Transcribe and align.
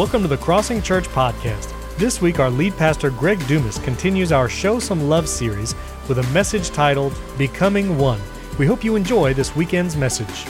Welcome 0.00 0.22
to 0.22 0.28
the 0.28 0.38
Crossing 0.38 0.80
Church 0.80 1.06
Podcast. 1.08 1.74
This 1.98 2.22
week, 2.22 2.38
our 2.38 2.48
lead 2.48 2.74
pastor, 2.78 3.10
Greg 3.10 3.38
Dumas, 3.46 3.78
continues 3.80 4.32
our 4.32 4.48
Show 4.48 4.78
Some 4.78 5.10
Love 5.10 5.28
series 5.28 5.74
with 6.08 6.18
a 6.18 6.22
message 6.32 6.70
titled 6.70 7.12
Becoming 7.36 7.98
One. 7.98 8.18
We 8.58 8.64
hope 8.64 8.82
you 8.82 8.96
enjoy 8.96 9.34
this 9.34 9.54
weekend's 9.54 9.98
message. 9.98 10.46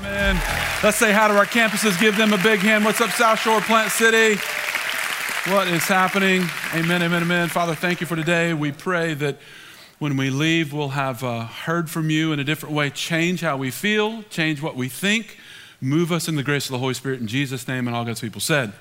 Amen. 0.00 0.34
Let's 0.82 0.98
say 0.98 1.14
hi 1.14 1.28
to 1.28 1.34
our 1.38 1.46
campuses. 1.46 1.98
Give 1.98 2.14
them 2.18 2.34
a 2.34 2.42
big 2.42 2.60
hand. 2.60 2.84
What's 2.84 3.00
up, 3.00 3.08
South 3.08 3.40
Shore, 3.40 3.62
Plant 3.62 3.90
City? 3.90 4.38
What 5.50 5.66
is 5.68 5.84
happening? 5.84 6.42
Amen, 6.74 7.02
amen, 7.02 7.22
amen. 7.22 7.48
Father, 7.48 7.74
thank 7.74 8.02
you 8.02 8.06
for 8.06 8.16
today. 8.16 8.52
We 8.52 8.72
pray 8.72 9.14
that 9.14 9.38
when 9.98 10.18
we 10.18 10.28
leave, 10.28 10.74
we'll 10.74 10.90
have 10.90 11.24
uh, 11.24 11.46
heard 11.46 11.88
from 11.88 12.10
you 12.10 12.34
in 12.34 12.38
a 12.38 12.44
different 12.44 12.74
way, 12.74 12.90
change 12.90 13.40
how 13.40 13.56
we 13.56 13.70
feel, 13.70 14.24
change 14.24 14.60
what 14.60 14.76
we 14.76 14.90
think, 14.90 15.38
move 15.80 16.10
us 16.12 16.28
in 16.28 16.36
the 16.36 16.42
grace 16.42 16.66
of 16.66 16.72
the 16.72 16.78
Holy 16.78 16.94
Spirit 16.94 17.20
in 17.20 17.26
Jesus' 17.26 17.68
name. 17.68 17.86
And 17.86 17.96
all 17.96 18.04
God's 18.04 18.20
people 18.20 18.40
said, 18.40 18.72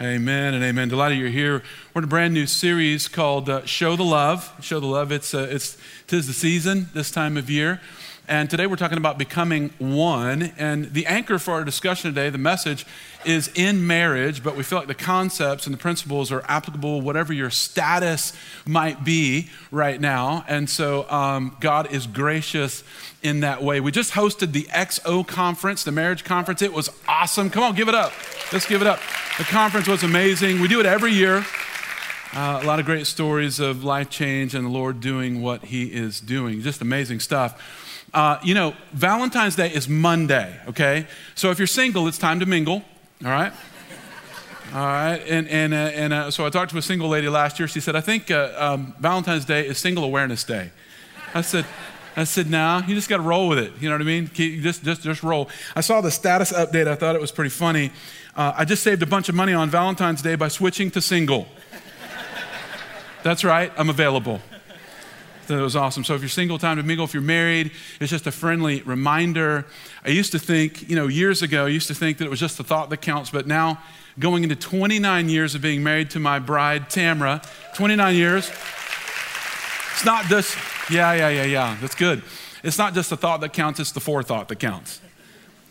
Amen, 0.00 0.14
amen 0.14 0.54
and 0.54 0.64
amen. 0.64 0.88
Delighted 0.88 1.18
you're 1.18 1.28
here. 1.28 1.62
We're 1.92 2.00
in 2.00 2.04
a 2.04 2.08
brand 2.08 2.34
new 2.34 2.46
series 2.46 3.08
called 3.08 3.48
uh, 3.48 3.64
Show 3.66 3.96
the 3.96 4.04
Love. 4.04 4.52
Show 4.60 4.80
the 4.80 4.86
Love. 4.86 5.12
It's, 5.12 5.34
uh, 5.34 5.48
it's 5.50 5.76
tis 6.06 6.26
the 6.26 6.32
season 6.32 6.88
this 6.94 7.10
time 7.10 7.36
of 7.36 7.50
year. 7.50 7.80
And 8.28 8.50
today 8.50 8.66
we're 8.66 8.76
talking 8.76 8.98
about 8.98 9.16
becoming 9.16 9.70
one. 9.78 10.52
And 10.58 10.92
the 10.92 11.06
anchor 11.06 11.38
for 11.38 11.54
our 11.54 11.64
discussion 11.64 12.10
today, 12.10 12.28
the 12.28 12.36
message, 12.36 12.84
is 13.24 13.48
in 13.54 13.86
marriage, 13.86 14.44
but 14.44 14.54
we 14.54 14.62
feel 14.62 14.78
like 14.78 14.86
the 14.86 14.94
concepts 14.94 15.66
and 15.66 15.72
the 15.72 15.78
principles 15.78 16.30
are 16.30 16.44
applicable, 16.46 17.00
whatever 17.00 17.32
your 17.32 17.48
status 17.48 18.34
might 18.66 19.02
be 19.02 19.48
right 19.70 19.98
now. 19.98 20.44
And 20.46 20.68
so 20.68 21.10
um, 21.10 21.56
God 21.58 21.90
is 21.90 22.06
gracious 22.06 22.84
in 23.22 23.40
that 23.40 23.62
way. 23.62 23.80
We 23.80 23.92
just 23.92 24.12
hosted 24.12 24.52
the 24.52 24.64
XO 24.64 25.26
conference, 25.26 25.82
the 25.82 25.92
marriage 25.92 26.22
conference. 26.22 26.60
It 26.60 26.74
was 26.74 26.90
awesome. 27.08 27.48
Come 27.48 27.62
on, 27.62 27.74
give 27.74 27.88
it 27.88 27.94
up. 27.94 28.12
Let's 28.52 28.66
give 28.66 28.82
it 28.82 28.86
up. 28.86 29.00
The 29.38 29.44
conference 29.44 29.88
was 29.88 30.02
amazing. 30.02 30.60
We 30.60 30.68
do 30.68 30.80
it 30.80 30.86
every 30.86 31.12
year. 31.12 31.46
Uh, 32.34 32.60
a 32.62 32.66
lot 32.66 32.78
of 32.78 32.84
great 32.84 33.06
stories 33.06 33.58
of 33.58 33.84
life 33.84 34.10
change 34.10 34.54
and 34.54 34.66
the 34.66 34.70
Lord 34.70 35.00
doing 35.00 35.40
what 35.40 35.64
He 35.64 35.84
is 35.84 36.20
doing. 36.20 36.60
Just 36.60 36.82
amazing 36.82 37.20
stuff. 37.20 37.86
Uh, 38.14 38.38
you 38.42 38.54
know, 38.54 38.74
Valentine's 38.92 39.56
Day 39.56 39.70
is 39.70 39.88
Monday, 39.88 40.58
okay? 40.68 41.06
So 41.34 41.50
if 41.50 41.58
you're 41.58 41.66
single, 41.66 42.08
it's 42.08 42.18
time 42.18 42.40
to 42.40 42.46
mingle, 42.46 42.82
all 43.24 43.30
right? 43.30 43.52
All 44.74 44.80
right, 44.80 45.22
and, 45.26 45.48
and, 45.48 45.72
uh, 45.72 45.76
and 45.76 46.12
uh, 46.12 46.30
so 46.30 46.44
I 46.44 46.50
talked 46.50 46.72
to 46.72 46.78
a 46.78 46.82
single 46.82 47.08
lady 47.08 47.28
last 47.28 47.58
year. 47.58 47.68
She 47.68 47.80
said, 47.80 47.96
I 47.96 48.02
think 48.02 48.30
uh, 48.30 48.52
um, 48.56 48.94
Valentine's 48.98 49.44
Day 49.44 49.66
is 49.66 49.78
Single 49.78 50.04
Awareness 50.04 50.44
Day. 50.44 50.70
I 51.34 51.40
said, 51.40 51.64
I 52.16 52.24
said, 52.24 52.50
nah, 52.50 52.82
you 52.86 52.94
just 52.94 53.08
got 53.08 53.18
to 53.18 53.22
roll 53.22 53.48
with 53.48 53.58
it. 53.58 53.72
You 53.80 53.88
know 53.88 53.94
what 53.94 54.02
I 54.02 54.04
mean? 54.04 54.30
Just, 54.34 54.84
just, 54.84 55.02
just 55.02 55.22
roll. 55.22 55.48
I 55.76 55.80
saw 55.80 56.00
the 56.00 56.10
status 56.10 56.52
update. 56.52 56.86
I 56.86 56.96
thought 56.96 57.14
it 57.14 57.20
was 57.20 57.32
pretty 57.32 57.50
funny. 57.50 57.92
Uh, 58.36 58.52
I 58.56 58.64
just 58.64 58.82
saved 58.82 59.02
a 59.02 59.06
bunch 59.06 59.28
of 59.28 59.34
money 59.34 59.52
on 59.52 59.70
Valentine's 59.70 60.20
Day 60.20 60.34
by 60.34 60.48
switching 60.48 60.90
to 60.92 61.00
single. 61.00 61.46
That's 63.22 63.44
right, 63.44 63.72
I'm 63.76 63.90
available. 63.90 64.40
That 65.48 65.62
was 65.62 65.76
awesome. 65.76 66.04
So 66.04 66.14
if 66.14 66.20
you're 66.20 66.28
single, 66.28 66.58
time 66.58 66.76
to 66.76 66.82
mingle. 66.82 67.06
If 67.06 67.14
you're 67.14 67.22
married, 67.22 67.72
it's 68.00 68.10
just 68.10 68.26
a 68.26 68.30
friendly 68.30 68.82
reminder. 68.82 69.64
I 70.04 70.10
used 70.10 70.32
to 70.32 70.38
think, 70.38 70.88
you 70.90 70.94
know, 70.94 71.06
years 71.06 71.40
ago, 71.40 71.64
I 71.64 71.68
used 71.68 71.88
to 71.88 71.94
think 71.94 72.18
that 72.18 72.26
it 72.26 72.30
was 72.30 72.38
just 72.38 72.58
the 72.58 72.64
thought 72.64 72.90
that 72.90 72.98
counts, 72.98 73.30
but 73.30 73.46
now 73.46 73.80
going 74.18 74.42
into 74.42 74.56
29 74.56 75.28
years 75.30 75.54
of 75.54 75.62
being 75.62 75.82
married 75.82 76.10
to 76.10 76.20
my 76.20 76.38
bride, 76.38 76.90
Tamra, 76.90 77.42
29 77.74 78.14
years, 78.14 78.50
it's 79.92 80.04
not 80.04 80.26
just, 80.26 80.54
yeah, 80.90 81.14
yeah, 81.14 81.30
yeah, 81.30 81.44
yeah, 81.44 81.76
that's 81.80 81.94
good. 81.94 82.22
It's 82.62 82.76
not 82.76 82.92
just 82.92 83.08
the 83.08 83.16
thought 83.16 83.40
that 83.40 83.54
counts, 83.54 83.80
it's 83.80 83.92
the 83.92 84.00
forethought 84.00 84.48
that 84.48 84.56
counts 84.56 85.00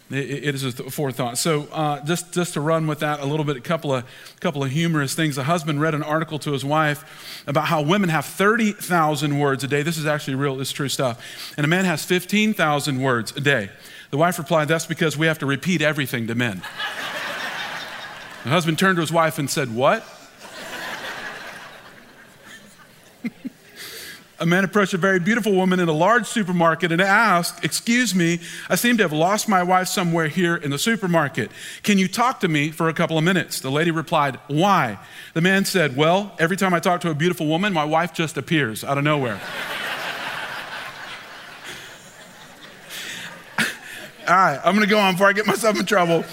it 0.09 0.55
is 0.55 0.63
a 0.63 0.71
forethought. 0.71 1.37
So 1.37 1.67
uh, 1.71 2.03
just, 2.05 2.31
just 2.33 2.53
to 2.53 2.61
run 2.61 2.87
with 2.87 2.99
that 2.99 3.19
a 3.19 3.25
little 3.25 3.45
bit, 3.45 3.57
a 3.57 3.61
couple 3.61 3.93
of, 3.93 4.05
couple 4.39 4.63
of 4.63 4.71
humorous 4.71 5.13
things. 5.15 5.37
A 5.37 5.43
husband 5.43 5.81
read 5.81 5.93
an 5.93 6.03
article 6.03 6.39
to 6.39 6.53
his 6.53 6.63
wife 6.63 7.43
about 7.45 7.65
how 7.65 7.81
women 7.81 8.09
have 8.09 8.25
30,000 8.25 9.37
words 9.37 9.63
a 9.63 9.67
day. 9.67 9.83
This 9.83 9.97
is 9.97 10.05
actually 10.05 10.35
real, 10.35 10.61
is 10.61 10.71
true 10.71 10.87
stuff. 10.87 11.53
And 11.57 11.65
a 11.65 11.67
man 11.67 11.83
has 11.85 12.05
15,000 12.05 13.01
words 13.01 13.35
a 13.35 13.41
day. 13.41 13.69
The 14.09 14.17
wife 14.17 14.39
replied, 14.39 14.69
that's 14.69 14.85
because 14.85 15.17
we 15.17 15.27
have 15.27 15.39
to 15.39 15.45
repeat 15.45 15.81
everything 15.81 16.27
to 16.27 16.35
men. 16.35 16.57
the 18.43 18.49
husband 18.49 18.79
turned 18.79 18.95
to 18.95 19.01
his 19.01 19.11
wife 19.11 19.37
and 19.37 19.49
said, 19.49 19.75
what? 19.75 20.07
A 24.39 24.45
man 24.45 24.63
approached 24.63 24.93
a 24.93 24.97
very 24.97 25.19
beautiful 25.19 25.53
woman 25.53 25.79
in 25.79 25.89
a 25.89 25.93
large 25.93 26.27
supermarket 26.27 26.91
and 26.91 27.01
asked, 27.01 27.63
Excuse 27.63 28.13
me, 28.13 28.39
I 28.69 28.75
seem 28.75 28.97
to 28.97 29.03
have 29.03 29.13
lost 29.13 29.49
my 29.49 29.63
wife 29.63 29.87
somewhere 29.87 30.27
here 30.27 30.55
in 30.55 30.69
the 30.71 30.77
supermarket. 30.77 31.51
Can 31.83 31.97
you 31.97 32.07
talk 32.07 32.39
to 32.41 32.47
me 32.47 32.69
for 32.69 32.87
a 32.89 32.93
couple 32.93 33.17
of 33.17 33.23
minutes? 33.23 33.59
The 33.59 33.71
lady 33.71 33.91
replied, 33.91 34.39
Why? 34.47 34.99
The 35.33 35.41
man 35.41 35.65
said, 35.65 35.95
Well, 35.95 36.35
every 36.39 36.57
time 36.57 36.73
I 36.73 36.79
talk 36.79 37.01
to 37.01 37.09
a 37.09 37.15
beautiful 37.15 37.47
woman, 37.47 37.73
my 37.73 37.85
wife 37.85 38.13
just 38.13 38.37
appears 38.37 38.83
out 38.83 38.97
of 38.97 39.03
nowhere. 39.03 39.39
All 44.27 44.35
right, 44.35 44.59
I'm 44.63 44.75
gonna 44.75 44.87
go 44.87 44.99
on 44.99 45.13
before 45.15 45.27
I 45.27 45.33
get 45.33 45.47
myself 45.47 45.79
in 45.79 45.85
trouble. 45.85 46.25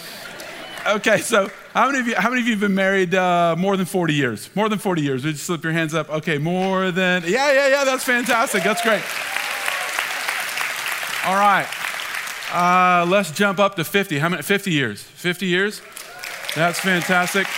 Okay, 0.87 1.19
so 1.19 1.49
how 1.75 1.87
many 1.87 1.99
of 1.99 2.07
you, 2.07 2.15
how 2.15 2.31
many 2.31 2.41
of 2.41 2.47
you 2.47 2.53
have 2.53 2.61
been 2.61 2.77
married 2.77 3.17
uh, 3.17 3.57
more 3.59 3.77
than 3.77 3.85
40 3.85 4.15
years? 4.15 4.49
More 4.55 4.69
than 4.69 4.79
40 4.79 5.03
years. 5.03 5.25
Would 5.25 5.33
you 5.33 5.39
slip 5.39 5.65
your 5.65 5.73
hands 5.73 5.93
up? 5.93 6.09
Okay, 6.09 6.39
more 6.39 6.93
than, 6.93 7.25
yeah, 7.27 7.53
yeah, 7.53 7.67
yeah, 7.67 7.85
that's 7.85 8.05
fantastic. 8.05 8.63
That's 8.63 8.81
great. 8.81 9.03
All 11.27 11.35
right. 11.35 11.67
Uh, 12.53 13.05
let's 13.11 13.33
jump 13.33 13.59
up 13.59 13.75
to 13.75 13.83
50. 13.83 14.21
How 14.21 14.29
many? 14.29 14.43
50 14.43 14.71
years. 14.71 15.03
50 15.03 15.47
years? 15.47 15.83
That's 16.55 16.79
fantastic. 16.79 17.49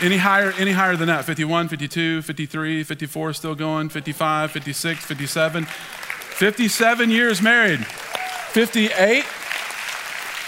Any 0.00 0.16
higher, 0.16 0.52
any 0.52 0.72
higher 0.72 0.96
than 0.96 1.08
that? 1.08 1.26
51, 1.26 1.68
52, 1.68 2.22
53, 2.22 2.82
54 2.82 3.32
still 3.34 3.54
going, 3.54 3.90
55, 3.90 4.52
56, 4.52 5.04
57. 5.04 5.64
57 5.66 7.10
years 7.10 7.42
married. 7.42 7.84
58. 7.84 9.26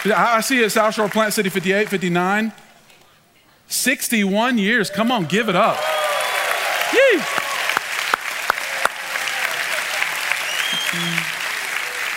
I 0.04 0.40
see 0.40 0.62
it 0.62 0.70
South 0.70 0.94
Shore 0.94 1.08
Plant 1.08 1.34
City 1.34 1.50
58, 1.50 1.88
59. 1.88 2.52
61 3.68 4.58
years. 4.58 4.90
Come 4.90 5.12
on, 5.12 5.26
give 5.26 5.48
it 5.48 5.56
up. 5.56 5.78
Yee. 6.92 7.22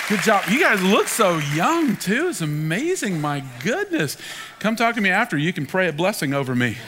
Good 0.09 0.21
job. 0.21 0.43
You 0.49 0.59
guys 0.59 0.81
look 0.81 1.07
so 1.07 1.37
young, 1.37 1.95
too. 1.97 2.29
It's 2.29 2.41
amazing. 2.41 3.19
My 3.19 3.43
goodness. 3.63 4.17
Come 4.59 4.75
talk 4.75 4.95
to 4.95 5.01
me 5.01 5.09
after. 5.09 5.37
You 5.37 5.53
can 5.53 5.65
pray 5.65 5.87
a 5.87 5.93
blessing 5.93 6.33
over 6.33 6.55
me. 6.55 6.77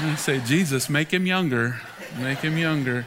And 0.00 0.18
say, 0.18 0.40
Jesus, 0.40 0.88
make 0.88 1.12
him 1.12 1.26
younger. 1.26 1.78
Make 2.18 2.38
him 2.38 2.56
younger 2.56 3.04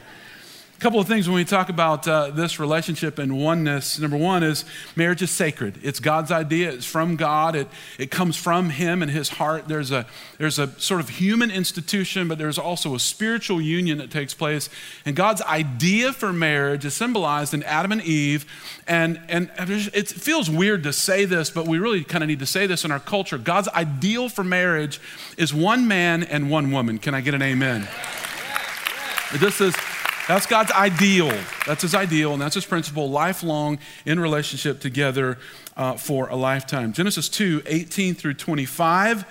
couple 0.84 1.00
of 1.00 1.08
things 1.08 1.30
when 1.30 1.36
we 1.36 1.46
talk 1.46 1.70
about 1.70 2.06
uh, 2.10 2.30
this 2.32 2.60
relationship 2.60 3.18
and 3.18 3.42
oneness. 3.42 3.98
Number 4.00 4.18
one 4.18 4.44
is 4.44 4.66
marriage 4.98 5.22
is 5.22 5.32
sacred. 5.32 5.80
It's 5.82 6.02
God's 6.02 6.30
idea. 6.30 6.74
It's 6.74 6.86
from 6.86 7.16
God. 7.16 7.56
It, 7.56 7.70
it 7.98 8.12
comes 8.12 8.36
from 8.36 8.70
Him 8.70 9.02
and 9.02 9.10
His 9.10 9.30
heart. 9.30 9.70
There's 9.70 9.92
a, 9.92 10.06
there's 10.40 10.60
a 10.60 10.68
sort 10.82 11.00
of 11.00 11.08
human 11.08 11.52
institution, 11.52 12.28
but 12.28 12.38
there's 12.38 12.58
also 12.58 12.96
a 12.96 13.00
spiritual 13.00 13.62
union 13.62 14.00
that 14.00 14.12
takes 14.12 14.34
place. 14.34 14.70
And 15.06 15.16
God's 15.16 15.42
idea 15.44 16.12
for 16.12 16.34
marriage 16.34 16.84
is 16.84 16.94
symbolized 16.94 17.54
in 17.54 17.64
Adam 17.64 17.94
and 17.94 18.02
Eve. 18.02 18.46
And, 18.86 19.22
and 19.30 19.50
it 19.58 20.10
feels 20.10 20.50
weird 20.50 20.84
to 20.84 20.92
say 20.92 21.24
this, 21.24 21.50
but 21.50 21.66
we 21.66 21.80
really 21.80 22.04
kind 22.04 22.26
of 22.26 22.28
need 22.28 22.40
to 22.40 22.46
say 22.46 22.68
this 22.68 22.84
in 22.84 22.92
our 22.92 23.00
culture. 23.00 23.38
God's 23.38 23.70
ideal 23.70 24.28
for 24.28 24.44
marriage 24.44 25.00
is 25.38 25.54
one 25.54 25.88
man 25.88 26.24
and 26.24 26.52
one 26.52 26.74
woman. 26.74 26.98
Can 26.98 27.16
I 27.16 27.22
get 27.22 27.34
an 27.34 27.42
amen? 27.42 27.88
This 29.40 29.62
is 29.62 29.74
that's 30.28 30.46
God's 30.46 30.72
ideal. 30.72 31.32
That's 31.68 31.82
his 31.82 31.94
ideal, 31.94 32.34
and 32.34 32.42
that's 32.42 32.56
his 32.56 32.66
principle, 32.66 33.10
lifelong 33.10 33.80
in 34.06 34.20
relationship 34.20 34.80
together 34.80 35.38
uh, 35.76 35.96
for 35.96 36.30
a 36.30 36.36
lifetime. 36.36 36.94
Genesis 36.94 37.28
2 37.30 37.64
18 37.66 38.16
through 38.16 38.36
25. 38.36 39.26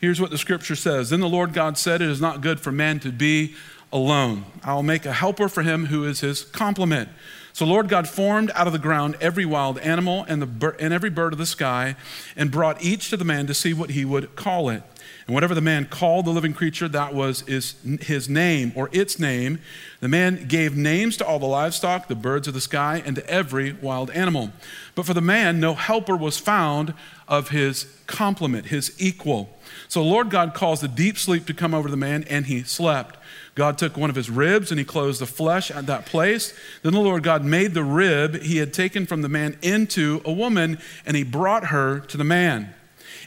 Here's 0.00 0.20
what 0.20 0.30
the 0.30 0.38
scripture 0.38 0.76
says 0.76 1.10
Then 1.10 1.20
the 1.20 1.28
Lord 1.28 1.52
God 1.52 1.78
said, 1.78 2.00
It 2.00 2.10
is 2.10 2.20
not 2.20 2.40
good 2.40 2.60
for 2.60 2.70
man 2.70 3.00
to 3.00 3.10
be 3.10 3.54
alone. 3.92 4.44
I'll 4.62 4.82
make 4.82 5.06
a 5.06 5.12
helper 5.12 5.48
for 5.48 5.62
him 5.62 5.86
who 5.86 6.04
is 6.04 6.20
his 6.20 6.44
complement. 6.44 7.08
So 7.52 7.64
Lord 7.64 7.88
God 7.88 8.06
formed 8.06 8.50
out 8.54 8.66
of 8.66 8.74
the 8.74 8.78
ground 8.78 9.16
every 9.18 9.46
wild 9.46 9.78
animal 9.78 10.26
and, 10.28 10.42
the, 10.42 10.76
and 10.78 10.92
every 10.92 11.08
bird 11.08 11.32
of 11.32 11.38
the 11.38 11.46
sky 11.46 11.96
and 12.36 12.50
brought 12.50 12.82
each 12.82 13.08
to 13.10 13.16
the 13.16 13.24
man 13.24 13.46
to 13.46 13.54
see 13.54 13.72
what 13.72 13.90
he 13.90 14.04
would 14.04 14.36
call 14.36 14.68
it. 14.68 14.82
And 15.26 15.34
whatever 15.34 15.56
the 15.56 15.60
man 15.60 15.86
called 15.86 16.24
the 16.24 16.30
living 16.30 16.54
creature, 16.54 16.86
that 16.88 17.12
was 17.12 17.42
is 17.48 17.74
his 18.00 18.28
name 18.28 18.72
or 18.76 18.88
its 18.92 19.18
name. 19.18 19.58
The 19.98 20.08
man 20.08 20.46
gave 20.46 20.76
names 20.76 21.16
to 21.16 21.26
all 21.26 21.40
the 21.40 21.46
livestock, 21.46 22.06
the 22.06 22.14
birds 22.14 22.46
of 22.46 22.54
the 22.54 22.60
sky, 22.60 23.02
and 23.04 23.16
to 23.16 23.28
every 23.28 23.72
wild 23.72 24.10
animal. 24.12 24.52
But 24.94 25.04
for 25.04 25.14
the 25.14 25.20
man, 25.20 25.58
no 25.58 25.74
helper 25.74 26.16
was 26.16 26.38
found 26.38 26.94
of 27.26 27.48
his 27.48 27.86
complement, 28.06 28.66
his 28.66 28.94
equal. 28.98 29.50
So 29.88 30.00
Lord 30.00 30.30
God 30.30 30.54
caused 30.54 30.84
a 30.84 30.88
deep 30.88 31.18
sleep 31.18 31.44
to 31.46 31.54
come 31.54 31.74
over 31.74 31.90
the 31.90 31.96
man, 31.96 32.24
and 32.30 32.46
he 32.46 32.62
slept. 32.62 33.18
God 33.56 33.78
took 33.78 33.96
one 33.96 34.10
of 34.10 34.16
his 34.16 34.30
ribs 34.30 34.70
and 34.70 34.78
he 34.78 34.84
closed 34.84 35.20
the 35.20 35.26
flesh 35.26 35.70
at 35.72 35.86
that 35.86 36.06
place. 36.06 36.54
Then 36.82 36.92
the 36.92 37.00
Lord 37.00 37.24
God 37.24 37.42
made 37.42 37.74
the 37.74 37.82
rib 37.82 38.42
he 38.42 38.58
had 38.58 38.72
taken 38.72 39.06
from 39.06 39.22
the 39.22 39.28
man 39.28 39.58
into 39.60 40.22
a 40.24 40.30
woman, 40.30 40.78
and 41.04 41.16
he 41.16 41.24
brought 41.24 41.66
her 41.66 41.98
to 41.98 42.16
the 42.16 42.22
man. 42.22 42.75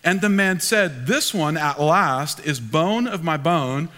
And 0.04 0.22
the 0.22 0.30
man 0.30 0.60
said, 0.60 1.08
This 1.08 1.34
one 1.34 1.58
at 1.58 1.80
last 1.80 2.40
is 2.46 2.60
bone 2.60 3.08
of 3.08 3.24
my 3.24 3.38
bone 3.38 3.90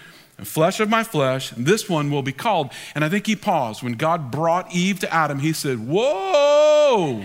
and 0.41 0.47
flesh 0.47 0.79
of 0.79 0.89
my 0.89 1.03
flesh, 1.03 1.51
this 1.51 1.87
one 1.87 2.09
will 2.09 2.23
be 2.23 2.31
called. 2.31 2.71
And 2.95 3.05
I 3.05 3.09
think 3.09 3.27
he 3.27 3.35
paused. 3.35 3.83
When 3.83 3.93
God 3.93 4.31
brought 4.31 4.73
Eve 4.73 4.99
to 5.01 5.13
Adam, 5.13 5.37
he 5.37 5.53
said, 5.53 5.77
Whoa, 5.77 7.23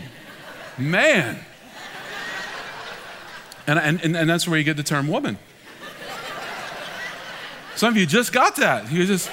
man. 0.76 1.38
And, 3.67 3.78
and, 3.78 4.14
and 4.14 4.28
that's 4.28 4.46
where 4.46 4.58
you 4.58 4.64
get 4.64 4.76
the 4.76 4.82
term 4.82 5.08
woman. 5.08 5.38
Some 7.75 7.94
of 7.94 7.96
you 7.96 8.05
just 8.05 8.34
got 8.34 8.56
that. 8.56 8.93
You 8.93 9.06
just, 9.06 9.31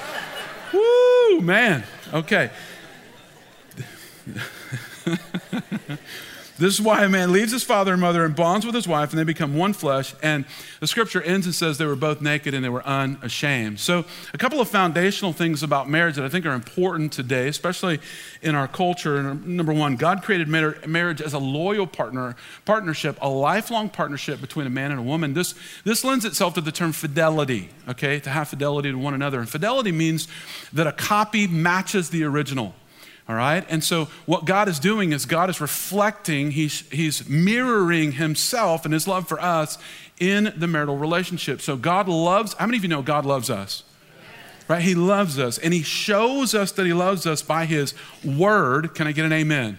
woo, 0.72 1.42
man. 1.42 1.84
Okay. 2.14 2.50
This 6.56 6.74
is 6.74 6.80
why 6.80 7.02
a 7.02 7.08
man 7.08 7.32
leaves 7.32 7.50
his 7.50 7.64
father 7.64 7.92
and 7.92 8.00
mother 8.00 8.24
and 8.24 8.34
bonds 8.34 8.64
with 8.64 8.76
his 8.76 8.86
wife, 8.86 9.10
and 9.10 9.18
they 9.18 9.24
become 9.24 9.56
one 9.56 9.72
flesh. 9.72 10.14
And 10.22 10.44
the 10.78 10.86
scripture 10.86 11.20
ends 11.20 11.46
and 11.46 11.54
says 11.54 11.78
they 11.78 11.84
were 11.84 11.96
both 11.96 12.20
naked 12.20 12.54
and 12.54 12.64
they 12.64 12.68
were 12.68 12.86
unashamed. 12.86 13.80
So, 13.80 14.04
a 14.32 14.38
couple 14.38 14.60
of 14.60 14.68
foundational 14.68 15.32
things 15.32 15.64
about 15.64 15.88
marriage 15.88 16.14
that 16.14 16.24
I 16.24 16.28
think 16.28 16.46
are 16.46 16.52
important 16.52 17.12
today, 17.12 17.48
especially 17.48 17.98
in 18.40 18.54
our 18.54 18.68
culture. 18.68 19.18
Uh, 19.18 19.34
number 19.44 19.72
one, 19.72 19.96
God 19.96 20.22
created 20.22 20.46
marriage 20.46 21.20
as 21.20 21.32
a 21.32 21.38
loyal 21.38 21.88
partner, 21.88 22.36
partnership, 22.64 23.18
a 23.20 23.28
lifelong 23.28 23.88
partnership 23.88 24.40
between 24.40 24.66
a 24.66 24.70
man 24.70 24.92
and 24.92 25.00
a 25.00 25.04
woman. 25.04 25.34
This, 25.34 25.56
this 25.82 26.04
lends 26.04 26.24
itself 26.24 26.54
to 26.54 26.60
the 26.60 26.72
term 26.72 26.92
fidelity, 26.92 27.70
okay, 27.88 28.20
to 28.20 28.30
have 28.30 28.48
fidelity 28.48 28.92
to 28.92 28.98
one 28.98 29.14
another. 29.14 29.40
And 29.40 29.48
fidelity 29.48 29.90
means 29.90 30.28
that 30.72 30.86
a 30.86 30.92
copy 30.92 31.48
matches 31.48 32.10
the 32.10 32.22
original. 32.22 32.74
All 33.28 33.34
right? 33.34 33.64
And 33.70 33.82
so, 33.82 34.08
what 34.26 34.44
God 34.44 34.68
is 34.68 34.78
doing 34.78 35.12
is 35.12 35.24
God 35.24 35.48
is 35.48 35.60
reflecting, 35.60 36.50
he's, 36.50 36.80
he's 36.90 37.26
mirroring 37.28 38.12
himself 38.12 38.84
and 38.84 38.92
his 38.92 39.08
love 39.08 39.26
for 39.26 39.40
us 39.40 39.78
in 40.20 40.52
the 40.56 40.66
marital 40.66 40.98
relationship. 40.98 41.62
So, 41.62 41.76
God 41.76 42.06
loves, 42.06 42.52
how 42.54 42.66
many 42.66 42.76
of 42.76 42.82
you 42.82 42.88
know 42.88 43.02
God 43.02 43.24
loves 43.24 43.48
us? 43.48 43.82
Right? 44.68 44.82
He 44.82 44.94
loves 44.94 45.38
us. 45.38 45.58
And 45.58 45.72
he 45.72 45.82
shows 45.82 46.54
us 46.54 46.72
that 46.72 46.86
he 46.86 46.92
loves 46.92 47.26
us 47.26 47.42
by 47.42 47.64
his 47.66 47.94
word. 48.24 48.94
Can 48.94 49.06
I 49.06 49.12
get 49.12 49.24
an 49.24 49.32
amen? 49.32 49.78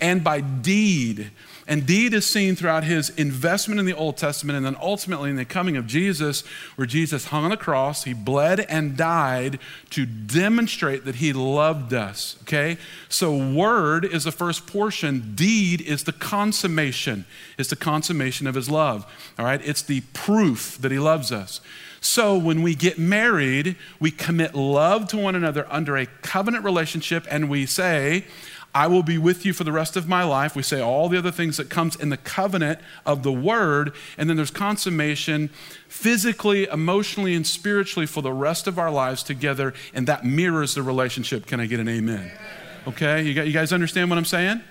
And 0.00 0.24
by 0.24 0.40
deed. 0.40 1.30
And 1.66 1.86
deed 1.86 2.12
is 2.12 2.26
seen 2.26 2.56
throughout 2.56 2.84
his 2.84 3.10
investment 3.10 3.78
in 3.78 3.86
the 3.86 3.94
Old 3.94 4.16
Testament 4.16 4.56
and 4.56 4.66
then 4.66 4.76
ultimately 4.80 5.30
in 5.30 5.36
the 5.36 5.44
coming 5.44 5.76
of 5.76 5.86
Jesus, 5.86 6.42
where 6.76 6.86
Jesus 6.86 7.26
hung 7.26 7.44
on 7.44 7.50
the 7.50 7.56
cross, 7.56 8.04
he 8.04 8.12
bled 8.14 8.60
and 8.60 8.96
died 8.96 9.60
to 9.90 10.04
demonstrate 10.04 11.04
that 11.04 11.16
he 11.16 11.32
loved 11.32 11.94
us. 11.94 12.36
Okay? 12.42 12.78
So, 13.08 13.36
word 13.36 14.04
is 14.04 14.24
the 14.24 14.32
first 14.32 14.66
portion, 14.66 15.34
deed 15.34 15.80
is 15.80 16.04
the 16.04 16.12
consummation, 16.12 17.26
it's 17.56 17.70
the 17.70 17.76
consummation 17.76 18.46
of 18.46 18.56
his 18.56 18.68
love. 18.68 19.06
All 19.38 19.44
right? 19.44 19.60
It's 19.64 19.82
the 19.82 20.00
proof 20.12 20.78
that 20.80 20.90
he 20.90 20.98
loves 20.98 21.30
us. 21.30 21.60
So, 22.00 22.36
when 22.36 22.62
we 22.62 22.74
get 22.74 22.98
married, 22.98 23.76
we 24.00 24.10
commit 24.10 24.56
love 24.56 25.06
to 25.08 25.16
one 25.16 25.36
another 25.36 25.68
under 25.70 25.96
a 25.96 26.06
covenant 26.06 26.64
relationship 26.64 27.24
and 27.30 27.48
we 27.48 27.64
say, 27.64 28.24
I 28.74 28.86
will 28.86 29.02
be 29.02 29.18
with 29.18 29.44
you 29.44 29.52
for 29.52 29.64
the 29.64 29.72
rest 29.72 29.96
of 29.96 30.08
my 30.08 30.24
life. 30.24 30.56
We 30.56 30.62
say 30.62 30.80
all 30.80 31.08
the 31.08 31.18
other 31.18 31.30
things 31.30 31.58
that 31.58 31.68
comes 31.68 31.94
in 31.94 32.08
the 32.08 32.16
covenant 32.16 32.80
of 33.04 33.22
the 33.22 33.32
word, 33.32 33.92
and 34.16 34.30
then 34.30 34.36
there's 34.36 34.50
consummation 34.50 35.50
physically, 35.88 36.64
emotionally, 36.64 37.34
and 37.34 37.46
spiritually 37.46 38.06
for 38.06 38.22
the 38.22 38.32
rest 38.32 38.66
of 38.66 38.78
our 38.78 38.90
lives 38.90 39.22
together, 39.22 39.74
and 39.92 40.06
that 40.08 40.24
mirrors 40.24 40.74
the 40.74 40.82
relationship. 40.82 41.46
Can 41.46 41.60
I 41.60 41.66
get 41.66 41.80
an 41.80 41.88
amen? 41.88 42.32
Okay, 42.88 43.22
you, 43.22 43.52
guys 43.52 43.72
understand 43.72 44.08
what 44.08 44.18
I'm 44.18 44.24
saying? 44.24 44.62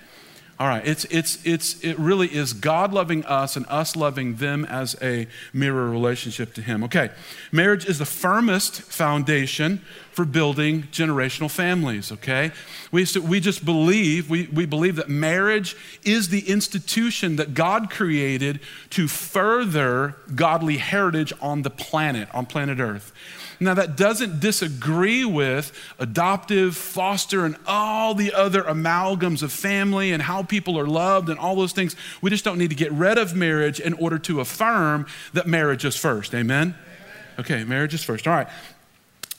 All 0.60 0.68
right, 0.68 0.86
it's, 0.86 1.04
it's, 1.06 1.44
it's, 1.44 1.82
it 1.82 1.98
really 1.98 2.28
is 2.28 2.52
God 2.52 2.92
loving 2.92 3.24
us 3.24 3.56
and 3.56 3.66
us 3.68 3.96
loving 3.96 4.36
them 4.36 4.64
as 4.66 4.94
a 5.02 5.26
mirror 5.52 5.90
relationship 5.90 6.54
to 6.54 6.62
Him. 6.62 6.84
Okay, 6.84 7.10
marriage 7.50 7.86
is 7.86 7.98
the 7.98 8.04
firmest 8.04 8.82
foundation 8.82 9.80
for 10.12 10.24
building 10.24 10.82
generational 10.92 11.50
families, 11.50 12.12
okay? 12.12 12.52
We, 12.90 13.06
we 13.24 13.40
just 13.40 13.64
believe, 13.64 14.28
we, 14.28 14.46
we 14.48 14.66
believe 14.66 14.96
that 14.96 15.08
marriage 15.08 15.74
is 16.04 16.28
the 16.28 16.48
institution 16.48 17.36
that 17.36 17.54
God 17.54 17.90
created 17.90 18.60
to 18.90 19.08
further 19.08 20.16
godly 20.34 20.76
heritage 20.76 21.32
on 21.40 21.62
the 21.62 21.70
planet, 21.70 22.28
on 22.34 22.44
planet 22.44 22.78
Earth. 22.78 23.12
Now, 23.62 23.74
that 23.74 23.96
doesn't 23.96 24.40
disagree 24.40 25.24
with 25.24 25.72
adoptive, 25.98 26.76
foster, 26.76 27.44
and 27.44 27.56
all 27.66 28.14
the 28.14 28.32
other 28.32 28.62
amalgams 28.62 29.42
of 29.42 29.52
family 29.52 30.10
and 30.10 30.22
how 30.22 30.42
people 30.42 30.78
are 30.78 30.86
loved 30.86 31.28
and 31.28 31.38
all 31.38 31.54
those 31.54 31.72
things. 31.72 31.94
We 32.20 32.30
just 32.30 32.44
don't 32.44 32.58
need 32.58 32.70
to 32.70 32.76
get 32.76 32.90
rid 32.92 33.18
of 33.18 33.34
marriage 33.36 33.78
in 33.78 33.94
order 33.94 34.18
to 34.20 34.40
affirm 34.40 35.06
that 35.32 35.46
marriage 35.46 35.84
is 35.84 35.96
first. 35.96 36.34
Amen? 36.34 36.74
Okay, 37.38 37.64
marriage 37.64 37.94
is 37.94 38.02
first. 38.02 38.26
All 38.26 38.34
right. 38.34 38.48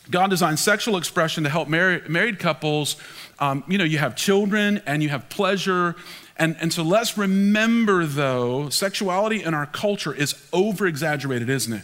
God 0.10 0.30
designed 0.30 0.60
sexual 0.60 0.98
expression 0.98 1.44
to 1.44 1.50
help 1.50 1.68
married 1.68 2.40
couples. 2.40 2.98
Um, 3.40 3.64
you 3.68 3.78
know, 3.78 3.84
you 3.84 3.98
have 3.98 4.16
children 4.16 4.82
and 4.86 5.04
you 5.04 5.10
have 5.10 5.30
pleasure. 5.30 5.96
And, 6.38 6.56
and 6.60 6.74
so 6.74 6.84
let's 6.84 7.18
remember, 7.18 8.06
though, 8.06 8.70
sexuality 8.70 9.44
in 9.44 9.54
our 9.54 9.66
culture 9.66 10.14
is 10.14 10.36
over 10.52 10.88
exaggerated, 10.88 11.50
isn't 11.50 11.74
it? 11.74 11.84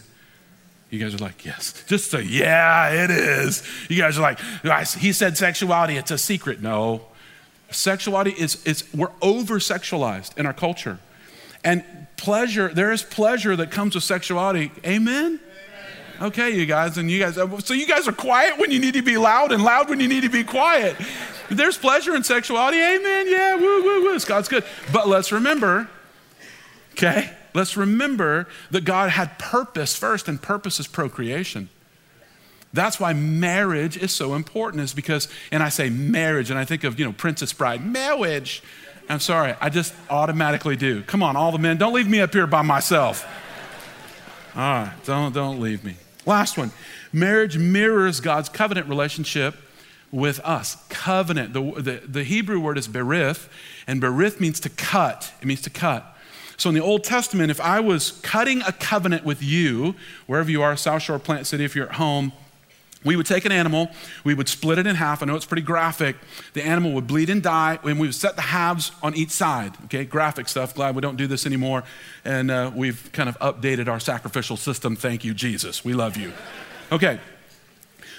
You 0.90 0.98
guys 0.98 1.14
are 1.14 1.18
like, 1.18 1.44
yes. 1.44 1.84
Just 1.86 2.10
say, 2.10 2.22
yeah, 2.22 3.04
it 3.04 3.10
is. 3.10 3.62
You 3.88 3.96
guys 3.96 4.18
are 4.18 4.22
like, 4.22 4.40
he 4.94 5.12
said 5.12 5.36
sexuality, 5.36 5.96
it's 5.96 6.10
a 6.10 6.18
secret. 6.18 6.60
No. 6.60 7.02
Sexuality 7.70 8.32
is, 8.32 8.64
is 8.66 8.84
we're 8.92 9.12
over 9.22 9.60
sexualized 9.60 10.36
in 10.36 10.46
our 10.46 10.52
culture. 10.52 10.98
And 11.62 11.84
pleasure, 12.16 12.68
there 12.68 12.90
is 12.90 13.04
pleasure 13.04 13.54
that 13.54 13.70
comes 13.70 13.94
with 13.94 14.02
sexuality. 14.02 14.72
Amen? 14.84 15.38
Okay, 16.20 16.50
you 16.50 16.66
guys, 16.66 16.98
and 16.98 17.10
you 17.10 17.18
guys, 17.18 17.38
uh, 17.38 17.60
so 17.60 17.72
you 17.72 17.86
guys 17.86 18.06
are 18.06 18.12
quiet 18.12 18.58
when 18.58 18.70
you 18.70 18.78
need 18.78 18.94
to 18.94 19.02
be 19.02 19.16
loud 19.16 19.52
and 19.52 19.62
loud 19.62 19.88
when 19.88 20.00
you 20.00 20.08
need 20.08 20.22
to 20.22 20.28
be 20.28 20.44
quiet. 20.44 20.96
There's 21.50 21.78
pleasure 21.78 22.14
in 22.14 22.24
sexuality. 22.24 22.78
Amen. 22.78 23.26
Yeah, 23.28 23.54
woo, 23.54 23.82
woo, 23.82 24.02
woo. 24.04 24.18
God's 24.20 24.48
good. 24.48 24.64
But 24.92 25.08
let's 25.08 25.32
remember, 25.32 25.88
okay? 26.92 27.32
Let's 27.54 27.76
remember 27.76 28.48
that 28.70 28.84
God 28.84 29.10
had 29.10 29.38
purpose 29.38 29.96
first, 29.96 30.28
and 30.28 30.40
purpose 30.40 30.80
is 30.80 30.86
procreation. 30.86 31.68
That's 32.72 33.00
why 33.00 33.12
marriage 33.12 33.96
is 33.96 34.12
so 34.12 34.34
important, 34.34 34.82
is 34.82 34.94
because, 34.94 35.28
and 35.50 35.62
I 35.62 35.68
say 35.70 35.90
marriage, 35.90 36.50
and 36.50 36.58
I 36.58 36.64
think 36.64 36.84
of, 36.84 36.98
you 36.98 37.04
know, 37.04 37.12
Princess 37.12 37.52
Bride, 37.52 37.84
marriage. 37.84 38.62
I'm 39.08 39.20
sorry, 39.20 39.54
I 39.60 39.70
just 39.70 39.92
automatically 40.08 40.76
do. 40.76 41.02
Come 41.02 41.22
on, 41.22 41.36
all 41.36 41.50
the 41.50 41.58
men, 41.58 41.78
don't 41.78 41.92
leave 41.92 42.08
me 42.08 42.20
up 42.20 42.32
here 42.32 42.46
by 42.46 42.62
myself. 42.62 43.26
All 44.54 44.62
right, 44.62 44.94
don't, 45.04 45.32
don't 45.34 45.60
leave 45.60 45.84
me. 45.84 45.96
Last 46.26 46.58
one 46.58 46.70
marriage 47.12 47.58
mirrors 47.58 48.20
God's 48.20 48.48
covenant 48.48 48.88
relationship 48.88 49.56
with 50.12 50.38
us. 50.40 50.76
Covenant, 50.88 51.52
the, 51.52 51.62
the, 51.80 52.02
the 52.06 52.24
Hebrew 52.24 52.60
word 52.60 52.78
is 52.78 52.86
berith, 52.86 53.48
and 53.86 54.00
berith 54.00 54.40
means 54.40 54.60
to 54.60 54.68
cut. 54.68 55.32
It 55.40 55.46
means 55.46 55.62
to 55.62 55.70
cut. 55.70 56.16
So 56.60 56.68
in 56.68 56.74
the 56.74 56.82
Old 56.82 57.04
Testament, 57.04 57.50
if 57.50 57.58
I 57.58 57.80
was 57.80 58.12
cutting 58.20 58.60
a 58.60 58.72
covenant 58.72 59.24
with 59.24 59.42
you, 59.42 59.94
wherever 60.26 60.50
you 60.50 60.60
are, 60.60 60.76
South 60.76 61.00
Shore, 61.00 61.18
Plant 61.18 61.46
City, 61.46 61.64
if 61.64 61.74
you're 61.74 61.86
at 61.86 61.94
home, 61.94 62.32
we 63.02 63.16
would 63.16 63.24
take 63.24 63.46
an 63.46 63.52
animal, 63.52 63.88
we 64.24 64.34
would 64.34 64.46
split 64.46 64.76
it 64.76 64.86
in 64.86 64.96
half. 64.96 65.22
I 65.22 65.26
know 65.26 65.36
it's 65.36 65.46
pretty 65.46 65.62
graphic. 65.62 66.16
The 66.52 66.62
animal 66.62 66.92
would 66.92 67.06
bleed 67.06 67.30
and 67.30 67.42
die, 67.42 67.78
and 67.82 67.98
we 67.98 68.08
would 68.08 68.14
set 68.14 68.36
the 68.36 68.42
halves 68.42 68.92
on 69.02 69.14
each 69.14 69.30
side. 69.30 69.72
Okay, 69.84 70.04
graphic 70.04 70.48
stuff. 70.48 70.74
Glad 70.74 70.94
we 70.94 71.00
don't 71.00 71.16
do 71.16 71.26
this 71.26 71.46
anymore. 71.46 71.82
And 72.26 72.50
uh, 72.50 72.70
we've 72.74 73.08
kind 73.14 73.30
of 73.30 73.38
updated 73.38 73.88
our 73.88 73.98
sacrificial 73.98 74.58
system. 74.58 74.96
Thank 74.96 75.24
you, 75.24 75.32
Jesus. 75.32 75.82
We 75.82 75.94
love 75.94 76.18
you. 76.18 76.30
Okay, 76.92 77.20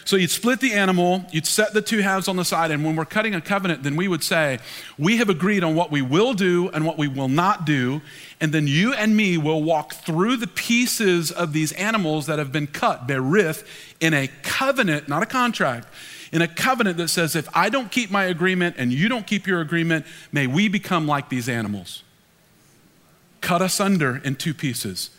so 0.04 0.16
you'd 0.16 0.32
split 0.32 0.60
the 0.60 0.74
animal, 0.74 1.26
you'd 1.32 1.46
set 1.46 1.74
the 1.74 1.82
two 1.82 2.00
halves 2.00 2.28
on 2.28 2.36
the 2.36 2.46
side, 2.46 2.72
and 2.72 2.84
when 2.84 2.96
we're 2.96 3.06
cutting 3.06 3.36
a 3.36 3.42
covenant, 3.42 3.84
then 3.84 3.96
we 3.96 4.08
would 4.08 4.24
say, 4.24 4.60
We 4.98 5.18
have 5.18 5.30
agreed 5.30 5.64
on 5.64 5.76
what 5.76 5.92
we 5.92 6.02
will 6.02 6.34
do 6.34 6.70
and 6.70 6.86
what 6.86 6.98
we 6.98 7.08
will 7.08 7.28
not 7.28 7.66
do, 7.66 8.02
and 8.40 8.52
then 8.52 8.68
you 8.68 8.94
and 8.94 9.16
me 9.16 9.38
will 9.38 9.62
walk 9.62 9.94
through 9.94 10.38
the 10.38 10.48
pieces 10.48 11.32
of 11.32 11.54
these 11.54 11.72
animals 11.74 12.26
that 12.26 12.40
have 12.40 12.52
been 12.52 12.68
cut, 12.68 13.08
berith, 13.08 13.66
in 14.00 14.14
a 14.14 14.30
covenant, 14.42 15.08
not 15.08 15.22
a 15.22 15.28
contract, 15.28 15.88
in 16.32 16.42
a 16.42 16.48
covenant 16.48 16.98
that 16.98 17.10
says, 17.10 17.36
If 17.36 17.48
I 17.56 17.70
don't 17.70 17.92
keep 17.92 18.10
my 18.10 18.26
agreement 18.26 18.76
and 18.78 18.92
you 18.92 19.08
don't 19.08 19.28
keep 19.28 19.46
your 19.46 19.62
agreement, 19.62 20.06
may 20.32 20.48
we 20.48 20.68
become 20.68 21.08
like 21.08 21.30
these 21.30 21.48
animals. 21.48 22.04
Cut 23.42 23.62
us 23.62 23.80
under 23.80 24.18
in 24.18 24.36
two 24.36 24.54
pieces. 24.54 25.10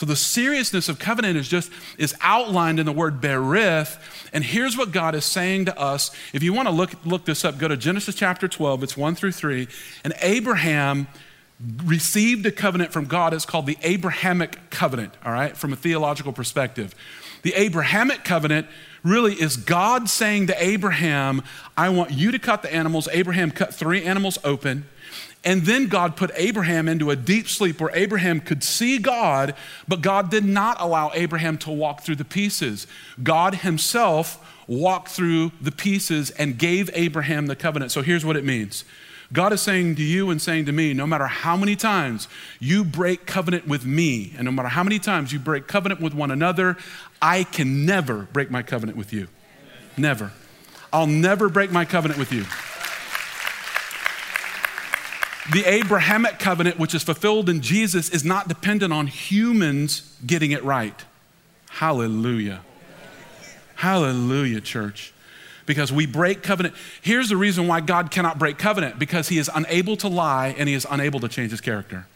So 0.00 0.06
the 0.06 0.16
seriousness 0.16 0.88
of 0.88 0.98
covenant 0.98 1.36
is 1.36 1.46
just 1.46 1.70
is 1.98 2.14
outlined 2.22 2.80
in 2.80 2.86
the 2.86 2.92
word 2.92 3.20
berith. 3.20 3.98
And 4.32 4.42
here's 4.42 4.74
what 4.74 4.92
God 4.92 5.14
is 5.14 5.26
saying 5.26 5.66
to 5.66 5.78
us. 5.78 6.10
If 6.32 6.42
you 6.42 6.54
want 6.54 6.68
to 6.68 6.74
look, 6.74 7.04
look 7.04 7.26
this 7.26 7.44
up, 7.44 7.58
go 7.58 7.68
to 7.68 7.76
Genesis 7.76 8.14
chapter 8.14 8.48
12, 8.48 8.82
it's 8.82 8.96
1 8.96 9.14
through 9.14 9.32
3. 9.32 9.68
And 10.02 10.14
Abraham 10.22 11.06
received 11.84 12.46
a 12.46 12.50
covenant 12.50 12.94
from 12.94 13.04
God. 13.04 13.34
It's 13.34 13.44
called 13.44 13.66
the 13.66 13.76
Abrahamic 13.82 14.70
covenant, 14.70 15.12
all 15.22 15.32
right, 15.32 15.54
from 15.54 15.70
a 15.74 15.76
theological 15.76 16.32
perspective. 16.32 16.94
The 17.42 17.52
Abrahamic 17.52 18.24
covenant 18.24 18.68
really 19.02 19.34
is 19.34 19.58
God 19.58 20.08
saying 20.08 20.46
to 20.46 20.64
Abraham, 20.64 21.42
I 21.76 21.90
want 21.90 22.12
you 22.12 22.30
to 22.30 22.38
cut 22.38 22.62
the 22.62 22.72
animals. 22.72 23.06
Abraham 23.12 23.50
cut 23.50 23.74
three 23.74 24.02
animals 24.02 24.38
open. 24.44 24.86
And 25.42 25.62
then 25.62 25.88
God 25.88 26.16
put 26.16 26.30
Abraham 26.34 26.86
into 26.86 27.10
a 27.10 27.16
deep 27.16 27.48
sleep 27.48 27.80
where 27.80 27.90
Abraham 27.94 28.40
could 28.40 28.62
see 28.62 28.98
God, 28.98 29.54
but 29.88 30.02
God 30.02 30.30
did 30.30 30.44
not 30.44 30.76
allow 30.80 31.10
Abraham 31.14 31.56
to 31.58 31.70
walk 31.70 32.02
through 32.02 32.16
the 32.16 32.26
pieces. 32.26 32.86
God 33.22 33.56
himself 33.56 34.46
walked 34.66 35.08
through 35.08 35.52
the 35.60 35.72
pieces 35.72 36.30
and 36.30 36.58
gave 36.58 36.90
Abraham 36.92 37.46
the 37.46 37.56
covenant. 37.56 37.90
So 37.90 38.02
here's 38.02 38.24
what 38.24 38.36
it 38.36 38.44
means 38.44 38.84
God 39.32 39.52
is 39.52 39.60
saying 39.60 39.94
to 39.96 40.02
you 40.02 40.30
and 40.30 40.42
saying 40.42 40.66
to 40.66 40.72
me, 40.72 40.92
no 40.92 41.06
matter 41.06 41.26
how 41.26 41.56
many 41.56 41.76
times 41.76 42.28
you 42.58 42.84
break 42.84 43.26
covenant 43.26 43.66
with 43.66 43.86
me, 43.86 44.34
and 44.36 44.44
no 44.44 44.50
matter 44.50 44.68
how 44.68 44.82
many 44.82 44.98
times 44.98 45.32
you 45.32 45.38
break 45.38 45.66
covenant 45.66 46.00
with 46.00 46.12
one 46.14 46.30
another, 46.30 46.76
I 47.22 47.44
can 47.44 47.86
never 47.86 48.28
break 48.32 48.50
my 48.50 48.62
covenant 48.62 48.98
with 48.98 49.12
you. 49.12 49.28
Never. 49.96 50.32
I'll 50.92 51.06
never 51.06 51.48
break 51.48 51.70
my 51.70 51.84
covenant 51.84 52.18
with 52.18 52.32
you. 52.32 52.44
The 55.52 55.64
Abrahamic 55.64 56.38
covenant, 56.38 56.78
which 56.78 56.94
is 56.94 57.02
fulfilled 57.02 57.48
in 57.48 57.60
Jesus, 57.60 58.08
is 58.10 58.24
not 58.24 58.46
dependent 58.46 58.92
on 58.92 59.08
humans 59.08 60.16
getting 60.24 60.52
it 60.52 60.62
right. 60.62 61.04
Hallelujah. 61.70 62.60
Hallelujah, 63.74 64.60
church. 64.60 65.12
Because 65.66 65.90
we 65.92 66.06
break 66.06 66.42
covenant. 66.42 66.74
Here's 67.02 67.28
the 67.28 67.36
reason 67.36 67.66
why 67.66 67.80
God 67.80 68.10
cannot 68.10 68.38
break 68.38 68.58
covenant 68.58 68.98
because 68.98 69.28
he 69.28 69.38
is 69.38 69.50
unable 69.52 69.96
to 69.98 70.08
lie 70.08 70.54
and 70.56 70.68
he 70.68 70.74
is 70.74 70.86
unable 70.88 71.18
to 71.20 71.28
change 71.28 71.50
his 71.50 71.60
character. 71.60 72.06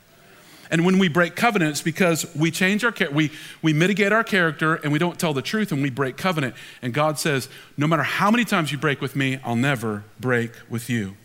And 0.70 0.84
when 0.84 0.98
we 0.98 1.08
break 1.08 1.34
covenants, 1.36 1.82
because 1.82 2.26
we 2.34 2.50
change 2.50 2.84
our 2.84 2.94
we, 3.12 3.30
we 3.62 3.72
mitigate 3.72 4.12
our 4.12 4.24
character 4.24 4.76
and 4.76 4.92
we 4.92 4.98
don't 4.98 5.18
tell 5.18 5.34
the 5.34 5.42
truth 5.42 5.72
and 5.72 5.82
we 5.82 5.90
break 5.90 6.16
covenant. 6.16 6.54
And 6.82 6.94
God 6.94 7.18
says, 7.18 7.48
no 7.76 7.86
matter 7.86 8.02
how 8.02 8.30
many 8.30 8.44
times 8.44 8.70
you 8.70 8.78
break 8.78 9.00
with 9.00 9.16
me, 9.16 9.40
I'll 9.44 9.56
never 9.56 10.04
break 10.20 10.52
with 10.68 10.88
you. 10.88 11.16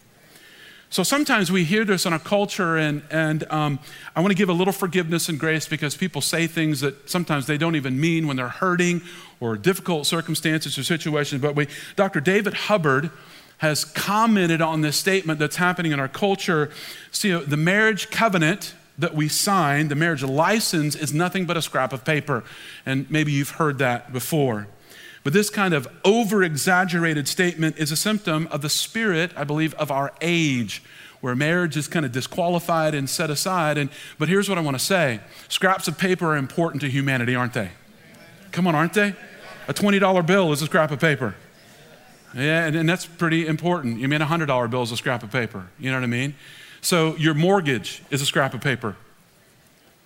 So 0.92 1.04
sometimes 1.04 1.52
we 1.52 1.66
hear 1.66 1.86
this 1.86 2.08
in 2.08 2.14
our 2.14 2.20
culture, 2.20 2.76
and, 2.76 3.04
and 3.12 3.50
um, 3.52 3.80
I 4.16 4.22
want 4.22 4.32
to 4.32 4.36
give 4.36 4.50
a 4.50 4.54
little 4.54 4.74
forgiveness 4.74 5.30
and 5.30 5.40
grace 5.40 5.68
because 5.68 5.96
people 5.96 6.20
say 6.20 6.48
things 6.48 6.82
that 6.82 7.08
sometimes 7.08 7.46
they 7.46 7.60
don't 7.60 7.76
even 7.76 8.00
mean 8.00 8.26
when 8.26 8.38
they're 8.38 8.48
hurting 8.48 9.04
or 9.40 9.56
difficult 9.56 10.08
circumstances 10.08 10.80
or 10.80 10.84
situations. 10.84 11.44
But 11.44 11.56
we, 11.56 11.68
Dr. 11.96 12.20
David 12.22 12.56
Hubbard 12.56 13.12
has 13.60 13.86
commented 13.86 14.62
on 14.62 14.82
this 14.82 14.98
statement 14.98 15.38
that's 15.38 15.58
happening 15.58 15.92
in 15.92 16.00
our 16.00 16.08
culture. 16.08 16.72
See, 17.12 17.34
the 17.34 17.58
marriage 17.58 18.10
covenant 18.10 18.74
that 18.98 19.14
we 19.14 19.28
sign, 19.28 19.90
the 19.90 19.96
marriage 19.96 20.24
license, 20.24 20.96
is 20.96 21.14
nothing 21.14 21.46
but 21.46 21.56
a 21.56 21.62
scrap 21.62 21.94
of 21.94 22.04
paper. 22.04 22.44
And 22.86 23.10
maybe 23.12 23.32
you've 23.32 23.52
heard 23.52 23.78
that 23.78 24.12
before. 24.12 24.68
But 25.24 25.34
this 25.34 25.50
kind 25.50 25.74
of 25.74 25.88
over 26.06 26.44
exaggerated 26.44 27.28
statement 27.28 27.78
is 27.78 27.92
a 27.92 27.96
symptom 27.96 28.48
of 28.52 28.62
the 28.62 28.70
spirit, 28.70 29.32
I 29.36 29.44
believe, 29.44 29.74
of 29.76 29.92
our 29.92 30.14
age, 30.22 30.82
where 31.22 31.36
marriage 31.36 31.76
is 31.76 31.88
kind 31.88 32.06
of 32.06 32.12
disqualified 32.12 32.96
and 32.96 33.10
set 33.10 33.30
aside. 33.30 33.78
And, 33.78 33.90
but 34.18 34.30
here's 34.30 34.48
what 34.48 34.58
I 34.58 34.62
want 34.62 34.80
to 34.80 34.84
say 34.84 35.20
scraps 35.50 35.88
of 35.88 35.98
paper 35.98 36.28
are 36.28 36.38
important 36.38 36.82
to 36.82 36.90
humanity, 36.90 37.36
aren't 37.36 37.54
they? 37.54 37.72
Come 38.52 38.68
on, 38.68 38.76
aren't 38.76 38.94
they? 38.94 39.14
A 39.68 39.74
$20 39.74 40.26
bill 40.26 40.52
is 40.52 40.62
a 40.62 40.66
scrap 40.66 40.92
of 40.92 41.00
paper. 41.00 41.36
Yeah, 42.34 42.66
and, 42.66 42.76
and 42.76 42.88
that's 42.88 43.06
pretty 43.06 43.48
important. 43.48 44.00
You 44.00 44.08
mean 44.08 44.22
a 44.22 44.26
$100 44.26 44.70
bill 44.70 44.84
is 44.84 44.92
a 44.92 44.98
scrap 44.98 45.24
of 45.24 45.32
paper. 45.32 45.68
You 45.80 45.90
know 45.90 45.98
what 45.98 46.04
I 46.04 46.08
mean? 46.08 46.36
So 46.82 47.16
your 47.18 47.34
mortgage 47.34 48.02
is 48.10 48.22
a 48.22 48.26
scrap 48.26 48.54
of 48.54 48.62
paper, 48.62 48.96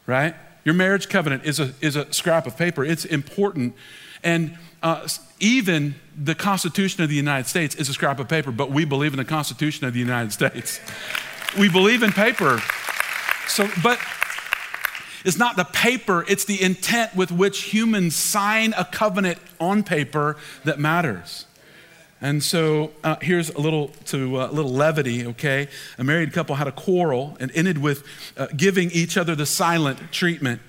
right? 0.08 0.36
Your 0.63 0.74
marriage 0.74 1.10
covenant 1.10 1.43
is 1.43 1.60
a, 1.60 1.74
is 1.82 1.96
a 1.96 2.12
scrap 2.13 2.48
of 2.48 2.58
paper. 2.58 2.84
It's 2.84 3.05
important. 3.05 3.75
And 4.24 4.58
uh, 4.83 5.07
even 5.39 5.95
the 6.15 6.35
Constitution 6.35 7.03
of 7.03 7.09
the 7.09 7.15
United 7.15 7.47
States 7.47 7.73
is 7.75 7.89
a 7.89 7.93
scrap 7.93 8.19
of 8.19 8.27
paper, 8.27 8.51
but 8.51 8.69
we 8.69 8.85
believe 8.85 9.13
in 9.13 9.17
the 9.17 9.25
Constitution 9.25 9.87
of 9.87 9.93
the 9.93 9.99
United 9.99 10.31
States. 10.31 10.79
we 11.57 11.69
believe 11.69 12.03
in 12.03 12.11
paper. 12.11 12.61
So, 13.47 13.69
but 13.81 13.97
it's 15.23 15.37
not 15.37 15.55
the 15.55 15.63
paper, 15.63 16.25
it's 16.27 16.45
the 16.45 16.61
intent 16.61 17.15
with 17.15 17.31
which 17.31 17.63
humans 17.63 18.15
sign 18.15 18.73
a 18.77 18.83
covenant 18.83 19.39
on 19.59 19.83
paper 19.83 20.35
that 20.65 20.79
matters. 20.79 21.45
And 22.19 22.43
so 22.43 22.91
uh, 23.03 23.17
here's 23.21 23.49
a 23.49 23.59
little 23.59 23.89
to 24.05 24.39
uh, 24.39 24.47
little 24.47 24.71
levity. 24.71 25.25
Okay, 25.27 25.67
a 25.97 26.03
married 26.03 26.31
couple 26.31 26.55
had 26.55 26.67
a 26.67 26.71
quarrel 26.71 27.37
and 27.39 27.51
ended 27.53 27.77
with 27.77 28.05
uh, 28.37 28.47
giving 28.55 28.91
each 28.91 29.17
other 29.17 29.35
the 29.35 29.45
silent 29.45 30.11
treatment. 30.11 30.61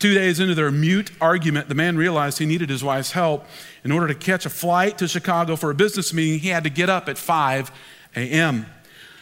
Two 0.00 0.14
days 0.14 0.40
into 0.40 0.54
their 0.54 0.70
mute 0.70 1.10
argument, 1.20 1.68
the 1.68 1.74
man 1.74 1.98
realized 1.98 2.38
he 2.38 2.46
needed 2.46 2.70
his 2.70 2.82
wife's 2.82 3.12
help. 3.12 3.44
In 3.84 3.92
order 3.92 4.08
to 4.08 4.14
catch 4.14 4.46
a 4.46 4.50
flight 4.50 4.96
to 4.96 5.06
Chicago 5.06 5.56
for 5.56 5.70
a 5.70 5.74
business 5.74 6.14
meeting, 6.14 6.38
he 6.40 6.48
had 6.48 6.64
to 6.64 6.70
get 6.70 6.88
up 6.88 7.06
at 7.06 7.18
5 7.18 7.70
a.m. 8.16 8.64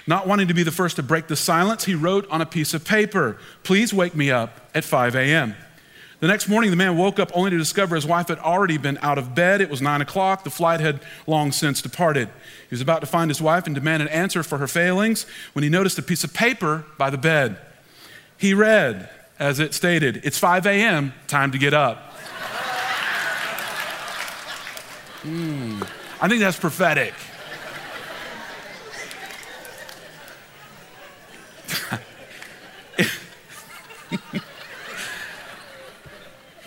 Not 0.07 0.29
wanting 0.29 0.47
to 0.47 0.55
be 0.55 0.63
the 0.63 0.71
first 0.71 0.95
to 0.95 1.03
break 1.03 1.27
the 1.27 1.35
silence, 1.35 1.85
he 1.85 1.97
wrote 1.97 2.31
on 2.31 2.41
a 2.41 2.47
piece 2.47 2.75
of 2.75 2.85
paper, 2.85 3.39
Please 3.65 3.93
wake 3.93 4.15
me 4.15 4.31
up 4.31 4.71
at 4.73 4.85
5 4.85 5.17
a.m. 5.17 5.57
The 6.21 6.29
next 6.29 6.49
morning, 6.49 6.71
the 6.71 6.77
man 6.77 6.97
woke 6.97 7.19
up 7.19 7.33
only 7.35 7.51
to 7.51 7.59
discover 7.59 7.97
his 7.97 8.07
wife 8.07 8.29
had 8.29 8.39
already 8.39 8.79
been 8.79 8.99
out 9.03 9.19
of 9.19 9.35
bed. 9.35 9.61
It 9.61 9.71
was 9.71 9.83
nine 9.83 10.01
o'clock. 10.01 10.45
The 10.45 10.51
flight 10.51 10.79
had 10.79 11.01
long 11.27 11.51
since 11.51 11.83
departed. 11.83 12.29
He 12.29 12.75
was 12.75 12.81
about 12.81 13.01
to 13.01 13.07
find 13.07 13.31
his 13.31 13.43
wife 13.43 13.67
and 13.67 13.75
demand 13.75 14.03
an 14.03 14.09
answer 14.09 14.45
for 14.45 14.59
her 14.59 14.69
failings 14.69 15.27
when 15.55 15.65
he 15.65 15.69
noticed 15.69 15.99
a 15.99 16.03
piece 16.03 16.23
of 16.23 16.33
paper 16.33 16.85
by 16.99 17.11
the 17.11 17.19
bed. 17.19 17.59
He 18.37 18.55
read, 18.55 19.11
as 19.39 19.61
it 19.61 19.75
stated, 19.75 20.21
It's 20.25 20.39
5 20.39 20.67
a.m., 20.67 21.13
time 21.27 21.53
to 21.53 21.59
get 21.59 21.75
up. 21.75 22.15
mm, 25.23 25.87
I 26.21 26.29
think 26.29 26.41
that's 26.41 26.59
prophetic. 26.59 27.15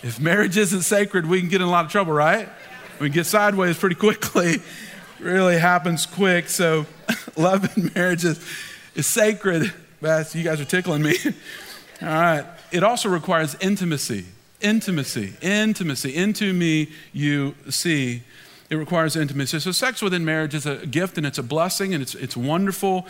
If 0.03 0.19
marriage 0.19 0.57
isn't 0.57 0.81
sacred, 0.81 1.27
we 1.27 1.39
can 1.39 1.49
get 1.49 1.61
in 1.61 1.67
a 1.67 1.69
lot 1.69 1.85
of 1.85 1.91
trouble, 1.91 2.13
right? 2.13 2.49
We 2.99 3.09
get 3.09 3.27
sideways 3.27 3.77
pretty 3.77 3.95
quickly. 3.95 4.55
really 5.19 5.59
happens 5.59 6.07
quick. 6.07 6.49
So, 6.49 6.87
love 7.37 7.77
in 7.77 7.91
marriage 7.93 8.25
is, 8.25 8.43
is 8.95 9.05
sacred. 9.05 9.71
Beth, 10.01 10.35
you 10.35 10.43
guys 10.43 10.59
are 10.59 10.65
tickling 10.65 11.03
me. 11.03 11.13
All 12.01 12.07
right. 12.07 12.45
It 12.71 12.83
also 12.83 13.09
requires 13.09 13.55
intimacy. 13.59 14.25
Intimacy. 14.61 15.33
Intimacy. 15.41 16.15
Into 16.15 16.53
me, 16.53 16.89
you 17.13 17.55
see. 17.69 18.23
It 18.69 18.75
requires 18.75 19.15
intimacy. 19.15 19.59
So, 19.59 19.71
sex 19.71 20.01
within 20.01 20.23
marriage 20.23 20.55
is 20.55 20.65
a 20.65 20.85
gift 20.85 21.17
and 21.17 21.27
it's 21.27 21.37
a 21.37 21.43
blessing 21.43 21.93
and 21.93 22.01
it's, 22.01 22.15
it's 22.15 22.37
wonderful. 22.37 23.05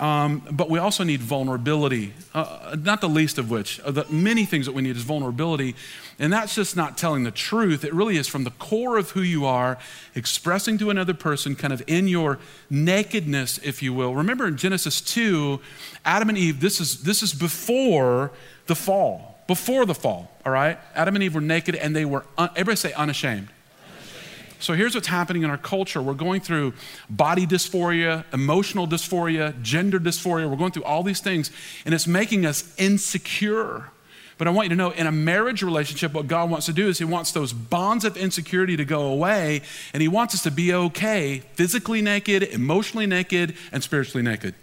Um, 0.00 0.42
but 0.50 0.70
we 0.70 0.78
also 0.78 1.02
need 1.02 1.20
vulnerability, 1.20 2.12
uh, 2.32 2.76
not 2.80 3.00
the 3.00 3.08
least 3.08 3.38
of 3.38 3.50
which. 3.50 3.80
Uh, 3.80 3.90
the 3.90 4.06
many 4.08 4.44
things 4.44 4.66
that 4.66 4.72
we 4.72 4.82
need 4.82 4.96
is 4.96 5.02
vulnerability. 5.02 5.74
And 6.18 6.32
that's 6.32 6.54
just 6.54 6.76
not 6.76 6.98
telling 6.98 7.22
the 7.22 7.30
truth. 7.30 7.84
It 7.84 7.94
really 7.94 8.16
is 8.16 8.26
from 8.26 8.42
the 8.42 8.50
core 8.50 8.98
of 8.98 9.10
who 9.10 9.22
you 9.22 9.44
are, 9.44 9.78
expressing 10.16 10.76
to 10.78 10.90
another 10.90 11.14
person, 11.14 11.54
kind 11.54 11.72
of 11.72 11.82
in 11.86 12.08
your 12.08 12.40
nakedness, 12.68 13.58
if 13.58 13.82
you 13.82 13.94
will. 13.94 14.16
Remember 14.16 14.48
in 14.48 14.56
Genesis 14.56 15.00
2, 15.00 15.60
Adam 16.04 16.28
and 16.28 16.36
Eve, 16.36 16.60
this 16.60 16.80
is, 16.80 17.02
this 17.04 17.22
is 17.22 17.32
before 17.32 18.32
the 18.66 18.74
fall. 18.74 19.38
Before 19.46 19.86
the 19.86 19.94
fall, 19.94 20.30
all 20.44 20.52
right? 20.52 20.78
Adam 20.94 21.14
and 21.14 21.22
Eve 21.22 21.36
were 21.36 21.40
naked 21.40 21.74
and 21.76 21.94
they 21.94 22.04
were, 22.04 22.24
un- 22.36 22.50
everybody 22.50 22.76
say 22.76 22.92
unashamed. 22.92 23.48
So 24.60 24.74
here's 24.74 24.94
what's 24.94 25.06
happening 25.06 25.42
in 25.44 25.50
our 25.50 25.56
culture. 25.56 26.02
We're 26.02 26.14
going 26.14 26.40
through 26.40 26.74
body 27.08 27.46
dysphoria, 27.46 28.24
emotional 28.32 28.88
dysphoria, 28.88 29.60
gender 29.62 30.00
dysphoria. 30.00 30.50
We're 30.50 30.56
going 30.56 30.72
through 30.72 30.84
all 30.84 31.04
these 31.04 31.20
things, 31.20 31.52
and 31.84 31.94
it's 31.94 32.08
making 32.08 32.44
us 32.44 32.74
insecure. 32.76 33.90
But 34.38 34.46
I 34.46 34.50
want 34.52 34.66
you 34.66 34.70
to 34.70 34.76
know 34.76 34.90
in 34.90 35.08
a 35.08 35.12
marriage 35.12 35.62
relationship, 35.62 36.12
what 36.12 36.28
God 36.28 36.48
wants 36.48 36.66
to 36.66 36.72
do 36.72 36.88
is 36.88 36.98
He 36.98 37.04
wants 37.04 37.32
those 37.32 37.52
bonds 37.52 38.04
of 38.04 38.16
insecurity 38.16 38.76
to 38.76 38.84
go 38.84 39.02
away, 39.02 39.62
and 39.92 40.00
He 40.00 40.08
wants 40.08 40.34
us 40.34 40.42
to 40.44 40.52
be 40.52 40.72
okay 40.72 41.42
physically 41.54 42.00
naked, 42.00 42.44
emotionally 42.44 43.06
naked, 43.06 43.56
and 43.72 43.82
spiritually 43.82 44.22
naked. 44.22 44.54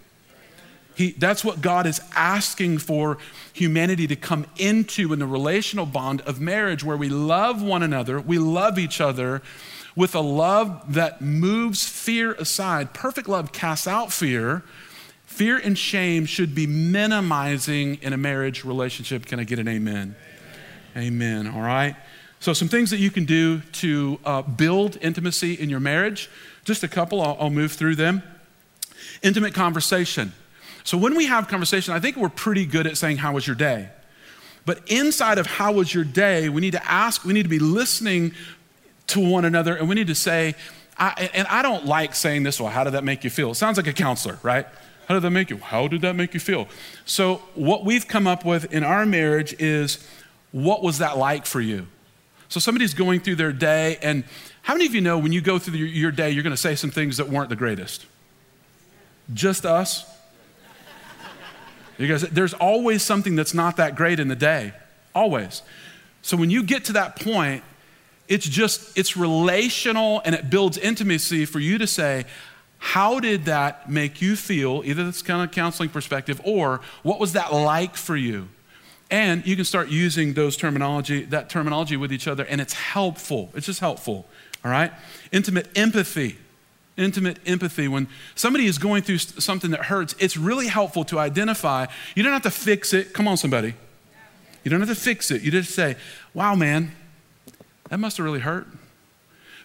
He, 0.96 1.12
that's 1.12 1.44
what 1.44 1.60
God 1.60 1.86
is 1.86 2.00
asking 2.15 2.77
for 2.77 3.17
humanity 3.51 4.08
to 4.08 4.15
come 4.15 4.46
into 4.55 5.12
in 5.12 5.20
the 5.20 5.27
relational 5.27 5.86
bond 5.86 6.22
of 6.22 6.39
marriage, 6.39 6.86
where 6.86 6.96
we 6.96 7.10
love 7.10 7.62
one 7.62 7.84
another, 7.84 8.20
we 8.20 8.39
love 8.39 8.79
each 8.79 9.01
other, 9.01 9.41
with 9.94 10.15
a 10.15 10.22
love 10.22 10.94
that 10.94 11.22
moves 11.22 11.88
fear 11.88 12.32
aside. 12.34 12.94
Perfect 12.94 13.27
love 13.27 13.51
casts 13.51 13.88
out 13.88 14.13
fear. 14.13 14.63
Fear 15.36 15.58
and 15.58 15.77
shame 15.77 16.25
should 16.25 16.56
be 16.56 16.65
minimizing 16.65 17.96
in 17.96 18.13
a 18.13 18.18
marriage 18.18 18.63
relationship. 18.63 19.25
Can 19.25 19.38
I 19.38 19.44
get 19.44 19.60
an 19.60 19.68
amen? 19.68 20.15
Amen. 20.96 21.46
amen. 21.46 21.48
All 21.54 21.62
right. 21.62 21.94
So, 22.39 22.54
some 22.54 22.70
things 22.70 22.89
that 22.92 23.00
you 23.00 23.12
can 23.12 23.25
do 23.25 23.60
to 23.60 24.18
uh, 24.24 24.44
build 24.44 24.98
intimacy 25.01 25.56
in 25.56 25.70
your 25.70 25.82
marriage. 25.82 26.30
Just 26.63 26.84
a 26.84 26.88
couple, 26.88 27.22
I'll, 27.22 27.36
I'll 27.38 27.50
move 27.50 27.74
through 27.74 27.96
them. 27.96 28.24
Intimate 29.24 29.54
conversation. 29.54 30.32
So 30.86 30.98
when 30.98 31.15
we 31.15 31.25
have 31.25 31.50
conversation, 31.50 31.94
I 31.94 32.00
think 32.00 32.15
we're 32.15 32.30
pretty 32.30 32.65
good 32.65 32.88
at 32.88 32.96
saying, 32.96 33.18
How 33.18 33.34
was 33.34 33.46
your 33.46 33.58
day? 33.58 33.89
But 34.65 34.88
inside 34.88 35.38
of 35.38 35.48
how 35.48 35.74
was 35.74 35.94
your 35.94 36.06
day, 36.06 36.48
we 36.48 36.62
need 36.62 36.72
to 36.72 36.89
ask, 36.89 37.25
we 37.25 37.34
need 37.34 37.44
to 37.44 37.50
be 37.50 37.60
listening 37.60 38.32
to 39.08 39.20
one 39.20 39.44
another, 39.44 39.75
and 39.75 39.89
we 39.89 39.96
need 39.96 40.08
to 40.08 40.15
say, 40.15 40.56
I, 40.98 41.30
and 41.34 41.46
I 41.50 41.62
don't 41.62 41.86
like 41.86 42.15
saying 42.15 42.44
this, 42.44 42.62
well, 42.62 42.70
how 42.70 42.86
did 42.86 42.94
that 42.94 43.04
make 43.04 43.25
you 43.25 43.30
feel? 43.30 43.51
It 43.51 43.56
sounds 43.56 43.75
like 43.75 43.88
a 43.88 43.94
counselor, 43.94 44.39
right? 44.44 44.65
How 45.07 45.13
did 45.13 45.24
that 45.24 45.31
make 45.31 45.50
you? 45.50 45.57
How 45.57 45.88
did 45.88 46.01
that 46.01 46.15
make 46.15 46.33
you 46.33 46.39
feel? 46.39 46.67
So, 47.05 47.35
what 47.53 47.85
we've 47.85 48.07
come 48.07 48.27
up 48.27 48.43
with 48.43 48.74
in 48.74 48.83
our 48.83 49.05
marriage 49.05 49.53
is 49.59 50.05
what 50.51 50.81
was 50.81 50.97
that 50.97 51.17
like 51.17 51.45
for 51.45 51.62
you? 51.62 51.88
So, 52.50 52.59
somebody's 52.59 52.93
going 52.93 53.19
through 53.19 53.35
their 53.35 53.51
day, 53.51 53.97
and 54.01 54.24
how 54.63 54.74
many 54.74 54.88
of 54.88 54.95
you 54.95 55.01
know 55.01 55.19
when 55.19 55.31
you 55.31 55.41
go 55.41 55.59
through 55.59 55.75
your 55.75 56.12
day, 56.12 56.31
you're 56.31 56.43
going 56.43 56.51
to 56.51 56.57
say 56.57 56.75
some 56.75 56.89
things 56.89 57.17
that 57.17 57.29
weren't 57.29 57.50
the 57.50 57.55
greatest? 57.55 58.05
Just 59.33 59.65
us? 59.65 60.12
Because 61.97 62.24
there's 62.24 62.53
always 62.53 63.03
something 63.03 63.35
that's 63.35 63.53
not 63.53 63.77
that 63.77 63.95
great 63.95 64.19
in 64.19 64.27
the 64.27 64.35
day, 64.35 64.74
always. 65.13 65.62
So 66.21 66.35
when 66.35 66.50
you 66.50 66.63
get 66.63 66.85
to 66.85 66.93
that 66.93 67.15
point, 67.15 67.63
it's 68.27 68.47
just, 68.47 68.97
it's 68.97 69.15
relational 69.15 70.21
and 70.25 70.33
it 70.33 70.50
builds 70.50 70.77
intimacy 70.77 71.45
for 71.45 71.59
you 71.59 71.77
to 71.77 71.88
say, 71.88 72.25
how 72.86 73.20
did 73.20 73.46
that 73.46 73.89
make 73.89 74.22
you 74.22 74.36
feel? 74.36 74.84
Either 74.86 75.06
that's 75.06 75.24
kind 75.24 75.42
of 75.42 75.50
counseling 75.50 75.89
perspective 75.89 76.39
or 76.44 76.82
what 77.01 77.20
was 77.20 77.34
that 77.34 77.51
like 77.51 77.96
for 77.96 78.15
you? 78.15 78.48
And 79.10 79.46
you 79.46 79.56
can 79.56 79.65
start 79.65 79.89
using 79.89 80.36
those 80.36 80.56
terminology, 80.56 81.24
that 81.25 81.50
terminology 81.50 81.98
with 81.98 82.13
each 82.13 82.27
other, 82.27 82.44
and 82.46 82.62
it's 82.62 82.74
helpful. 82.74 83.50
It's 83.56 83.65
just 83.65 83.80
helpful. 83.80 84.27
All 84.63 84.70
right? 84.70 84.92
Intimate 85.32 85.68
empathy 85.75 86.38
intimate 86.98 87.39
empathy. 87.46 87.89
When 87.89 88.08
somebody 88.36 88.68
is 88.68 88.77
going 88.77 89.04
through 89.04 89.18
something 89.18 89.72
that 89.72 89.86
hurts, 89.86 90.15
it's 90.18 90.38
really 90.38 90.68
helpful 90.68 91.04
to 91.06 91.20
identify. 91.20 91.88
You 92.15 92.24
don't 92.24 92.32
have 92.32 92.44
to 92.44 92.51
fix 92.51 92.94
it. 92.94 93.13
Come 93.13 93.27
on, 93.27 93.36
somebody. 93.36 93.74
You 94.63 94.72
don't 94.72 94.80
have 94.80 94.88
to 94.88 94.96
fix 94.96 95.30
it. 95.30 95.42
You 95.42 95.51
just 95.51 95.72
say, 95.72 95.98
wow, 96.34 96.56
man, 96.56 96.94
that 97.89 97.98
must 97.98 98.15
have 98.15 98.24
really 98.24 98.39
hurt. 98.39 98.68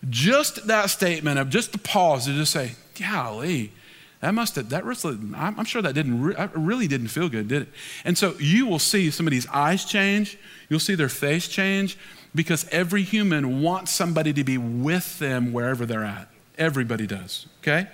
Just 0.08 0.66
that 0.66 0.90
statement 0.90 1.38
of 1.38 1.50
just 1.50 1.70
the 1.70 1.78
pause 1.78 2.24
to 2.24 2.32
just 2.32 2.50
say, 2.50 2.72
golly, 3.00 3.72
that 4.20 4.34
must 4.34 4.56
have, 4.56 4.68
that 4.68 4.84
really, 4.84 5.18
I'm 5.34 5.64
sure 5.64 5.80
that 5.80 5.94
didn't, 5.94 6.20
really 6.54 6.86
didn't 6.86 7.08
feel 7.08 7.28
good, 7.28 7.48
did 7.48 7.62
it? 7.62 7.68
And 8.04 8.18
so 8.18 8.34
you 8.38 8.66
will 8.66 8.78
see 8.78 9.10
somebody's 9.10 9.46
eyes 9.48 9.84
change, 9.84 10.38
you'll 10.68 10.78
see 10.78 10.94
their 10.94 11.08
face 11.08 11.48
change, 11.48 11.96
because 12.34 12.68
every 12.70 13.02
human 13.02 13.62
wants 13.62 13.92
somebody 13.92 14.32
to 14.34 14.44
be 14.44 14.58
with 14.58 15.18
them 15.18 15.52
wherever 15.52 15.86
they're 15.86 16.04
at. 16.04 16.28
Everybody 16.58 17.06
does, 17.06 17.46
okay? 17.62 17.88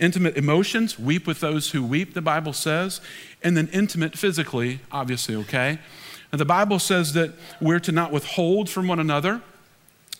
Intimate 0.00 0.36
emotions, 0.36 0.98
weep 0.98 1.26
with 1.26 1.40
those 1.40 1.70
who 1.70 1.84
weep, 1.84 2.14
the 2.14 2.20
Bible 2.20 2.52
says. 2.52 3.00
And 3.42 3.56
then 3.56 3.68
intimate 3.72 4.18
physically, 4.18 4.80
obviously, 4.90 5.36
okay? 5.36 5.78
And 6.32 6.40
the 6.40 6.44
Bible 6.44 6.80
says 6.80 7.12
that 7.12 7.32
we're 7.60 7.78
to 7.80 7.92
not 7.92 8.10
withhold 8.10 8.68
from 8.68 8.88
one 8.88 8.98
another, 8.98 9.40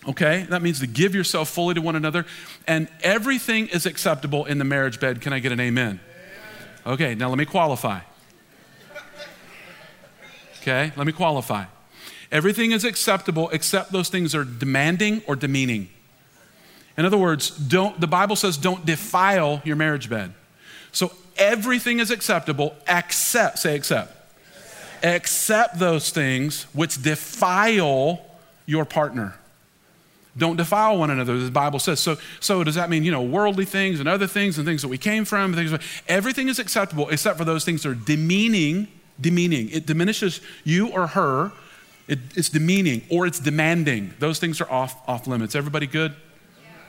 okay? 0.07 0.45
That 0.49 0.61
means 0.61 0.79
to 0.79 0.87
give 0.87 1.13
yourself 1.13 1.49
fully 1.49 1.75
to 1.75 1.81
one 1.81 1.95
another. 1.95 2.25
And 2.67 2.87
everything 3.01 3.67
is 3.67 3.85
acceptable 3.85 4.45
in 4.45 4.57
the 4.57 4.65
marriage 4.65 4.99
bed. 4.99 5.21
Can 5.21 5.33
I 5.33 5.39
get 5.39 5.51
an 5.51 5.59
amen? 5.59 5.99
Okay, 6.85 7.15
now 7.15 7.29
let 7.29 7.37
me 7.37 7.45
qualify. 7.45 7.99
Okay, 10.61 10.91
let 10.95 11.07
me 11.07 11.13
qualify. 11.13 11.65
Everything 12.31 12.71
is 12.71 12.83
acceptable 12.83 13.49
except 13.49 13.91
those 13.91 14.09
things 14.09 14.35
are 14.35 14.43
demanding 14.43 15.21
or 15.25 15.35
demeaning. 15.35 15.89
In 16.97 17.05
other 17.05 17.17
words, 17.17 17.49
don't, 17.49 17.99
the 17.99 18.07
Bible 18.07 18.35
says 18.35 18.57
don't 18.57 18.85
defile 18.85 19.61
your 19.63 19.75
marriage 19.75 20.09
bed. 20.09 20.33
So 20.91 21.13
everything 21.37 21.99
is 21.99 22.11
acceptable 22.11 22.75
except, 22.87 23.59
say 23.59 23.75
accept, 23.75 24.15
except 25.01 25.79
those 25.79 26.09
things 26.09 26.63
which 26.73 27.01
defile 27.01 28.21
your 28.65 28.85
partner. 28.85 29.35
Don't 30.39 30.55
defile 30.55 30.97
one 30.97 31.11
another, 31.11 31.37
the 31.37 31.51
Bible 31.51 31.77
says. 31.77 31.99
So, 31.99 32.17
so 32.39 32.63
does 32.63 32.75
that 32.75 32.89
mean, 32.89 33.03
you 33.03 33.11
know, 33.11 33.21
worldly 33.21 33.65
things 33.65 33.99
and 33.99 34.09
other 34.09 34.25
things 34.25 34.57
and 34.57 34.65
things 34.65 34.81
that 34.81 34.87
we 34.87 34.97
came 34.97 35.25
from? 35.25 35.53
Things, 35.53 35.71
everything 36.07 36.49
is 36.49 36.57
acceptable 36.57 37.09
except 37.09 37.37
for 37.37 37.45
those 37.45 37.63
things 37.63 37.83
that 37.83 37.89
are 37.89 37.95
demeaning, 37.95 38.87
demeaning. 39.21 39.69
It 39.69 39.85
diminishes 39.85 40.41
you 40.63 40.89
or 40.89 41.07
her. 41.07 41.51
It, 42.07 42.19
it's 42.35 42.49
demeaning 42.49 43.03
or 43.11 43.27
it's 43.27 43.39
demanding. 43.39 44.15
Those 44.17 44.39
things 44.39 44.59
are 44.61 44.71
off, 44.71 45.07
off 45.07 45.27
limits. 45.27 45.53
Everybody 45.53 45.85
good? 45.85 46.15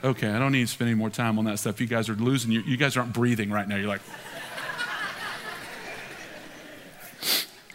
Okay, 0.03 0.29
I 0.29 0.39
don't 0.39 0.51
need 0.51 0.61
to 0.61 0.67
spend 0.67 0.89
any 0.89 0.97
more 0.97 1.11
time 1.11 1.37
on 1.37 1.45
that 1.45 1.59
stuff. 1.59 1.79
You 1.79 1.85
guys 1.85 2.09
are 2.09 2.15
losing, 2.15 2.51
you, 2.51 2.61
you 2.61 2.75
guys 2.75 2.97
aren't 2.97 3.13
breathing 3.13 3.51
right 3.51 3.67
now. 3.67 3.75
You're 3.75 3.87
like, 3.87 4.01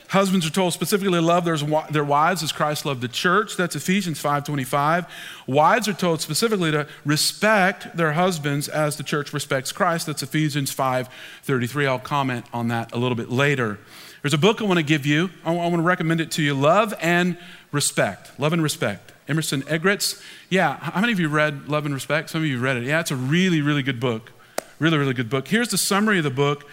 Husbands 0.09 0.47
are 0.47 0.51
told 0.51 0.73
specifically 0.73 1.19
to 1.19 1.21
love 1.21 1.45
their, 1.45 2.05
wives 2.05 2.43
as 2.43 2.53
Christ 2.53 2.85
loved 2.85 3.01
the 3.01 3.09
church. 3.09 3.57
That's 3.57 3.75
Ephesians 3.75 4.23
5.25. 4.23 5.09
Wives 5.47 5.89
are 5.89 5.93
told 5.93 6.21
specifically 6.21 6.71
to 6.71 6.87
respect 7.05 7.97
their 7.97 8.13
husbands 8.13 8.69
as 8.69 8.97
the 8.97 9.03
church 9.03 9.33
respects 9.33 9.73
Christ. 9.73 10.07
That's 10.07 10.23
Ephesians 10.23 10.75
5.33. 10.75 11.89
I'll 11.89 11.99
comment 11.99 12.47
on 12.53 12.69
that 12.69 12.93
a 12.93 12.99
little 12.99 13.17
bit 13.17 13.31
later. 13.31 13.81
There's 14.23 14.35
a 14.35 14.39
book 14.39 14.61
I 14.61 14.65
want 14.65 14.79
to 14.79 14.85
give 14.85 15.07
you. 15.07 15.31
I 15.45 15.51
want 15.51 15.75
to 15.75 15.83
recommend 15.83 16.21
it 16.21 16.31
to 16.33 16.43
you. 16.43 16.55
Love 16.55 16.95
and 17.01 17.37
Respect. 17.73 18.39
Love 18.39 18.53
and 18.53 18.63
Respect. 18.63 19.13
Emerson 19.29 19.63
Eggerichs. 19.63 20.23
Yeah, 20.51 20.77
how 20.77 21.01
many 21.01 21.13
of 21.13 21.19
you 21.19 21.29
read 21.29 21.69
Love 21.69 21.85
and 21.85 21.93
Respect? 21.93 22.31
Some 22.31 22.43
of 22.43 22.47
you 22.47 22.61
read 22.61 22.77
it. 22.77 22.85
Yeah, 22.85 23.01
it's 23.01 23.11
a 23.11 23.17
really, 23.17 23.61
really 23.61 23.83
good 23.83 23.99
book. 23.99 24.31
Really, 24.79 24.99
really 24.99 25.15
good 25.15 25.31
book. 25.31 25.49
Here's 25.49 25.69
the 25.69 25.79
summary 25.79 26.19
of 26.19 26.25
the 26.25 26.31
book 26.31 26.65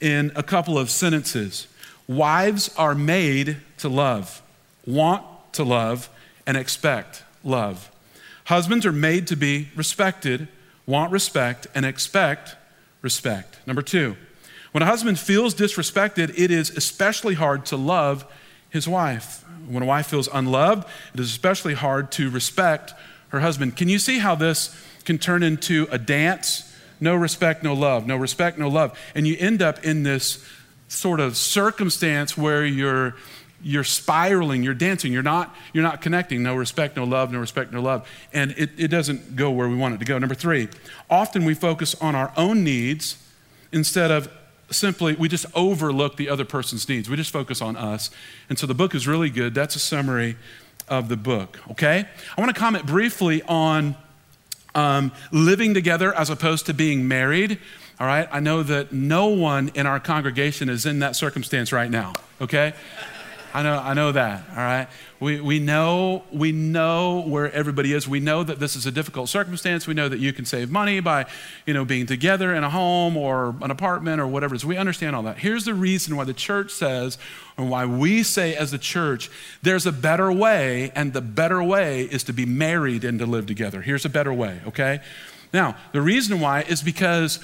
in 0.00 0.32
a 0.34 0.42
couple 0.42 0.78
of 0.78 0.90
sentences 0.90 1.68
Wives 2.12 2.74
are 2.76 2.94
made 2.94 3.56
to 3.78 3.88
love, 3.88 4.42
want 4.86 5.24
to 5.54 5.64
love, 5.64 6.10
and 6.46 6.56
expect 6.56 7.22
love. 7.42 7.90
Husbands 8.44 8.84
are 8.84 8.92
made 8.92 9.26
to 9.28 9.36
be 9.36 9.68
respected, 9.74 10.48
want 10.86 11.10
respect, 11.10 11.66
and 11.74 11.86
expect 11.86 12.56
respect. 13.00 13.58
Number 13.66 13.82
two, 13.82 14.16
when 14.72 14.82
a 14.82 14.86
husband 14.86 15.18
feels 15.18 15.54
disrespected, 15.54 16.38
it 16.38 16.50
is 16.50 16.70
especially 16.70 17.34
hard 17.34 17.64
to 17.66 17.76
love 17.76 18.26
his 18.68 18.86
wife. 18.86 19.44
When 19.66 19.82
a 19.82 19.86
wife 19.86 20.06
feels 20.06 20.28
unloved, 20.32 20.86
it 21.14 21.20
is 21.20 21.30
especially 21.30 21.74
hard 21.74 22.10
to 22.12 22.30
respect 22.30 22.92
her 23.28 23.40
husband. 23.40 23.76
Can 23.76 23.88
you 23.88 23.98
see 23.98 24.18
how 24.18 24.34
this 24.34 24.76
can 25.04 25.18
turn 25.18 25.42
into 25.42 25.86
a 25.90 25.98
dance? 25.98 26.68
No 27.00 27.14
respect, 27.14 27.62
no 27.62 27.74
love. 27.74 28.06
No 28.06 28.16
respect, 28.16 28.58
no 28.58 28.68
love. 28.68 28.98
And 29.14 29.26
you 29.26 29.36
end 29.38 29.62
up 29.62 29.84
in 29.84 30.02
this 30.02 30.44
sort 30.92 31.20
of 31.20 31.36
circumstance 31.36 32.36
where 32.36 32.64
you're 32.64 33.14
you're 33.64 33.84
spiraling, 33.84 34.64
you're 34.64 34.74
dancing, 34.74 35.12
you're 35.12 35.22
not, 35.22 35.54
you're 35.72 35.84
not 35.84 36.00
connecting. 36.00 36.42
No 36.42 36.56
respect, 36.56 36.96
no 36.96 37.04
love, 37.04 37.30
no 37.30 37.38
respect, 37.38 37.72
no 37.72 37.80
love. 37.80 38.08
And 38.32 38.50
it, 38.58 38.70
it 38.76 38.88
doesn't 38.88 39.36
go 39.36 39.52
where 39.52 39.68
we 39.68 39.76
want 39.76 39.94
it 39.94 39.98
to 39.98 40.04
go. 40.04 40.18
Number 40.18 40.34
three, 40.34 40.68
often 41.08 41.44
we 41.44 41.54
focus 41.54 41.94
on 42.00 42.16
our 42.16 42.32
own 42.36 42.64
needs 42.64 43.24
instead 43.70 44.10
of 44.10 44.28
simply, 44.68 45.14
we 45.14 45.28
just 45.28 45.46
overlook 45.54 46.16
the 46.16 46.28
other 46.28 46.44
person's 46.44 46.88
needs. 46.88 47.08
We 47.08 47.16
just 47.16 47.30
focus 47.30 47.62
on 47.62 47.76
us. 47.76 48.10
And 48.48 48.58
so 48.58 48.66
the 48.66 48.74
book 48.74 48.96
is 48.96 49.06
really 49.06 49.30
good. 49.30 49.54
That's 49.54 49.76
a 49.76 49.80
summary 49.80 50.36
of 50.88 51.08
the 51.08 51.16
book, 51.16 51.60
okay? 51.70 52.08
I 52.36 52.40
want 52.40 52.52
to 52.52 52.60
comment 52.60 52.86
briefly 52.86 53.42
on 53.42 53.94
um, 54.74 55.12
living 55.30 55.74
together 55.74 56.12
as 56.14 56.30
opposed 56.30 56.66
to 56.66 56.74
being 56.74 57.06
married. 57.06 57.58
All 58.02 58.08
right, 58.08 58.28
I 58.32 58.40
know 58.40 58.64
that 58.64 58.92
no 58.92 59.28
one 59.28 59.70
in 59.76 59.86
our 59.86 60.00
congregation 60.00 60.68
is 60.68 60.86
in 60.86 60.98
that 60.98 61.14
circumstance 61.14 61.70
right 61.70 61.88
now, 61.88 62.14
okay? 62.40 62.72
I 63.54 63.62
know, 63.62 63.78
I 63.78 63.94
know 63.94 64.10
that, 64.10 64.42
all 64.50 64.56
right? 64.56 64.88
We, 65.20 65.40
we, 65.40 65.60
know, 65.60 66.24
we 66.32 66.50
know 66.50 67.20
where 67.20 67.52
everybody 67.52 67.92
is. 67.92 68.08
We 68.08 68.18
know 68.18 68.42
that 68.42 68.58
this 68.58 68.74
is 68.74 68.86
a 68.86 68.90
difficult 68.90 69.28
circumstance. 69.28 69.86
We 69.86 69.94
know 69.94 70.08
that 70.08 70.18
you 70.18 70.32
can 70.32 70.44
save 70.44 70.68
money 70.68 70.98
by, 70.98 71.26
you 71.64 71.74
know, 71.74 71.84
being 71.84 72.06
together 72.06 72.52
in 72.52 72.64
a 72.64 72.70
home 72.70 73.16
or 73.16 73.54
an 73.62 73.70
apartment 73.70 74.20
or 74.20 74.26
whatever. 74.26 74.58
So 74.58 74.66
we 74.66 74.76
understand 74.76 75.14
all 75.14 75.22
that. 75.22 75.38
Here's 75.38 75.64
the 75.64 75.74
reason 75.74 76.16
why 76.16 76.24
the 76.24 76.34
church 76.34 76.72
says, 76.72 77.18
and 77.56 77.70
why 77.70 77.86
we 77.86 78.24
say 78.24 78.56
as 78.56 78.72
the 78.72 78.78
church, 78.78 79.30
there's 79.62 79.86
a 79.86 79.92
better 79.92 80.32
way, 80.32 80.90
and 80.96 81.12
the 81.12 81.20
better 81.20 81.62
way 81.62 82.02
is 82.02 82.24
to 82.24 82.32
be 82.32 82.46
married 82.46 83.04
and 83.04 83.20
to 83.20 83.26
live 83.26 83.46
together. 83.46 83.80
Here's 83.80 84.04
a 84.04 84.10
better 84.10 84.34
way, 84.34 84.60
okay? 84.66 85.02
Now, 85.54 85.76
the 85.92 86.02
reason 86.02 86.40
why 86.40 86.62
is 86.62 86.82
because 86.82 87.38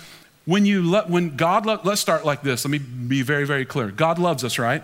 when 0.48 0.64
you, 0.64 0.82
lo- 0.82 1.04
when 1.06 1.37
God, 1.37 1.66
lo- 1.66 1.78
let's 1.84 2.00
start 2.00 2.24
like 2.24 2.40
this. 2.40 2.64
Let 2.64 2.70
me 2.70 2.78
be 2.78 3.20
very, 3.20 3.44
very 3.44 3.66
clear. 3.66 3.90
God 3.90 4.18
loves 4.18 4.42
us, 4.42 4.58
right? 4.58 4.82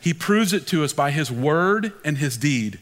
He 0.00 0.14
proves 0.14 0.54
it 0.54 0.66
to 0.68 0.82
us 0.82 0.94
by 0.94 1.10
His 1.10 1.30
word 1.30 1.92
and 2.06 2.16
His 2.16 2.38
deed. 2.38 2.78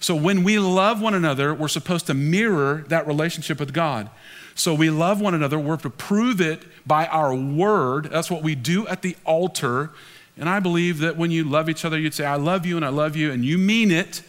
So 0.00 0.16
when 0.16 0.42
we 0.42 0.58
love 0.58 1.00
one 1.00 1.14
another, 1.14 1.54
we're 1.54 1.68
supposed 1.68 2.08
to 2.08 2.14
mirror 2.14 2.84
that 2.88 3.06
relationship 3.06 3.60
with 3.60 3.72
God. 3.72 4.10
So 4.56 4.74
we 4.74 4.90
love 4.90 5.20
one 5.20 5.32
another, 5.32 5.60
we're 5.60 5.76
to 5.76 5.90
prove 5.90 6.40
it 6.40 6.64
by 6.84 7.06
our 7.06 7.32
word. 7.32 8.06
That's 8.10 8.28
what 8.28 8.42
we 8.42 8.56
do 8.56 8.88
at 8.88 9.02
the 9.02 9.16
altar. 9.24 9.90
And 10.36 10.48
I 10.48 10.58
believe 10.58 10.98
that 10.98 11.16
when 11.16 11.30
you 11.30 11.44
love 11.44 11.68
each 11.68 11.84
other, 11.84 12.00
you'd 12.00 12.14
say, 12.14 12.24
I 12.24 12.34
love 12.34 12.66
you 12.66 12.74
and 12.74 12.84
I 12.84 12.88
love 12.88 13.14
you, 13.14 13.30
and 13.30 13.44
you 13.44 13.58
mean 13.58 13.92
it. 13.92 14.22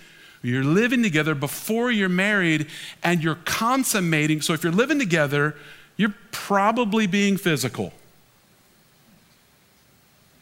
You're 0.44 0.64
living 0.64 1.02
together 1.02 1.34
before 1.34 1.90
you're 1.90 2.08
married 2.08 2.68
and 3.02 3.24
you're 3.24 3.40
consummating. 3.46 4.42
So 4.42 4.54
if 4.54 4.64
you're 4.64 4.72
living 4.72 5.00
together, 5.00 5.56
you're 5.98 6.16
probably 6.32 7.08
being 7.08 7.38
physical. 7.38 7.94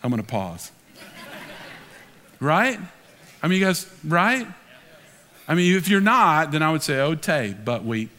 I'm 0.03 0.09
going 0.09 0.21
to 0.21 0.27
pause. 0.27 0.71
right? 2.39 2.79
I 3.43 3.47
mean, 3.47 3.59
you 3.59 3.65
guys, 3.65 3.89
right? 4.03 4.47
I 5.47 5.55
mean, 5.55 5.75
if 5.75 5.87
you're 5.87 6.01
not, 6.01 6.51
then 6.51 6.63
I 6.63 6.71
would 6.71 6.83
say, 6.83 6.99
oh, 6.99 7.15
Tay, 7.15 7.55
but 7.63 7.83
we. 7.83 8.09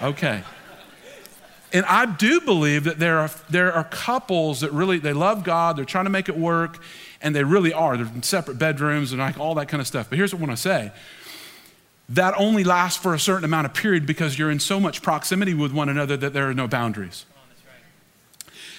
Okay. 0.00 0.42
And 1.72 1.84
I 1.84 2.06
do 2.06 2.40
believe 2.40 2.84
that 2.84 2.98
there 2.98 3.18
are, 3.18 3.30
there 3.50 3.72
are 3.72 3.84
couples 3.84 4.60
that 4.60 4.72
really, 4.72 4.98
they 4.98 5.12
love 5.12 5.44
God, 5.44 5.76
they're 5.76 5.84
trying 5.84 6.04
to 6.04 6.10
make 6.10 6.28
it 6.28 6.36
work, 6.36 6.78
and 7.20 7.34
they 7.34 7.44
really 7.44 7.72
are. 7.72 7.96
They're 7.96 8.06
in 8.06 8.22
separate 8.22 8.58
bedrooms 8.58 9.12
and 9.12 9.20
like 9.20 9.38
all 9.38 9.54
that 9.56 9.68
kind 9.68 9.80
of 9.80 9.86
stuff. 9.86 10.08
But 10.08 10.16
here's 10.16 10.32
what 10.32 10.40
I 10.40 10.46
want 10.46 10.56
to 10.56 10.62
say. 10.62 10.92
That 12.08 12.34
only 12.36 12.64
lasts 12.64 13.00
for 13.00 13.14
a 13.14 13.18
certain 13.18 13.44
amount 13.44 13.66
of 13.66 13.74
period 13.74 14.06
because 14.06 14.38
you're 14.38 14.50
in 14.50 14.60
so 14.60 14.80
much 14.80 15.02
proximity 15.02 15.54
with 15.54 15.72
one 15.72 15.88
another 15.88 16.16
that 16.16 16.32
there 16.32 16.48
are 16.48 16.54
no 16.54 16.66
boundaries. 16.66 17.26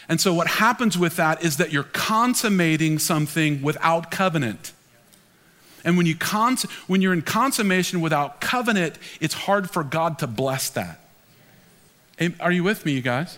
And 0.07 0.19
so 0.19 0.33
what 0.33 0.47
happens 0.47 0.97
with 0.97 1.17
that 1.17 1.43
is 1.43 1.57
that 1.57 1.71
you're 1.71 1.83
consummating 1.83 2.97
something 2.97 3.61
without 3.61 4.09
covenant. 4.09 4.73
And 5.85 5.95
when, 5.95 6.07
you 6.07 6.15
cons- 6.15 6.63
when 6.87 7.01
you're 7.01 7.13
in 7.13 7.21
consummation 7.21 8.01
without 8.01 8.41
covenant, 8.41 8.97
it's 9.21 9.35
hard 9.35 9.69
for 9.69 9.83
God 9.83 10.19
to 10.19 10.27
bless 10.27 10.71
that. 10.71 10.99
Are 12.39 12.51
you 12.51 12.63
with 12.63 12.85
me, 12.85 12.93
you 12.93 13.01
guys? 13.01 13.37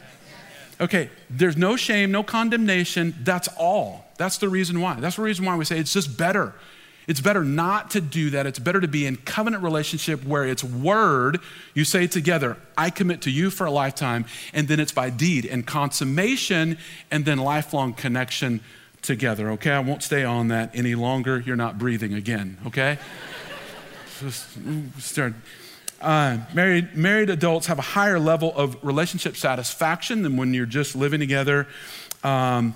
Okay, 0.80 1.10
there's 1.30 1.58
no 1.58 1.76
shame, 1.76 2.12
no 2.12 2.24
condemnation. 2.24 3.14
That's 3.22 3.48
all. 3.58 4.06
That's 4.18 4.38
the 4.40 4.50
reason 4.50 4.82
why. 4.82 4.96
That's 4.96 5.18
the 5.18 5.22
reason 5.22 5.46
why 5.46 5.56
we 5.56 5.66
say 5.66 5.78
it's 5.78 5.94
just 5.94 6.18
better. 6.18 6.56
It's 7.08 7.22
better 7.22 7.44
not 7.44 7.92
to 7.92 8.02
do 8.02 8.30
that. 8.32 8.46
It's 8.46 8.60
better 8.60 8.80
to 8.80 8.88
be 8.88 9.06
in 9.06 9.18
covenant 9.18 9.64
relationship 9.64 10.24
where 10.24 10.46
it's 10.46 10.64
word, 10.64 11.40
you 11.74 11.84
say 11.84 12.08
together, 12.08 12.58
I 12.78 12.90
commit 12.90 13.22
to 13.22 13.32
you 13.32 13.50
for 13.50 13.66
a 13.66 13.72
lifetime, 13.72 14.26
and 14.54 14.68
then 14.68 14.80
it's 14.80 14.92
by 14.92 15.10
deed 15.10 15.46
and 15.46 15.66
consummation, 15.66 16.78
and 17.10 17.26
then 17.26 17.38
lifelong 17.38 17.94
connection 17.94 18.62
together. 19.02 19.52
Okay, 19.52 19.72
I 19.72 19.80
won't 19.80 20.04
stay 20.04 20.24
on 20.24 20.50
that 20.50 20.72
any 20.76 20.96
longer. 20.96 21.40
You're 21.40 21.56
not 21.56 21.80
breathing 21.80 22.14
again, 22.14 22.58
okay? 22.68 23.00
start 25.00 25.34
uh, 26.02 26.40
married, 26.54 26.96
married 26.96 27.30
adults 27.30 27.68
have 27.68 27.80
a 27.80 27.84
higher 27.84 28.20
level 28.20 28.54
of 28.56 28.78
relationship 28.84 29.38
satisfaction 29.38 30.24
than 30.24 30.36
when 30.36 30.54
you're 30.54 30.66
just 30.66 30.96
living 30.96 31.20
together. 31.20 31.68
Um, 32.24 32.76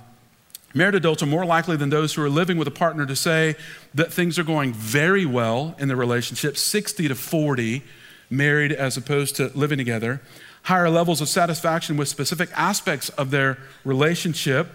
married 0.75 0.93
adults 0.93 1.23
are 1.23 1.27
more 1.27 1.45
likely 1.45 1.77
than 1.77 1.89
those 1.89 2.13
who 2.13 2.21
are 2.21 2.29
living 2.29 2.57
with 2.57 2.67
a 2.67 2.71
partner 2.71 3.05
to 3.05 3.15
say 3.15 3.55
that 3.93 4.13
things 4.13 4.37
are 4.37 4.43
going 4.43 4.73
very 4.73 5.25
well 5.25 5.75
in 5.79 5.87
the 5.87 5.95
relationship 5.95 6.57
60 6.57 7.07
to 7.07 7.15
40 7.15 7.81
married 8.29 8.71
as 8.71 8.97
opposed 8.97 9.35
to 9.37 9.47
living 9.55 9.77
together. 9.77 10.21
Higher 10.63 10.89
levels 10.89 11.21
of 11.21 11.29
satisfaction 11.29 11.95
with 11.95 12.07
specific 12.07 12.49
aspects 12.53 13.09
of 13.09 13.31
their 13.31 13.57
relationship. 13.83 14.67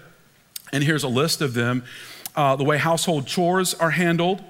And 0.72 0.82
here's 0.82 1.02
a 1.02 1.08
list 1.08 1.40
of 1.40 1.54
them 1.54 1.84
uh, 2.34 2.56
the 2.56 2.64
way 2.64 2.78
household 2.78 3.26
chores 3.26 3.74
are 3.74 3.90
handled, 3.90 4.42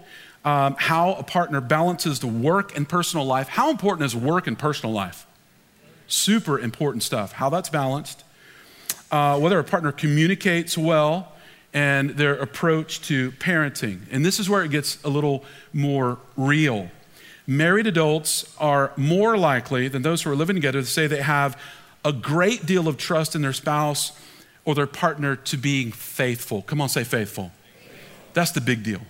um, 0.44 0.76
how 0.78 1.14
a 1.14 1.22
partner 1.22 1.60
balances 1.60 2.20
the 2.20 2.26
work 2.26 2.76
and 2.76 2.88
personal 2.88 3.24
life. 3.24 3.48
How 3.48 3.70
important 3.70 4.04
is 4.04 4.14
work 4.14 4.46
and 4.46 4.58
personal 4.58 4.94
life? 4.94 5.26
Super 6.06 6.58
important 6.58 7.02
stuff. 7.02 7.32
How 7.32 7.48
that's 7.48 7.70
balanced. 7.70 8.22
Uh, 9.10 9.38
whether 9.38 9.58
a 9.58 9.64
partner 9.64 9.90
communicates 9.92 10.78
well 10.78 11.32
and 11.72 12.11
their 12.11 12.35
approach 12.35 13.00
to 13.02 13.33
parenting. 13.33 14.00
And 14.11 14.24
this 14.24 14.40
is 14.40 14.48
where 14.48 14.64
it 14.64 14.70
gets 14.70 15.02
a 15.04 15.09
little 15.09 15.44
more 15.72 16.18
real. 16.37 16.90
Married 17.46 17.87
adults 17.87 18.54
are 18.59 18.92
more 18.96 19.37
likely 19.37 19.88
than 19.88 20.02
those 20.02 20.22
who 20.22 20.30
are 20.30 20.37
living 20.37 20.56
together 20.56 20.80
to 20.80 20.87
say 20.87 21.06
they 21.06 21.22
have 21.22 21.61
a 22.04 22.12
great 22.12 22.66
deal 22.66 22.88
of 22.88 22.96
trust 22.96 23.35
in 23.35 23.42
their 23.42 23.52
spouse 23.52 24.12
or 24.64 24.74
their 24.74 24.87
partner 24.87 25.37
to 25.37 25.56
being 25.56 25.92
faithful. 25.92 26.62
Come 26.62 26.80
on, 26.80 26.88
say 26.88 27.04
faithful. 27.04 27.52
That's 28.33 28.52
the 28.52 28.61
big 28.61 28.83
deal. 28.83 29.00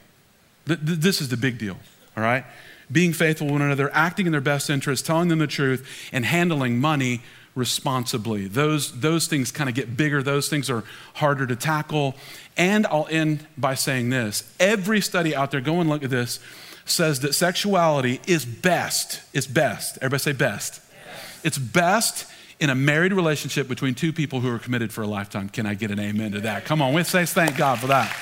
This 0.64 1.20
is 1.20 1.28
the 1.28 1.36
big 1.36 1.58
deal, 1.58 1.76
all 2.16 2.22
right? 2.22 2.44
Being 2.90 3.12
faithful 3.12 3.46
to 3.46 3.52
one 3.52 3.62
another, 3.62 3.90
acting 3.94 4.26
in 4.26 4.32
their 4.32 4.40
best 4.40 4.70
interest, 4.70 5.06
telling 5.06 5.28
them 5.28 5.38
the 5.38 5.46
truth, 5.46 6.08
and 6.12 6.24
handling 6.24 6.78
money 6.78 7.22
responsibly. 7.54 8.46
Those, 8.46 9.00
those 9.00 9.26
things 9.26 9.50
kind 9.50 9.68
of 9.68 9.74
get 9.74 9.96
bigger, 9.96 10.22
those 10.22 10.48
things 10.48 10.70
are 10.70 10.84
harder 11.14 11.46
to 11.46 11.56
tackle. 11.56 12.14
And 12.56 12.86
I'll 12.86 13.08
end 13.10 13.46
by 13.56 13.74
saying 13.74 14.10
this 14.10 14.52
every 14.58 15.00
study 15.00 15.34
out 15.34 15.50
there, 15.50 15.60
go 15.60 15.80
and 15.80 15.88
look 15.88 16.04
at 16.04 16.10
this, 16.10 16.40
says 16.84 17.20
that 17.20 17.34
sexuality 17.34 18.20
is 18.26 18.44
best. 18.44 19.22
It's 19.32 19.46
best. 19.46 19.96
Everybody 19.98 20.20
say 20.20 20.32
best. 20.32 20.80
Yes. 21.06 21.40
It's 21.44 21.58
best 21.58 22.26
in 22.58 22.70
a 22.70 22.74
married 22.74 23.12
relationship 23.12 23.68
between 23.68 23.94
two 23.94 24.12
people 24.12 24.40
who 24.40 24.54
are 24.54 24.58
committed 24.58 24.92
for 24.92 25.02
a 25.02 25.06
lifetime. 25.06 25.48
Can 25.48 25.66
I 25.66 25.74
get 25.74 25.90
an 25.90 25.98
amen 25.98 26.32
to 26.32 26.40
that? 26.40 26.64
Come 26.64 26.82
on, 26.82 26.94
let's 26.94 27.10
say 27.10 27.24
thank 27.24 27.56
God 27.56 27.78
for 27.78 27.86
that 27.86 28.14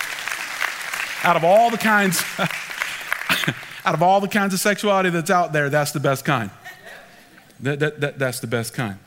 out 1.23 1.37
of 1.37 1.45
all 1.45 1.71
the 1.71 1.79
kinds, 1.79 2.23
out 3.85 3.95
of 3.95 4.03
all 4.03 4.21
the 4.21 4.29
kinds 4.29 4.55
of 4.55 4.61
sexuality 4.61 5.11
that's 5.11 5.31
out 5.31 5.53
there, 5.53 5.71
that's 5.71 5.93
the 5.93 6.01
best 6.01 6.25
kind. 6.25 6.51
That, 7.61 7.81
that, 7.81 8.01
that, 8.01 8.19
that's 8.19 8.41
the 8.41 8.47
best 8.47 8.73
kind. 8.73 8.99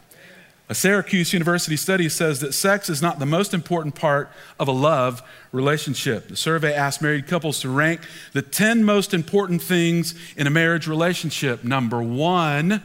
A 0.71 0.73
Syracuse 0.73 1.33
University 1.33 1.75
study 1.75 2.07
says 2.07 2.39
that 2.39 2.53
sex 2.53 2.89
is 2.89 3.01
not 3.01 3.19
the 3.19 3.25
most 3.25 3.53
important 3.53 3.93
part 3.93 4.31
of 4.57 4.69
a 4.69 4.71
love 4.71 5.21
relationship. 5.51 6.29
The 6.29 6.37
survey 6.37 6.73
asked 6.73 7.01
married 7.01 7.27
couples 7.27 7.59
to 7.59 7.69
rank 7.69 7.99
the 8.31 8.41
10 8.41 8.85
most 8.85 9.13
important 9.13 9.61
things 9.61 10.15
in 10.37 10.47
a 10.47 10.49
marriage 10.49 10.87
relationship. 10.87 11.65
Number 11.65 12.01
one 12.01 12.81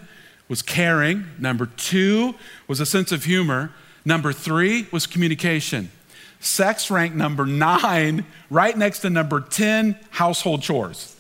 was 0.49 0.63
caring, 0.63 1.27
number 1.39 1.67
two 1.67 2.35
was 2.67 2.81
a 2.81 2.87
sense 2.87 3.13
of 3.13 3.23
humor, 3.23 3.71
number 4.05 4.33
three 4.33 4.89
was 4.91 5.07
communication. 5.07 5.93
Sex 6.41 6.91
ranked 6.91 7.15
number 7.15 7.47
nine, 7.47 8.27
right 8.51 8.77
next 8.77 8.99
to 9.03 9.11
number 9.11 9.41
10, 9.41 9.97
household 10.11 10.61
chores. 10.61 11.15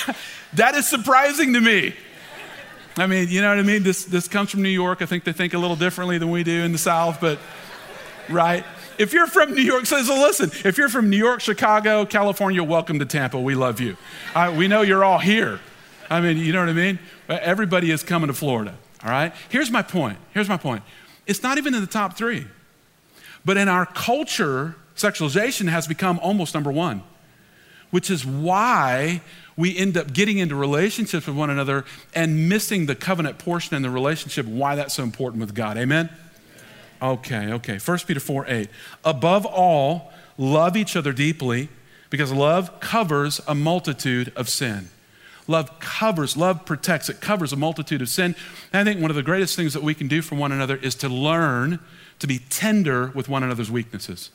that 0.54 0.74
is 0.74 0.88
surprising 0.88 1.52
to 1.52 1.60
me. 1.60 1.94
I 2.96 3.06
mean, 3.06 3.28
you 3.28 3.40
know 3.40 3.48
what 3.48 3.58
I 3.58 3.62
mean? 3.62 3.82
This, 3.82 4.04
this 4.04 4.28
comes 4.28 4.50
from 4.50 4.62
New 4.62 4.68
York. 4.68 5.00
I 5.00 5.06
think 5.06 5.24
they 5.24 5.32
think 5.32 5.54
a 5.54 5.58
little 5.58 5.76
differently 5.76 6.18
than 6.18 6.30
we 6.30 6.44
do 6.44 6.62
in 6.62 6.72
the 6.72 6.78
South, 6.78 7.20
but, 7.20 7.38
right? 8.28 8.64
If 8.98 9.14
you're 9.14 9.26
from 9.26 9.54
New 9.54 9.62
York, 9.62 9.86
so 9.86 9.96
listen, 9.96 10.50
if 10.64 10.76
you're 10.76 10.90
from 10.90 11.08
New 11.08 11.16
York, 11.16 11.40
Chicago, 11.40 12.04
California, 12.04 12.62
welcome 12.62 12.98
to 12.98 13.06
Tampa. 13.06 13.40
We 13.40 13.54
love 13.54 13.80
you. 13.80 13.96
we 14.56 14.68
know 14.68 14.82
you're 14.82 15.04
all 15.04 15.18
here. 15.18 15.58
I 16.10 16.20
mean, 16.20 16.36
you 16.36 16.52
know 16.52 16.60
what 16.60 16.68
I 16.68 16.74
mean? 16.74 16.98
Everybody 17.28 17.90
is 17.90 18.02
coming 18.02 18.28
to 18.28 18.34
Florida, 18.34 18.76
all 19.02 19.10
right? 19.10 19.32
Here's 19.48 19.70
my 19.70 19.80
point. 19.80 20.18
Here's 20.34 20.48
my 20.48 20.58
point. 20.58 20.82
It's 21.26 21.42
not 21.42 21.56
even 21.56 21.74
in 21.74 21.80
the 21.80 21.86
top 21.86 22.16
three. 22.16 22.46
But 23.44 23.56
in 23.56 23.68
our 23.68 23.86
culture, 23.86 24.76
sexualization 24.94 25.68
has 25.68 25.86
become 25.86 26.18
almost 26.22 26.52
number 26.52 26.70
one, 26.70 27.02
which 27.92 28.10
is 28.10 28.26
why 28.26 29.20
we 29.56 29.76
end 29.76 29.96
up 29.96 30.12
getting 30.12 30.38
into 30.38 30.56
relationships 30.56 31.26
with 31.26 31.36
one 31.36 31.50
another 31.50 31.84
and 32.14 32.48
missing 32.48 32.86
the 32.86 32.96
covenant 32.96 33.38
portion 33.38 33.76
in 33.76 33.82
the 33.82 33.90
relationship, 33.90 34.46
why 34.46 34.74
that's 34.74 34.94
so 34.94 35.02
important 35.02 35.40
with 35.40 35.54
God. 35.54 35.76
Amen? 35.76 36.10
Okay, 37.00 37.52
okay. 37.52 37.78
1 37.78 37.98
Peter 38.06 38.18
4 38.18 38.46
8. 38.48 38.68
Above 39.04 39.44
all, 39.44 40.10
love 40.38 40.76
each 40.76 40.96
other 40.96 41.12
deeply 41.12 41.68
because 42.10 42.32
love 42.32 42.80
covers 42.80 43.40
a 43.46 43.54
multitude 43.54 44.32
of 44.34 44.48
sin. 44.48 44.88
Love 45.46 45.78
covers, 45.80 46.36
love 46.36 46.64
protects, 46.64 47.08
it 47.08 47.20
covers 47.20 47.52
a 47.52 47.56
multitude 47.56 48.00
of 48.00 48.08
sin. 48.08 48.34
And 48.72 48.80
I 48.80 48.90
think 48.90 49.02
one 49.02 49.10
of 49.10 49.16
the 49.16 49.22
greatest 49.22 49.54
things 49.54 49.74
that 49.74 49.82
we 49.82 49.92
can 49.92 50.08
do 50.08 50.22
for 50.22 50.34
one 50.36 50.52
another 50.52 50.76
is 50.76 50.94
to 50.96 51.08
learn 51.08 51.78
to 52.20 52.26
be 52.26 52.38
tender 52.38 53.08
with 53.08 53.28
one 53.28 53.42
another's 53.42 53.70
weaknesses. 53.70 54.30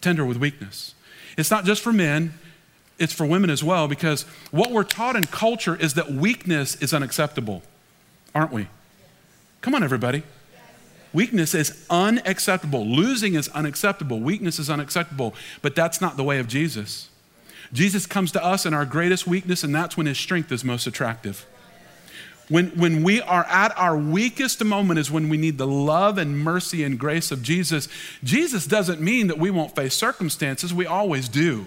Tender 0.00 0.24
with 0.24 0.38
weakness. 0.38 0.94
It's 1.36 1.50
not 1.50 1.64
just 1.64 1.82
for 1.82 1.92
men, 1.92 2.34
it's 3.00 3.14
for 3.14 3.24
women 3.26 3.50
as 3.50 3.64
well, 3.64 3.88
because 3.88 4.22
what 4.52 4.70
we're 4.70 4.84
taught 4.84 5.16
in 5.16 5.24
culture 5.24 5.74
is 5.74 5.94
that 5.94 6.12
weakness 6.12 6.76
is 6.76 6.92
unacceptable, 6.92 7.62
aren't 8.34 8.52
we? 8.52 8.68
Come 9.62 9.74
on, 9.74 9.82
everybody. 9.82 10.22
Weakness 11.12 11.54
is 11.54 11.84
unacceptable. 11.88 12.86
Losing 12.86 13.34
is 13.34 13.48
unacceptable. 13.48 14.20
Weakness 14.20 14.58
is 14.58 14.70
unacceptable. 14.70 15.34
But 15.62 15.74
that's 15.74 16.00
not 16.00 16.16
the 16.16 16.22
way 16.22 16.38
of 16.38 16.46
Jesus. 16.46 17.08
Jesus 17.72 18.06
comes 18.06 18.30
to 18.32 18.44
us 18.44 18.66
in 18.66 18.74
our 18.74 18.84
greatest 18.84 19.26
weakness, 19.26 19.64
and 19.64 19.74
that's 19.74 19.96
when 19.96 20.06
his 20.06 20.18
strength 20.18 20.52
is 20.52 20.62
most 20.62 20.86
attractive. 20.86 21.46
When, 22.48 22.68
when 22.70 23.02
we 23.02 23.22
are 23.22 23.44
at 23.44 23.76
our 23.78 23.96
weakest 23.96 24.62
moment 24.62 24.98
is 24.98 25.10
when 25.10 25.28
we 25.28 25.38
need 25.38 25.56
the 25.56 25.66
love 25.66 26.18
and 26.18 26.38
mercy 26.38 26.84
and 26.84 26.98
grace 26.98 27.30
of 27.30 27.42
Jesus. 27.42 27.88
Jesus 28.22 28.66
doesn't 28.66 29.00
mean 29.00 29.28
that 29.28 29.38
we 29.38 29.50
won't 29.50 29.74
face 29.74 29.94
circumstances, 29.94 30.74
we 30.74 30.84
always 30.84 31.28
do. 31.28 31.66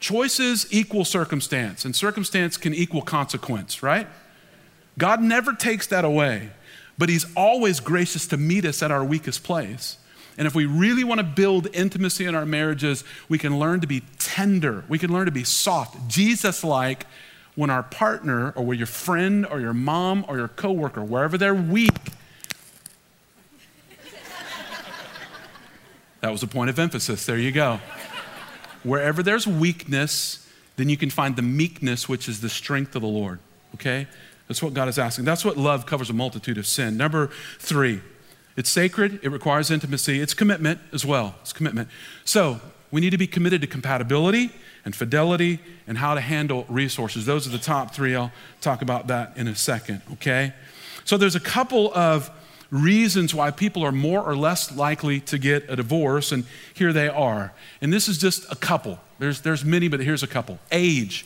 Choices 0.00 0.66
equal 0.70 1.04
circumstance, 1.04 1.84
and 1.84 1.94
circumstance 1.94 2.56
can 2.56 2.74
equal 2.74 3.02
consequence, 3.02 3.82
right? 3.82 4.06
God 4.98 5.22
never 5.22 5.52
takes 5.52 5.86
that 5.88 6.04
away, 6.04 6.50
but 6.98 7.08
He's 7.08 7.26
always 7.34 7.80
gracious 7.80 8.26
to 8.28 8.36
meet 8.36 8.64
us 8.64 8.82
at 8.82 8.90
our 8.90 9.04
weakest 9.04 9.42
place. 9.42 9.98
And 10.36 10.46
if 10.46 10.54
we 10.54 10.66
really 10.66 11.04
want 11.04 11.18
to 11.18 11.24
build 11.24 11.68
intimacy 11.72 12.24
in 12.24 12.34
our 12.34 12.44
marriages, 12.44 13.04
we 13.28 13.38
can 13.38 13.58
learn 13.58 13.80
to 13.80 13.86
be 13.86 14.02
tender. 14.18 14.84
We 14.88 14.98
can 14.98 15.12
learn 15.12 15.26
to 15.26 15.32
be 15.32 15.44
soft, 15.44 16.08
Jesus 16.08 16.64
like, 16.64 17.06
when 17.54 17.70
our 17.70 17.84
partner 17.84 18.52
or 18.56 18.64
when 18.64 18.78
your 18.78 18.88
friend 18.88 19.46
or 19.46 19.60
your 19.60 19.74
mom 19.74 20.24
or 20.28 20.36
your 20.36 20.48
coworker, 20.48 21.04
wherever 21.04 21.38
they're 21.38 21.54
weak, 21.54 21.92
That 26.20 26.32
was 26.32 26.42
a 26.42 26.46
point 26.46 26.70
of 26.70 26.78
emphasis. 26.78 27.26
There 27.26 27.38
you 27.38 27.52
go. 27.52 27.80
Wherever 28.84 29.22
there's 29.22 29.46
weakness, 29.46 30.46
then 30.76 30.88
you 30.88 30.96
can 30.96 31.10
find 31.10 31.34
the 31.34 31.42
meekness, 31.42 32.08
which 32.08 32.28
is 32.28 32.40
the 32.40 32.48
strength 32.48 32.94
of 32.94 33.02
the 33.02 33.08
Lord. 33.08 33.40
Okay? 33.74 34.06
That's 34.46 34.62
what 34.62 34.74
God 34.74 34.88
is 34.88 34.98
asking. 34.98 35.24
That's 35.24 35.44
what 35.44 35.56
love 35.56 35.86
covers 35.86 36.10
a 36.10 36.12
multitude 36.12 36.58
of 36.58 36.66
sin. 36.66 36.96
Number 36.96 37.30
three, 37.58 38.00
it's 38.56 38.70
sacred, 38.70 39.18
it 39.22 39.30
requires 39.30 39.70
intimacy, 39.70 40.20
it's 40.20 40.34
commitment 40.34 40.80
as 40.92 41.04
well. 41.04 41.34
It's 41.40 41.52
commitment. 41.52 41.88
So, 42.24 42.60
we 42.90 43.00
need 43.00 43.10
to 43.10 43.18
be 43.18 43.26
committed 43.26 43.60
to 43.62 43.66
compatibility 43.66 44.52
and 44.84 44.94
fidelity 44.94 45.58
and 45.88 45.98
how 45.98 46.14
to 46.14 46.20
handle 46.20 46.64
resources. 46.68 47.26
Those 47.26 47.44
are 47.48 47.50
the 47.50 47.58
top 47.58 47.92
three. 47.92 48.14
I'll 48.14 48.30
talk 48.60 48.82
about 48.82 49.08
that 49.08 49.36
in 49.36 49.48
a 49.48 49.56
second, 49.56 50.02
okay? 50.12 50.52
So, 51.04 51.16
there's 51.16 51.34
a 51.34 51.40
couple 51.40 51.92
of 51.94 52.30
reasons 52.74 53.32
why 53.32 53.52
people 53.52 53.84
are 53.84 53.92
more 53.92 54.20
or 54.20 54.36
less 54.36 54.74
likely 54.74 55.20
to 55.20 55.38
get 55.38 55.64
a 55.70 55.76
divorce, 55.76 56.32
and 56.32 56.44
here 56.74 56.92
they 56.92 57.08
are. 57.08 57.52
And 57.80 57.92
this 57.92 58.08
is 58.08 58.18
just 58.18 58.50
a 58.50 58.56
couple. 58.56 58.98
There's, 59.20 59.42
there's 59.42 59.64
many, 59.64 59.86
but 59.86 60.00
here's 60.00 60.24
a 60.24 60.26
couple. 60.26 60.58
Age. 60.72 61.24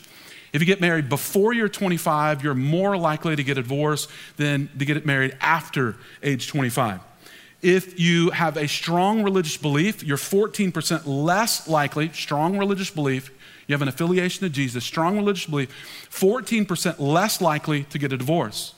If 0.52 0.60
you 0.60 0.66
get 0.66 0.80
married 0.80 1.08
before 1.08 1.54
you're 1.54 1.68
25, 1.68 2.44
you're 2.44 2.54
more 2.54 2.96
likely 2.96 3.34
to 3.34 3.42
get 3.42 3.56
a 3.56 3.62
divorce 3.62 4.08
than 4.36 4.68
to 4.78 4.84
get 4.84 5.06
married 5.06 5.36
after 5.40 5.96
age 6.22 6.48
25. 6.48 7.00
If 7.60 7.98
you 7.98 8.30
have 8.30 8.56
a 8.56 8.68
strong 8.68 9.22
religious 9.22 9.56
belief, 9.56 10.04
you're 10.04 10.16
14% 10.18 11.02
less 11.06 11.66
likely, 11.66 12.10
strong 12.12 12.58
religious 12.58 12.90
belief, 12.90 13.30
you 13.66 13.74
have 13.74 13.82
an 13.82 13.88
affiliation 13.88 14.42
to 14.42 14.50
Jesus, 14.50 14.84
strong 14.84 15.16
religious 15.16 15.46
belief, 15.46 15.70
14% 16.10 16.98
less 16.98 17.40
likely 17.40 17.84
to 17.84 17.98
get 17.98 18.12
a 18.12 18.16
divorce. 18.16 18.74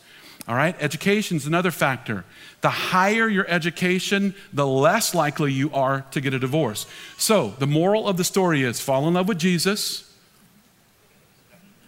All 0.51 0.57
right, 0.57 0.75
education 0.81 1.37
is 1.37 1.47
another 1.47 1.71
factor. 1.71 2.25
The 2.61 2.71
higher 2.71 3.29
your 3.29 3.47
education, 3.49 4.35
the 4.53 4.67
less 4.67 5.15
likely 5.15 5.53
you 5.53 5.73
are 5.73 6.05
to 6.11 6.21
get 6.21 6.35
a 6.35 6.41
divorce. 6.41 6.89
So, 7.17 7.55
the 7.61 7.69
moral 7.69 8.09
of 8.09 8.17
the 8.17 8.25
story 8.25 8.65
is 8.65 8.81
fall 8.81 9.07
in 9.07 9.15
love 9.15 9.29
with 9.29 9.39
Jesus. 9.39 10.13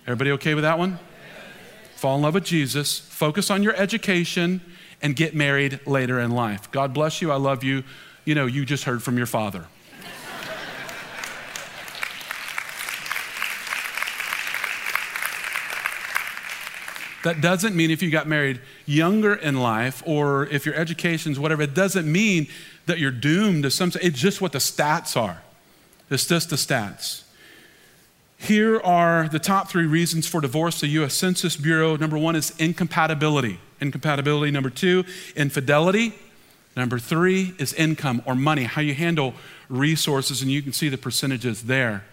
Everybody 0.06 0.30
okay 0.30 0.54
with 0.54 0.62
that 0.62 0.78
one? 0.78 1.00
Fall 1.96 2.14
in 2.14 2.22
love 2.22 2.34
with 2.34 2.44
Jesus, 2.44 3.00
focus 3.00 3.50
on 3.50 3.64
your 3.64 3.74
education, 3.74 4.60
and 5.02 5.16
get 5.16 5.34
married 5.34 5.80
later 5.84 6.20
in 6.20 6.30
life. 6.30 6.70
God 6.70 6.94
bless 6.94 7.20
you. 7.20 7.32
I 7.32 7.38
love 7.38 7.64
you. 7.64 7.82
You 8.24 8.36
know, 8.36 8.46
you 8.46 8.64
just 8.64 8.84
heard 8.84 9.02
from 9.02 9.16
your 9.16 9.26
father. 9.26 9.66
That 17.24 17.40
doesn't 17.40 17.76
mean 17.76 17.90
if 17.90 18.02
you 18.02 18.10
got 18.10 18.26
married 18.26 18.60
younger 18.84 19.34
in 19.34 19.60
life 19.60 20.02
or 20.06 20.46
if 20.46 20.66
your 20.66 20.74
education's 20.74 21.38
whatever, 21.38 21.62
it 21.62 21.74
doesn't 21.74 22.10
mean 22.10 22.48
that 22.86 22.98
you're 22.98 23.12
doomed 23.12 23.62
to 23.62 23.70
some. 23.70 23.92
It's 24.00 24.18
just 24.18 24.40
what 24.40 24.52
the 24.52 24.58
stats 24.58 25.16
are. 25.16 25.42
It's 26.10 26.26
just 26.26 26.50
the 26.50 26.56
stats. 26.56 27.22
Here 28.38 28.80
are 28.80 29.28
the 29.28 29.38
top 29.38 29.70
three 29.70 29.86
reasons 29.86 30.26
for 30.26 30.40
divorce. 30.40 30.80
The 30.80 30.88
U.S. 30.88 31.14
Census 31.14 31.56
Bureau 31.56 31.96
number 31.96 32.18
one 32.18 32.34
is 32.34 32.52
incompatibility. 32.58 33.60
Incompatibility. 33.80 34.50
Number 34.50 34.68
two, 34.68 35.04
infidelity. 35.36 36.12
Number 36.76 36.98
three 36.98 37.54
is 37.58 37.72
income 37.74 38.22
or 38.26 38.34
money, 38.34 38.64
how 38.64 38.80
you 38.80 38.94
handle 38.94 39.34
resources, 39.68 40.42
and 40.42 40.50
you 40.50 40.60
can 40.60 40.72
see 40.72 40.88
the 40.88 40.98
percentages 40.98 41.64
there. 41.64 42.04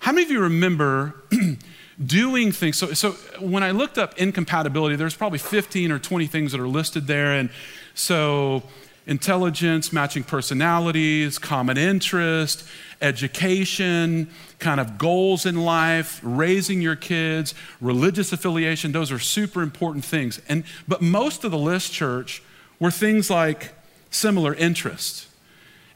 How 0.00 0.12
many 0.12 0.24
of 0.24 0.30
you 0.30 0.40
remember 0.40 1.14
doing 2.04 2.52
things? 2.52 2.76
So, 2.76 2.92
so 2.92 3.12
when 3.40 3.62
I 3.62 3.70
looked 3.70 3.98
up 3.98 4.18
incompatibility, 4.18 4.96
there's 4.96 5.16
probably 5.16 5.38
15 5.38 5.90
or 5.90 5.98
20 5.98 6.26
things 6.26 6.52
that 6.52 6.60
are 6.60 6.68
listed 6.68 7.06
there. 7.06 7.32
And 7.32 7.50
so 7.94 8.62
intelligence, 9.06 9.92
matching 9.92 10.24
personalities, 10.24 11.38
common 11.38 11.78
interest, 11.78 12.66
education, 13.00 14.28
kind 14.58 14.80
of 14.80 14.98
goals 14.98 15.46
in 15.46 15.56
life, 15.64 16.20
raising 16.22 16.80
your 16.80 16.96
kids, 16.96 17.54
religious 17.80 18.32
affiliation, 18.32 18.92
those 18.92 19.12
are 19.12 19.18
super 19.18 19.62
important 19.62 20.04
things. 20.04 20.40
And 20.48 20.64
but 20.88 21.02
most 21.02 21.44
of 21.44 21.50
the 21.50 21.58
list 21.58 21.92
church 21.92 22.42
were 22.80 22.90
things 22.90 23.30
like 23.30 23.72
similar 24.10 24.54
interests. 24.54 25.25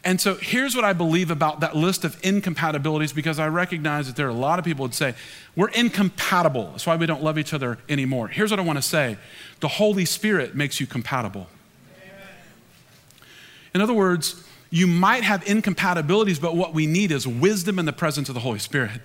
And 0.02 0.18
so 0.18 0.36
here's 0.36 0.74
what 0.74 0.84
I 0.84 0.94
believe 0.94 1.30
about 1.30 1.60
that 1.60 1.76
list 1.76 2.04
of 2.04 2.18
incompatibilities 2.22 3.12
because 3.12 3.38
I 3.38 3.48
recognize 3.48 4.06
that 4.06 4.16
there 4.16 4.26
are 4.26 4.30
a 4.30 4.34
lot 4.34 4.58
of 4.58 4.64
people 4.64 4.84
would 4.84 4.94
say, 4.94 5.14
we're 5.54 5.68
incompatible. 5.68 6.70
That's 6.70 6.86
why 6.86 6.96
we 6.96 7.04
don't 7.04 7.22
love 7.22 7.38
each 7.38 7.52
other 7.52 7.78
anymore. 7.88 8.28
Here's 8.28 8.50
what 8.50 8.58
I 8.58 8.62
want 8.62 8.78
to 8.78 8.82
say 8.82 9.18
the 9.60 9.68
Holy 9.68 10.06
Spirit 10.06 10.54
makes 10.54 10.80
you 10.80 10.86
compatible. 10.86 11.48
In 13.74 13.80
other 13.80 13.94
words, 13.94 14.42
you 14.70 14.86
might 14.86 15.22
have 15.22 15.46
incompatibilities, 15.46 16.38
but 16.38 16.56
what 16.56 16.72
we 16.72 16.86
need 16.86 17.12
is 17.12 17.26
wisdom 17.26 17.78
in 17.78 17.84
the 17.84 17.92
presence 17.92 18.28
of 18.28 18.34
the 18.34 18.40
Holy 18.40 18.58
Spirit. 18.58 19.00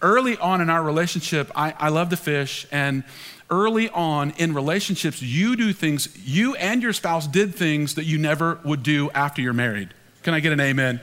Early 0.00 0.36
on 0.38 0.60
in 0.60 0.68
our 0.68 0.82
relationship, 0.82 1.50
I, 1.54 1.74
I 1.78 1.88
love 1.90 2.08
to 2.10 2.16
fish, 2.16 2.66
and 2.72 3.04
early 3.52 3.90
on 3.90 4.30
in 4.38 4.54
relationships, 4.54 5.20
you 5.20 5.54
do 5.54 5.74
things, 5.74 6.08
you 6.24 6.56
and 6.56 6.82
your 6.82 6.94
spouse 6.94 7.26
did 7.26 7.54
things 7.54 7.94
that 7.96 8.04
you 8.04 8.16
never 8.16 8.58
would 8.64 8.82
do 8.82 9.10
after 9.10 9.42
you're 9.42 9.52
married. 9.52 9.90
Can 10.22 10.32
I 10.32 10.40
get 10.40 10.52
an 10.52 10.60
amen? 10.60 11.00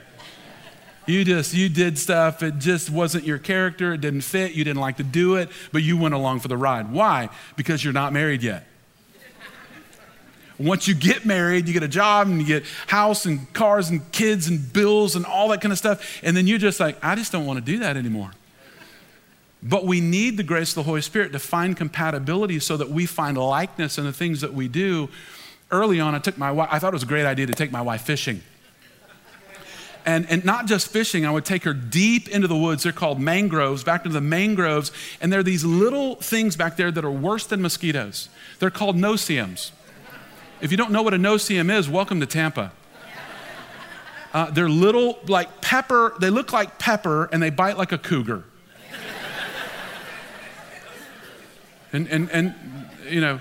You 1.06 1.24
just, 1.24 1.54
you 1.54 1.68
did 1.68 1.96
stuff, 1.96 2.42
it 2.42 2.58
just 2.58 2.90
wasn't 2.90 3.24
your 3.24 3.38
character, 3.38 3.94
it 3.94 4.00
didn't 4.00 4.22
fit, 4.22 4.52
you 4.52 4.64
didn't 4.64 4.80
like 4.80 4.96
to 4.96 5.04
do 5.04 5.36
it, 5.36 5.48
but 5.72 5.82
you 5.82 5.96
went 5.96 6.12
along 6.14 6.40
for 6.40 6.48
the 6.48 6.56
ride. 6.56 6.92
Why? 6.92 7.30
Because 7.56 7.82
you're 7.84 7.92
not 7.92 8.12
married 8.12 8.42
yet. 8.42 8.66
Once 10.58 10.86
you 10.86 10.94
get 10.94 11.24
married, 11.24 11.68
you 11.68 11.72
get 11.72 11.82
a 11.82 11.88
job 11.88 12.26
and 12.26 12.38
you 12.40 12.46
get 12.46 12.64
house 12.86 13.24
and 13.26 13.50
cars 13.54 13.88
and 13.88 14.12
kids 14.12 14.48
and 14.48 14.72
bills 14.72 15.16
and 15.16 15.24
all 15.24 15.48
that 15.48 15.60
kind 15.60 15.72
of 15.72 15.78
stuff. 15.78 16.20
And 16.22 16.36
then 16.36 16.46
you're 16.46 16.58
just 16.58 16.80
like, 16.80 17.02
I 17.02 17.14
just 17.14 17.32
don't 17.32 17.46
want 17.46 17.58
to 17.58 17.64
do 17.64 17.78
that 17.78 17.96
anymore. 17.96 18.32
But 19.62 19.84
we 19.84 20.00
need 20.00 20.36
the 20.36 20.42
grace 20.42 20.70
of 20.70 20.76
the 20.76 20.82
Holy 20.84 21.02
Spirit 21.02 21.32
to 21.32 21.38
find 21.38 21.76
compatibility 21.76 22.58
so 22.60 22.76
that 22.78 22.88
we 22.88 23.04
find 23.04 23.36
likeness 23.36 23.98
in 23.98 24.04
the 24.04 24.12
things 24.12 24.40
that 24.40 24.54
we 24.54 24.68
do. 24.68 25.10
Early 25.70 26.00
on, 26.00 26.14
I 26.14 26.18
took 26.18 26.38
my 26.38 26.50
wife, 26.50 26.68
I 26.72 26.78
thought 26.78 26.94
it 26.94 26.96
was 26.96 27.02
a 27.02 27.06
great 27.06 27.26
idea 27.26 27.46
to 27.46 27.52
take 27.52 27.70
my 27.70 27.82
wife 27.82 28.02
fishing. 28.02 28.42
And, 30.06 30.28
and 30.30 30.44
not 30.46 30.64
just 30.66 30.88
fishing, 30.88 31.26
I 31.26 31.30
would 31.30 31.44
take 31.44 31.64
her 31.64 31.74
deep 31.74 32.26
into 32.28 32.48
the 32.48 32.56
woods. 32.56 32.84
They're 32.84 32.92
called 32.92 33.20
mangroves, 33.20 33.84
back 33.84 34.06
into 34.06 34.14
the 34.14 34.22
mangroves. 34.22 34.92
And 35.20 35.30
there 35.30 35.40
are 35.40 35.44
these 35.44 35.62
little 35.62 36.14
things 36.16 36.56
back 36.56 36.78
there 36.78 36.90
that 36.90 37.04
are 37.04 37.10
worse 37.10 37.46
than 37.46 37.60
mosquitoes. 37.60 38.30
They're 38.60 38.70
called 38.70 38.96
no-see-ums. 38.96 39.72
If 40.62 40.70
you 40.70 40.78
don't 40.78 40.90
know 40.90 41.02
what 41.02 41.12
a 41.12 41.18
no-see-um 41.18 41.68
is, 41.68 41.86
welcome 41.86 42.18
to 42.20 42.26
Tampa. 42.26 42.72
Uh, 44.32 44.50
they're 44.50 44.70
little, 44.70 45.18
like 45.26 45.60
pepper, 45.60 46.14
they 46.18 46.30
look 46.30 46.52
like 46.52 46.78
pepper 46.78 47.26
and 47.26 47.42
they 47.42 47.50
bite 47.50 47.76
like 47.76 47.92
a 47.92 47.98
cougar. 47.98 48.44
And, 51.92 52.08
and, 52.08 52.30
and, 52.30 52.54
you 53.08 53.20
know, 53.20 53.40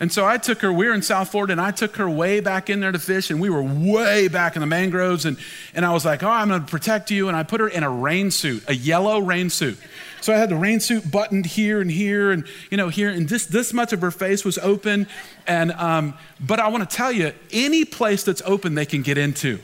and 0.00 0.10
so 0.10 0.24
I 0.24 0.38
took 0.38 0.62
her, 0.62 0.72
we 0.72 0.86
were 0.86 0.94
in 0.94 1.02
South 1.02 1.30
Florida, 1.30 1.52
and 1.52 1.60
I 1.60 1.72
took 1.72 1.96
her 1.96 2.08
way 2.08 2.40
back 2.40 2.70
in 2.70 2.80
there 2.80 2.90
to 2.90 2.98
fish, 2.98 3.30
and 3.30 3.38
we 3.38 3.50
were 3.50 3.62
way 3.62 4.28
back 4.28 4.56
in 4.56 4.60
the 4.60 4.66
mangroves. 4.66 5.26
And, 5.26 5.36
and 5.74 5.84
I 5.84 5.92
was 5.92 6.06
like, 6.06 6.22
oh, 6.22 6.30
I'm 6.30 6.48
to 6.48 6.60
protect 6.60 7.10
you. 7.10 7.28
And 7.28 7.36
I 7.36 7.42
put 7.42 7.60
her 7.60 7.68
in 7.68 7.82
a 7.82 7.90
rain 7.90 8.30
suit, 8.30 8.64
a 8.66 8.74
yellow 8.74 9.18
rain 9.18 9.50
suit. 9.50 9.78
So 10.22 10.32
I 10.32 10.36
had 10.36 10.48
the 10.48 10.56
rain 10.56 10.80
suit 10.80 11.10
buttoned 11.10 11.44
here 11.44 11.82
and 11.82 11.90
here 11.90 12.30
and, 12.30 12.46
you 12.70 12.78
know, 12.78 12.88
here, 12.88 13.10
and 13.10 13.28
this, 13.28 13.44
this 13.44 13.74
much 13.74 13.92
of 13.92 14.00
her 14.00 14.10
face 14.10 14.42
was 14.42 14.56
open. 14.58 15.06
And, 15.46 15.72
um, 15.72 16.14
but 16.40 16.60
I 16.60 16.68
want 16.68 16.88
to 16.88 16.96
tell 16.96 17.12
you, 17.12 17.32
any 17.52 17.84
place 17.84 18.24
that's 18.24 18.42
open, 18.46 18.74
they 18.74 18.86
can 18.86 19.02
get 19.02 19.18
into. 19.18 19.58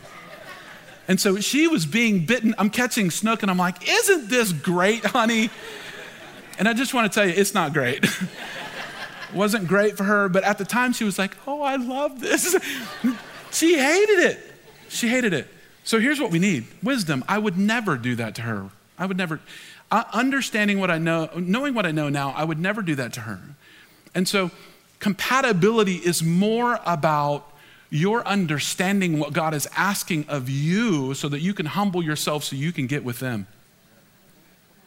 And 1.08 1.18
so 1.18 1.40
she 1.40 1.66
was 1.66 1.86
being 1.86 2.26
bitten. 2.26 2.54
I'm 2.58 2.68
catching 2.68 3.10
snook, 3.10 3.42
and 3.42 3.50
I'm 3.50 3.58
like, 3.58 3.88
isn't 3.88 4.28
this 4.28 4.52
great, 4.52 5.04
honey? 5.04 5.50
And 6.58 6.68
I 6.68 6.72
just 6.72 6.94
want 6.94 7.10
to 7.10 7.18
tell 7.18 7.28
you, 7.28 7.34
it's 7.36 7.54
not 7.54 7.72
great. 7.72 8.04
it 8.04 8.10
wasn't 9.34 9.68
great 9.68 9.96
for 9.96 10.04
her, 10.04 10.28
but 10.28 10.44
at 10.44 10.58
the 10.58 10.64
time 10.64 10.92
she 10.92 11.04
was 11.04 11.18
like, 11.18 11.36
oh, 11.46 11.62
I 11.62 11.76
love 11.76 12.20
this. 12.20 12.56
she 13.52 13.78
hated 13.78 14.18
it. 14.20 14.38
She 14.88 15.08
hated 15.08 15.32
it. 15.32 15.48
So 15.84 16.00
here's 16.00 16.20
what 16.20 16.30
we 16.30 16.38
need 16.38 16.66
wisdom. 16.82 17.24
I 17.28 17.38
would 17.38 17.56
never 17.56 17.96
do 17.96 18.16
that 18.16 18.34
to 18.36 18.42
her. 18.42 18.70
I 18.98 19.06
would 19.06 19.16
never, 19.16 19.40
uh, 19.90 20.04
understanding 20.12 20.80
what 20.80 20.90
I 20.90 20.98
know, 20.98 21.30
knowing 21.36 21.74
what 21.74 21.86
I 21.86 21.92
know 21.92 22.08
now, 22.08 22.30
I 22.30 22.44
would 22.44 22.58
never 22.58 22.82
do 22.82 22.94
that 22.96 23.12
to 23.14 23.20
her. 23.20 23.40
And 24.14 24.26
so 24.26 24.50
compatibility 24.98 25.96
is 25.96 26.22
more 26.22 26.80
about 26.86 27.52
your 27.90 28.26
understanding 28.26 29.18
what 29.18 29.32
God 29.32 29.54
is 29.54 29.68
asking 29.76 30.26
of 30.28 30.48
you 30.50 31.14
so 31.14 31.28
that 31.28 31.40
you 31.40 31.54
can 31.54 31.66
humble 31.66 32.02
yourself 32.02 32.44
so 32.44 32.56
you 32.56 32.72
can 32.72 32.86
get 32.86 33.04
with 33.04 33.20
them. 33.20 33.46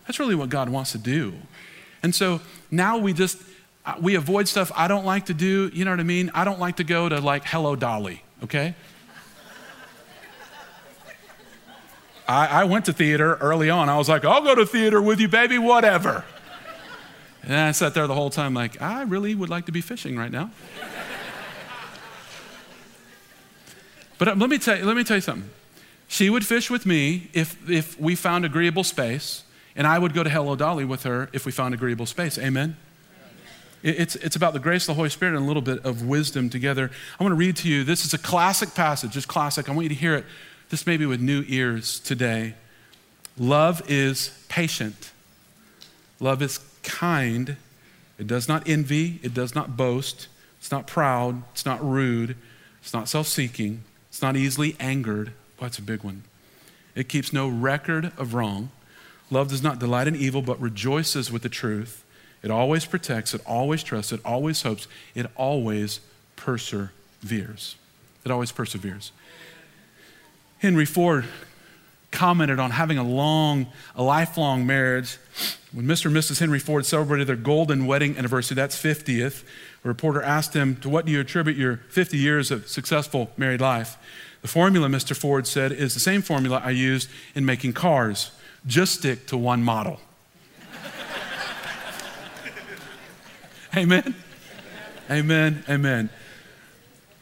That's 0.09 0.17
really 0.17 0.33
what 0.33 0.49
God 0.49 0.69
wants 0.69 0.93
to 0.93 0.97
do. 0.97 1.35
And 2.01 2.15
so 2.15 2.41
now 2.71 2.97
we 2.97 3.13
just 3.13 3.37
we 4.01 4.15
avoid 4.15 4.47
stuff 4.47 4.71
I 4.75 4.87
don't 4.87 5.05
like 5.05 5.27
to 5.27 5.35
do. 5.35 5.69
You 5.71 5.85
know 5.85 5.91
what 5.91 5.99
I 5.99 6.03
mean? 6.03 6.31
I 6.33 6.45
don't 6.45 6.59
like 6.59 6.77
to 6.77 6.83
go 6.83 7.07
to 7.07 7.19
like 7.19 7.45
Hello 7.45 7.75
Dolly, 7.75 8.23
okay? 8.43 8.73
I, 12.27 12.61
I 12.61 12.63
went 12.63 12.85
to 12.85 12.93
theater 12.93 13.35
early 13.35 13.69
on. 13.69 13.87
I 13.87 13.99
was 13.99 14.09
like, 14.09 14.25
I'll 14.25 14.41
go 14.41 14.55
to 14.55 14.65
theater 14.65 14.99
with 14.99 15.19
you, 15.19 15.27
baby, 15.27 15.59
whatever. 15.59 16.25
And 17.43 17.53
I 17.53 17.71
sat 17.71 17.93
there 17.93 18.07
the 18.07 18.15
whole 18.15 18.31
time, 18.31 18.55
like, 18.55 18.81
I 18.81 19.03
really 19.03 19.35
would 19.35 19.51
like 19.51 19.67
to 19.67 19.71
be 19.71 19.81
fishing 19.81 20.17
right 20.17 20.31
now. 20.31 20.49
but 24.17 24.27
uh, 24.27 24.33
let 24.33 24.49
me 24.49 24.57
tell 24.57 24.75
you, 24.75 24.85
let 24.85 24.95
me 24.97 25.03
tell 25.03 25.17
you 25.17 25.21
something. 25.21 25.51
She 26.07 26.31
would 26.31 26.47
fish 26.47 26.71
with 26.71 26.87
me 26.87 27.29
if, 27.31 27.69
if 27.69 27.99
we 27.99 28.15
found 28.15 28.43
agreeable 28.43 28.83
space, 28.83 29.43
and 29.79 29.87
I 29.87 29.97
would 29.97 30.13
go 30.13 30.23
to 30.23 30.29
Hello 30.29 30.57
Dolly 30.57 30.83
with 30.83 31.03
her 31.03 31.29
if 31.31 31.45
we 31.45 31.53
found 31.53 31.73
agreeable 31.73 32.05
space. 32.05 32.37
Amen? 32.37 32.75
It's, 33.81 34.17
it's 34.17 34.35
about 34.35 34.51
the 34.51 34.59
grace 34.59 34.83
of 34.83 34.87
the 34.87 34.93
Holy 34.95 35.09
Spirit 35.09 35.35
and 35.35 35.45
a 35.45 35.47
little 35.47 35.61
bit 35.61 35.85
of 35.85 36.03
wisdom 36.03 36.49
together. 36.49 36.91
I 37.17 37.23
want 37.23 37.31
to 37.31 37.37
read 37.37 37.55
to 37.57 37.69
you. 37.69 37.85
This 37.85 38.03
is 38.03 38.13
a 38.13 38.17
classic 38.17 38.75
passage, 38.75 39.11
just 39.11 39.29
classic. 39.29 39.69
I 39.69 39.71
want 39.71 39.83
you 39.83 39.89
to 39.89 39.95
hear 39.95 40.15
it, 40.15 40.25
this 40.67 40.85
maybe 40.85 41.05
with 41.05 41.21
new 41.21 41.45
ears 41.47 42.01
today. 42.01 42.55
Love 43.37 43.81
is 43.89 44.37
patient, 44.49 45.13
love 46.19 46.41
is 46.41 46.59
kind. 46.83 47.55
It 48.17 48.27
does 48.27 48.49
not 48.49 48.67
envy, 48.67 49.21
it 49.23 49.33
does 49.33 49.55
not 49.55 49.77
boast, 49.77 50.27
it's 50.59 50.71
not 50.71 50.87
proud, 50.87 51.41
it's 51.53 51.65
not 51.65 51.81
rude, 51.81 52.35
it's 52.81 52.93
not 52.93 53.07
self 53.07 53.27
seeking, 53.27 53.85
it's 54.09 54.21
not 54.21 54.35
easily 54.35 54.75
angered. 54.77 55.31
That's 55.57 55.77
a 55.77 55.81
big 55.81 56.03
one. 56.03 56.23
It 56.95 57.07
keeps 57.07 57.31
no 57.31 57.47
record 57.47 58.11
of 58.17 58.33
wrong. 58.33 58.71
Love 59.31 59.49
does 59.49 59.61
not 59.61 59.79
delight 59.79 60.07
in 60.07 60.15
evil, 60.15 60.41
but 60.41 60.59
rejoices 60.59 61.31
with 61.31 61.43
the 61.43 61.49
truth. 61.49 62.03
It 62.41 62.51
always 62.51 62.85
protects, 62.85 63.33
it 63.33 63.41
always 63.45 63.83
trusts, 63.83 64.11
it 64.11 64.21
always 64.23 64.61
hopes, 64.61 64.87
it 65.13 65.27
always 65.35 65.99
perseveres. 66.35 67.75
It 68.25 68.31
always 68.31 68.51
perseveres. 68.51 69.11
Henry 70.59 70.85
Ford 70.85 71.25
commented 72.11 72.59
on 72.59 72.71
having 72.71 72.97
a 72.97 73.03
long, 73.03 73.67
a 73.95 74.01
lifelong 74.01 74.65
marriage. 74.65 75.17
When 75.71 75.85
Mr. 75.85 76.07
and 76.07 76.15
Mrs. 76.15 76.39
Henry 76.39 76.59
Ford 76.59 76.85
celebrated 76.85 77.27
their 77.27 77.35
golden 77.35 77.85
wedding 77.85 78.17
anniversary, 78.17 78.55
that's 78.55 78.81
50th, 78.81 79.43
a 79.83 79.87
reporter 79.87 80.21
asked 80.21 80.55
him, 80.55 80.75
To 80.77 80.89
what 80.89 81.05
do 81.05 81.11
you 81.11 81.19
attribute 81.19 81.55
your 81.55 81.77
50 81.89 82.17
years 82.17 82.51
of 82.51 82.67
successful 82.67 83.29
married 83.37 83.61
life? 83.61 83.97
The 84.41 84.47
formula, 84.47 84.87
Mr. 84.87 85.15
Ford 85.15 85.45
said, 85.45 85.71
is 85.71 85.93
the 85.93 85.99
same 85.99 86.21
formula 86.21 86.61
I 86.63 86.71
used 86.71 87.09
in 87.35 87.45
making 87.45 87.73
cars 87.73 88.31
just 88.69 88.93
stick 88.99 89.27
to 89.27 89.37
one 89.37 89.63
model. 89.63 89.99
Amen. 93.75 94.15
Amen. 95.09 95.63
Amen. 95.69 96.09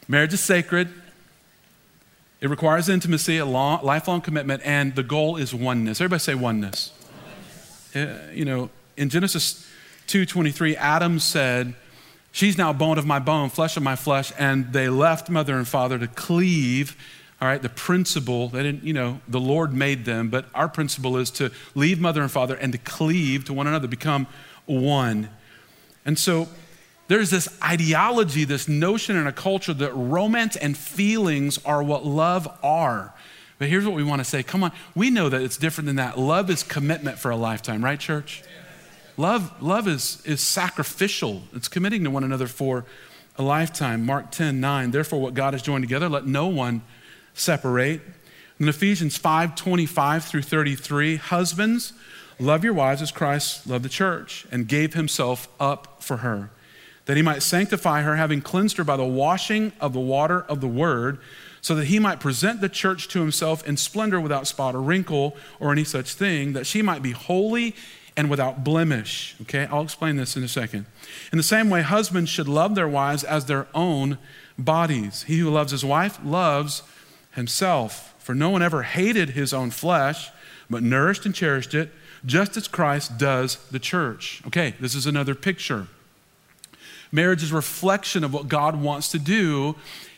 Marriage 0.08 0.34
is 0.34 0.42
sacred. 0.42 0.90
It 2.40 2.50
requires 2.50 2.88
intimacy, 2.88 3.38
a 3.38 3.46
long, 3.46 3.84
lifelong 3.84 4.22
commitment, 4.22 4.62
and 4.64 4.96
the 4.96 5.04
goal 5.04 5.38
is 5.38 5.54
oneness. 5.54 6.00
Everybody 6.00 6.20
say 6.20 6.36
oneness. 6.36 6.92
oneness. 7.96 8.30
Uh, 8.30 8.32
you 8.34 8.46
know, 8.46 8.70
in 8.96 9.10
Genesis 9.10 9.66
2:23, 10.08 10.76
Adam 10.76 11.20
said, 11.20 11.74
"She's 12.32 12.58
now 12.58 12.72
bone 12.74 12.98
of 12.98 13.06
my 13.06 13.20
bone, 13.20 13.50
flesh 13.50 13.76
of 13.76 13.84
my 13.84 13.96
flesh," 13.96 14.32
and 14.38 14.72
they 14.72 14.88
left 14.88 15.30
mother 15.30 15.58
and 15.58 15.68
father 15.68 15.98
to 15.98 16.08
cleave. 16.08 16.96
All 17.40 17.48
right, 17.48 17.62
the 17.62 17.70
principle, 17.70 18.50
they 18.50 18.64
didn't, 18.64 18.84
you 18.84 18.94
know, 18.94 19.22
the 19.28 19.40
Lord 19.40 19.72
made 19.72 20.06
them, 20.06 20.30
but 20.30 20.46
our 20.56 20.68
principle 20.68 21.18
is 21.18 21.30
to 21.32 21.52
leave 21.76 22.00
mother 22.00 22.22
and 22.22 22.32
father 22.32 22.56
and 22.56 22.72
to 22.72 22.80
cleave 22.80 23.46
to 23.46 23.54
one 23.54 23.68
another, 23.68 23.88
become 23.88 24.26
one. 24.66 25.30
And 26.04 26.18
so 26.18 26.48
there's 27.08 27.30
this 27.30 27.48
ideology, 27.64 28.44
this 28.44 28.68
notion 28.68 29.16
in 29.16 29.28
a 29.28 29.32
culture 29.32 29.74
that 29.74 29.94
romance 29.94 30.56
and 30.56 30.76
feelings 30.76 31.60
are 31.64 31.84
what 31.84 32.06
love 32.06 32.50
are. 32.64 33.14
But 33.60 33.70
here's 33.70 33.86
what 33.86 33.96
we 33.96 34.04
want 34.04 34.20
to 34.20 34.26
say 34.26 34.42
come 34.42 34.64
on, 34.64 34.72
we 34.96 35.10
know 35.10 35.30
that 35.30 35.42
it's 35.42 35.58
different 35.58 35.86
than 35.86 35.96
that. 35.98 36.18
Love 36.18 36.50
is 36.50 36.64
commitment 36.64 37.20
for 37.20 37.30
a 37.30 37.36
lifetime, 37.36 37.84
right, 37.84 38.00
church? 38.00 38.44
Love, 39.16 39.52
love 39.62 39.88
is, 39.88 40.22
is 40.26 40.42
sacrificial, 40.42 41.44
it's 41.54 41.68
committing 41.68 42.04
to 42.04 42.10
one 42.10 42.24
another 42.24 42.48
for 42.48 42.86
a 43.38 43.44
lifetime. 43.44 44.06
Mark 44.06 44.32
10 44.32 44.60
9, 44.60 44.92
therefore, 44.92 45.22
what 45.22 45.34
God 45.34 45.54
has 45.54 45.62
joined 45.62 45.84
together, 45.84 46.10
let 46.10 46.26
no 46.26 46.48
one 46.48 46.82
separate. 47.40 48.02
In 48.60 48.68
Ephesians 48.68 49.18
5 49.18 49.56
25 49.56 50.26
through 50.26 50.42
33, 50.42 51.18
husbands, 51.18 51.94
Love 52.40 52.64
your 52.64 52.74
wives 52.74 53.02
as 53.02 53.12
Christ 53.12 53.66
loved 53.66 53.84
the 53.84 53.90
church 53.90 54.46
and 54.52 54.68
gave 54.68 54.94
himself 54.94 55.48
up 55.60 56.04
for 56.04 56.18
her, 56.18 56.52
that 57.06 57.18
he 57.18 57.24
might 57.24 57.42
sanctify 57.42 58.04
her, 58.04 58.16
having 58.16 58.42
cleansed 58.42 58.78
her 58.78 58.84
by 58.84 58.96
the 58.96 59.06
washing 59.06 59.72
of 59.80 59.94
the 59.94 60.00
water 60.00 60.42
of 60.44 60.62
the 60.62 60.68
word, 60.68 61.18
so 61.62 61.74
that 61.74 61.86
he 61.86 61.98
might 61.98 62.20
present 62.20 62.62
the 62.62 62.70
church 62.70 63.08
to 63.08 63.20
himself 63.20 63.68
in 63.68 63.76
splendor 63.76 64.22
without 64.22 64.46
spot 64.46 64.76
or 64.76 64.82
wrinkle 64.82 65.36
or 65.60 65.72
any 65.72 65.84
such 65.84 66.14
thing, 66.14 66.54
that 66.54 66.68
she 66.68 66.84
might 66.84 67.02
be 67.02 67.12
holy 67.12 67.76
and 68.16 68.30
without 68.30 68.64
blemish. 68.64 69.36
Okay, 69.42 69.66
I'll 69.72 69.84
explain 69.84 70.16
this 70.16 70.38
in 70.38 70.44
a 70.44 70.48
second. 70.48 70.86
In 71.32 71.38
the 71.38 71.44
same 71.44 71.72
way, 71.72 71.82
husbands 71.82 72.30
should 72.30 72.48
love 72.48 72.76
their 72.76 72.88
wives 72.88 73.24
as 73.24 73.46
their 73.46 73.68
own 73.74 74.20
bodies. 74.60 75.24
He 75.24 75.40
who 75.40 75.50
loves 75.50 75.72
his 75.72 75.84
wife 75.84 76.20
loves 76.24 76.84
himself. 77.38 78.14
For 78.20 78.36
no 78.36 78.50
one 78.50 78.62
ever 78.62 78.84
hated 78.84 79.30
his 79.30 79.54
own 79.54 79.72
flesh, 79.72 80.30
but 80.70 80.84
nourished 80.84 81.26
and 81.26 81.34
cherished 81.34 81.74
it 81.74 81.92
just 82.26 82.58
as 82.58 82.68
Christ 82.68 83.18
does 83.18 83.56
the 83.72 83.80
church. 83.80 84.42
Okay, 84.48 84.74
this 84.82 84.96
is 84.96 85.06
another 85.06 85.34
picture. 85.34 85.88
Marriage 87.10 87.44
is 87.44 87.54
a 87.54 87.56
reflection 87.56 88.26
of 88.26 88.34
what 88.34 88.50
God 88.50 88.82
wants 88.82 89.10
to 89.12 89.20
do. 89.20 89.76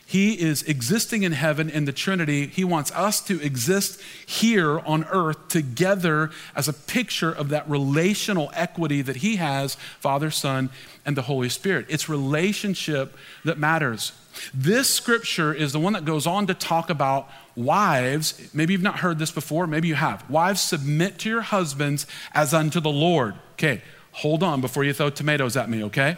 He 0.08 0.34
is 0.34 0.64
existing 0.64 1.22
in 1.22 1.34
heaven 1.34 1.70
in 1.70 1.86
the 1.86 1.92
Trinity. 1.92 2.48
He 2.48 2.64
wants 2.64 2.92
us 2.94 3.22
to 3.28 3.40
exist 3.42 4.02
here 4.26 4.80
on 4.80 5.04
earth 5.12 5.50
together 5.50 6.32
as 6.56 6.68
a 6.68 6.74
picture 6.74 7.32
of 7.32 7.50
that 7.50 7.70
relational 7.70 8.50
equity 8.56 9.04
that 9.04 9.18
He 9.18 9.36
has, 9.36 9.76
Father, 10.00 10.32
Son, 10.32 10.72
and 11.06 11.16
the 11.16 11.22
Holy 11.24 11.50
Spirit. 11.50 11.86
It's 11.90 12.10
relationship 12.10 13.16
that 13.46 13.60
matters. 13.60 14.14
This 14.54 14.90
scripture 14.90 15.54
is 15.54 15.74
the 15.74 15.80
one 15.80 15.94
that 15.94 16.06
goes 16.06 16.28
on 16.28 16.48
to 16.48 16.54
talk 16.54 16.90
about 16.90 17.30
wives. 17.56 18.50
Maybe 18.54 18.74
you've 18.74 18.82
not 18.82 19.00
heard 19.00 19.20
this 19.20 19.32
before, 19.32 19.68
maybe 19.68 19.88
you 19.88 19.96
have. 19.96 20.30
Wives, 20.30 20.62
submit 20.62 21.20
to 21.20 21.30
your 21.30 21.42
husbands 21.42 22.06
as 22.34 22.54
unto 22.54 22.80
the 22.80 22.90
Lord. 22.90 23.36
Okay, 23.54 23.82
hold 24.12 24.44
on 24.44 24.62
before 24.62 24.84
you 24.84 24.94
throw 24.94 25.10
tomatoes 25.10 25.58
at 25.58 25.70
me, 25.70 25.84
okay? 25.86 26.18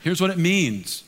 Here's 0.00 0.20
what 0.20 0.30
it 0.30 0.38
means 0.38 1.04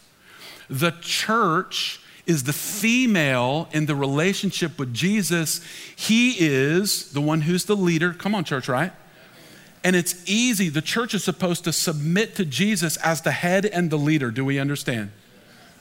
the 0.68 0.92
church 1.00 2.00
is 2.26 2.44
the 2.44 2.52
female 2.52 3.68
in 3.72 3.86
the 3.86 3.94
relationship 3.94 4.78
with 4.78 4.94
Jesus. 4.94 5.60
He 5.94 6.36
is 6.38 7.12
the 7.12 7.20
one 7.20 7.42
who's 7.42 7.66
the 7.66 7.76
leader. 7.76 8.14
Come 8.14 8.34
on, 8.34 8.44
church, 8.44 8.68
right? 8.68 8.92
And 9.82 9.94
it's 9.94 10.26
easy. 10.26 10.70
The 10.70 10.80
church 10.80 11.12
is 11.12 11.22
supposed 11.22 11.64
to 11.64 11.72
submit 11.72 12.34
to 12.36 12.46
Jesus 12.46 12.96
as 12.98 13.20
the 13.20 13.32
head 13.32 13.66
and 13.66 13.90
the 13.90 13.98
leader. 13.98 14.30
Do 14.30 14.42
we 14.42 14.58
understand? 14.58 15.10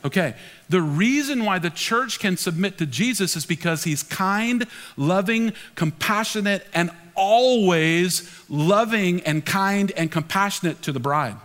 Okay, 0.06 0.36
the 0.68 0.82
reason 0.82 1.46
why 1.46 1.60
the 1.60 1.70
church 1.70 2.20
can 2.20 2.36
submit 2.36 2.78
to 2.80 2.86
Jesus 2.86 3.38
is 3.38 3.46
because 3.46 3.86
he's 3.86 4.04
kind, 4.04 4.68
loving, 4.98 5.54
compassionate, 5.76 6.68
and 6.74 6.92
always 7.16 8.30
loving 8.50 9.22
and 9.22 9.46
kind 9.46 9.92
and 9.96 10.12
compassionate 10.12 10.82
to 10.82 10.92
the 10.92 11.00
bride. 11.00 11.38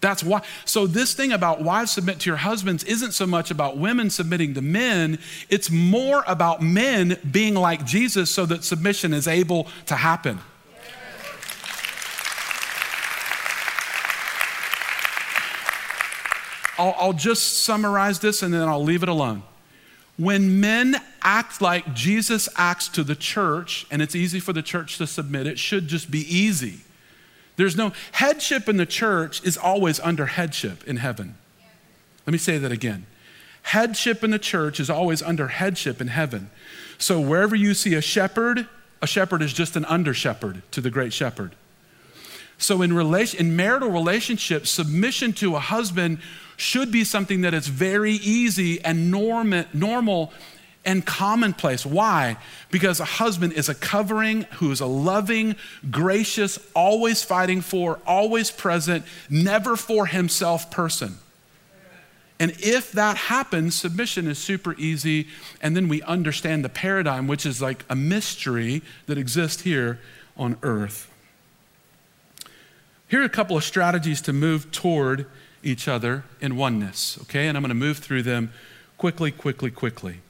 That's 0.00 0.22
why. 0.22 0.42
So, 0.64 0.86
this 0.86 1.14
thing 1.14 1.32
about 1.32 1.62
wives 1.62 1.90
submit 1.90 2.20
to 2.20 2.30
your 2.30 2.36
husbands 2.36 2.84
isn't 2.84 3.12
so 3.12 3.26
much 3.26 3.50
about 3.50 3.78
women 3.78 4.10
submitting 4.10 4.54
to 4.54 4.62
men, 4.62 5.18
it's 5.48 5.70
more 5.70 6.22
about 6.26 6.62
men 6.62 7.16
being 7.28 7.54
like 7.54 7.84
Jesus 7.84 8.30
so 8.30 8.46
that 8.46 8.64
submission 8.64 9.12
is 9.12 9.26
able 9.26 9.66
to 9.86 9.96
happen. 9.96 10.38
I'll, 16.78 16.94
I'll 16.98 17.12
just 17.12 17.64
summarize 17.64 18.20
this 18.20 18.42
and 18.42 18.54
then 18.54 18.68
I'll 18.68 18.82
leave 18.82 19.02
it 19.02 19.08
alone. 19.08 19.42
When 20.16 20.60
men 20.60 20.96
act 21.22 21.60
like 21.60 21.94
Jesus 21.94 22.48
acts 22.56 22.88
to 22.88 23.04
the 23.04 23.14
church, 23.14 23.86
and 23.90 24.02
it's 24.02 24.16
easy 24.16 24.40
for 24.40 24.52
the 24.52 24.62
church 24.62 24.98
to 24.98 25.06
submit, 25.06 25.46
it 25.46 25.58
should 25.58 25.86
just 25.86 26.10
be 26.10 26.20
easy. 26.20 26.80
There's 27.56 27.76
no 27.76 27.92
headship 28.12 28.68
in 28.68 28.76
the 28.76 28.86
church 28.86 29.42
is 29.44 29.56
always 29.56 30.00
under 30.00 30.26
headship 30.26 30.86
in 30.86 30.96
heaven. 30.96 31.36
Let 32.26 32.32
me 32.32 32.38
say 32.38 32.58
that 32.58 32.72
again. 32.72 33.06
Headship 33.62 34.24
in 34.24 34.30
the 34.30 34.38
church 34.38 34.80
is 34.80 34.88
always 34.88 35.22
under 35.22 35.48
headship 35.48 36.00
in 36.00 36.08
heaven. 36.08 36.50
So 36.98 37.20
wherever 37.20 37.54
you 37.54 37.74
see 37.74 37.94
a 37.94 38.00
shepherd, 38.00 38.68
a 39.02 39.06
shepherd 39.06 39.42
is 39.42 39.52
just 39.52 39.76
an 39.76 39.84
under 39.84 40.14
shepherd 40.14 40.62
to 40.72 40.80
the 40.80 40.90
great 40.90 41.12
shepherd. 41.12 41.54
So 42.58 42.82
in 42.82 42.92
relation 42.92 43.40
in 43.40 43.56
marital 43.56 43.90
relationships, 43.90 44.70
submission 44.70 45.32
to 45.34 45.56
a 45.56 45.60
husband 45.60 46.18
should 46.56 46.90
be 46.90 47.04
something 47.04 47.42
that 47.42 47.54
is 47.54 47.68
very 47.68 48.14
easy 48.14 48.84
and 48.84 49.10
norm- 49.10 49.64
normal 49.72 50.32
and 50.84 51.06
commonplace. 51.06 51.86
Why? 51.86 52.36
Because 52.70 52.98
a 52.98 53.04
husband 53.04 53.52
is 53.52 53.68
a 53.68 53.74
covering 53.74 54.42
who 54.54 54.72
is 54.72 54.80
a 54.80 54.86
loving, 54.86 55.54
gracious, 55.90 56.58
always 56.74 57.22
fighting 57.22 57.60
for, 57.60 58.00
always 58.06 58.50
present, 58.50 59.04
never 59.30 59.76
for 59.76 60.06
himself 60.06 60.70
person. 60.70 61.18
And 62.40 62.52
if 62.60 62.92
that 62.92 63.16
happens, 63.16 63.74
submission 63.74 64.26
is 64.28 64.38
super 64.38 64.74
easy. 64.74 65.28
And 65.60 65.76
then 65.76 65.88
we 65.88 66.02
understand 66.02 66.64
the 66.64 66.68
paradigm, 66.68 67.26
which 67.26 67.44
is 67.44 67.60
like 67.60 67.84
a 67.90 67.96
mystery 67.96 68.82
that 69.06 69.18
exists 69.18 69.62
here 69.62 70.00
on 70.36 70.56
earth. 70.62 71.10
Here 73.08 73.20
are 73.20 73.24
a 73.24 73.28
couple 73.28 73.56
of 73.56 73.64
strategies 73.64 74.20
to 74.22 74.32
move 74.32 74.70
toward 74.70 75.26
each 75.62 75.88
other 75.88 76.24
in 76.40 76.56
oneness, 76.56 77.18
okay? 77.22 77.48
And 77.48 77.56
I'm 77.56 77.62
going 77.62 77.70
to 77.70 77.74
move 77.74 77.98
through 77.98 78.22
them 78.22 78.52
quickly, 78.96 79.30
quickly, 79.30 79.70
quickly. 79.70 80.20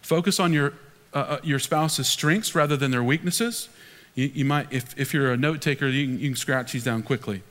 Focus 0.00 0.38
on 0.38 0.52
your 0.52 0.74
uh, 1.16 1.18
uh, 1.18 1.38
your 1.42 1.58
spouse's 1.58 2.06
strengths 2.06 2.54
rather 2.54 2.76
than 2.76 2.90
their 2.90 3.02
weaknesses. 3.02 3.70
You, 4.14 4.30
you 4.34 4.44
might, 4.44 4.70
if, 4.70 4.98
if 4.98 5.14
you're 5.14 5.32
a 5.32 5.36
note 5.38 5.62
taker, 5.62 5.86
you 5.86 6.06
can, 6.06 6.18
you 6.18 6.28
can 6.28 6.36
scratch 6.36 6.72
these 6.72 6.84
down 6.84 7.02
quickly. 7.02 7.42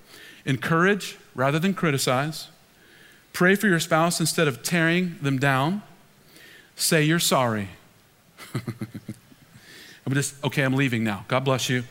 Encourage 0.46 1.18
rather 1.34 1.58
than 1.58 1.74
criticize. 1.74 2.50
Pray 3.34 3.56
for 3.56 3.68
your 3.68 3.80
spouse 3.80 4.20
instead 4.20 4.48
of 4.48 4.62
tearing 4.62 5.16
them 5.20 5.40
down. 5.40 5.82
Say 6.76 7.04
you're 7.04 7.18
sorry. 7.18 7.70
I'm 10.06 10.14
just, 10.14 10.36
okay, 10.44 10.62
I'm 10.62 10.76
leaving 10.76 11.04
now. 11.04 11.26
God 11.28 11.44
bless 11.44 11.68
you. 11.68 11.86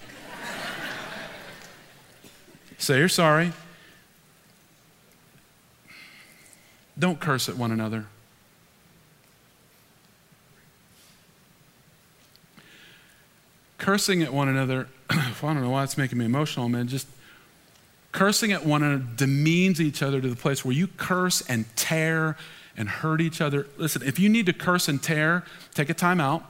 Say 2.84 2.98
you're 2.98 3.08
sorry. 3.08 3.50
Don't 6.98 7.18
curse 7.18 7.48
at 7.48 7.56
one 7.56 7.72
another. 7.72 8.04
Cursing 13.78 14.22
at 14.22 14.34
one 14.34 14.50
another, 14.50 14.88
I 15.08 15.32
don't 15.40 15.62
know 15.62 15.70
why 15.70 15.82
it's 15.82 15.96
making 15.96 16.18
me 16.18 16.26
emotional, 16.26 16.68
man. 16.68 16.86
Just 16.86 17.06
cursing 18.12 18.52
at 18.52 18.66
one 18.66 18.82
another 18.82 19.02
demeans 19.16 19.80
each 19.80 20.02
other 20.02 20.20
to 20.20 20.28
the 20.28 20.36
place 20.36 20.62
where 20.62 20.74
you 20.74 20.86
curse 20.86 21.40
and 21.48 21.64
tear 21.76 22.36
and 22.76 22.90
hurt 22.90 23.22
each 23.22 23.40
other. 23.40 23.66
Listen, 23.78 24.02
if 24.02 24.18
you 24.18 24.28
need 24.28 24.44
to 24.44 24.52
curse 24.52 24.88
and 24.88 25.02
tear, 25.02 25.42
take 25.72 25.88
a 25.88 25.94
time 25.94 26.20
out. 26.20 26.44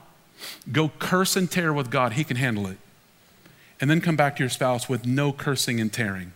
Go 0.69 0.91
curse 0.99 1.37
and 1.37 1.49
tear 1.49 1.71
with 1.71 1.89
God. 1.89 2.11
He 2.11 2.25
can 2.25 2.35
handle 2.35 2.67
it. 2.67 2.77
And 3.85 3.91
then 3.91 4.01
come 4.01 4.15
back 4.15 4.37
to 4.37 4.41
your 4.41 4.49
spouse 4.49 4.89
with 4.89 5.05
no 5.05 5.31
cursing 5.31 5.79
and 5.79 5.93
tearing. 5.93 6.33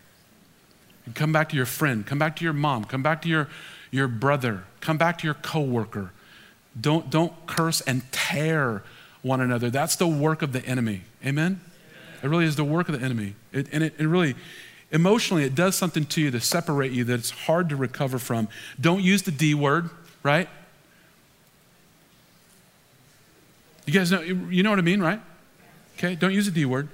And 1.07 1.15
come 1.15 1.33
back 1.33 1.49
to 1.49 1.55
your 1.55 1.65
friend. 1.65 2.05
Come 2.05 2.19
back 2.19 2.35
to 2.35 2.43
your 2.43 2.53
mom. 2.53 2.85
Come 2.85 3.01
back 3.01 3.23
to 3.23 3.27
your, 3.27 3.49
your 3.89 4.07
brother. 4.07 4.65
Come 4.81 4.99
back 4.99 5.17
to 5.17 5.25
your 5.25 5.33
coworker. 5.33 6.11
Don't, 6.79 7.09
don't 7.09 7.33
curse 7.47 7.81
and 7.81 8.03
tear 8.11 8.83
one 9.23 9.41
another. 9.41 9.71
That's 9.71 9.95
the 9.95 10.05
work 10.05 10.43
of 10.43 10.53
the 10.53 10.63
enemy. 10.63 11.01
Amen? 11.25 11.59
It 12.21 12.27
really 12.27 12.45
is 12.45 12.55
the 12.55 12.63
work 12.63 12.87
of 12.87 12.99
the 12.99 13.03
enemy. 13.03 13.33
It, 13.51 13.67
and 13.71 13.83
it, 13.83 13.95
it 13.97 14.05
really, 14.05 14.35
emotionally, 14.91 15.43
it 15.43 15.55
does 15.55 15.73
something 15.73 16.05
to 16.05 16.21
you 16.21 16.29
to 16.29 16.39
separate 16.39 16.91
you 16.91 17.03
that 17.05 17.15
it's 17.15 17.31
hard 17.31 17.69
to 17.69 17.75
recover 17.75 18.19
from. 18.19 18.47
Don't 18.79 19.01
use 19.01 19.23
the 19.23 19.31
D 19.31 19.55
word, 19.55 19.89
right? 20.21 20.47
You 23.87 23.93
guys 23.93 24.11
know, 24.11 24.21
you 24.21 24.61
know 24.61 24.69
what 24.69 24.77
I 24.77 24.83
mean, 24.83 25.01
right? 25.01 25.19
Okay, 25.97 26.13
don't 26.13 26.31
use 26.31 26.45
the 26.45 26.51
D 26.51 26.63
word. 26.65 26.89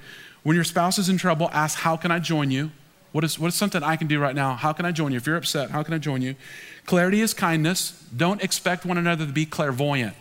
When 0.46 0.54
your 0.54 0.64
spouse 0.64 1.00
is 1.00 1.10
in 1.10 1.18
trouble, 1.18 1.50
ask, 1.54 1.80
How 1.80 1.98
can 1.98 2.12
I 2.12 2.20
join 2.20 2.52
you? 2.52 2.70
What 3.14 3.24
is, 3.24 3.39
what 3.39 3.48
is 3.48 3.56
something 3.56 3.82
I 3.82 3.96
can 3.96 4.06
do 4.06 4.20
right 4.20 4.36
now? 4.36 4.54
How 4.54 4.74
can 4.74 4.86
I 4.86 4.91
join 4.91 5.12
you? 5.12 5.18
If 5.18 5.26
you're 5.26 5.38
upset, 5.38 5.72
how 5.72 5.82
can 5.82 5.96
I 5.96 5.98
join 5.98 6.22
you? 6.22 6.36
Clarity 6.86 7.22
is 7.22 7.34
kindness. 7.34 8.00
Don't 8.16 8.43
expect 8.43 8.86
one 8.86 9.00
another 9.00 9.26
to 9.26 9.32
be 9.32 9.48
clairvoyant. 9.48 10.16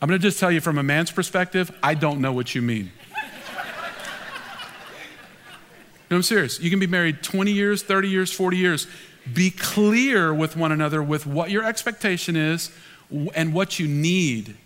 I'm 0.00 0.08
going 0.08 0.18
to 0.18 0.26
just 0.26 0.40
tell 0.40 0.50
you 0.50 0.62
from 0.62 0.78
a 0.78 0.82
man's 0.82 1.10
perspective, 1.10 1.70
I 1.82 1.92
don't 1.92 2.22
know 2.22 2.32
what 2.32 2.54
you 2.54 2.62
mean. 2.62 2.90
no, 6.10 6.16
I'm 6.16 6.22
serious. 6.22 6.58
You 6.58 6.70
can 6.70 6.78
be 6.78 6.86
married 6.86 7.22
20 7.22 7.52
years, 7.52 7.82
30 7.82 8.08
years, 8.08 8.32
40 8.32 8.56
years. 8.56 8.86
Be 9.30 9.50
clear 9.50 10.32
with 10.32 10.56
one 10.56 10.72
another 10.72 11.02
with 11.02 11.26
what 11.26 11.50
your 11.50 11.64
expectation 11.64 12.34
is 12.34 12.70
and 13.34 13.52
what 13.52 13.78
you 13.78 13.86
need. 13.86 14.56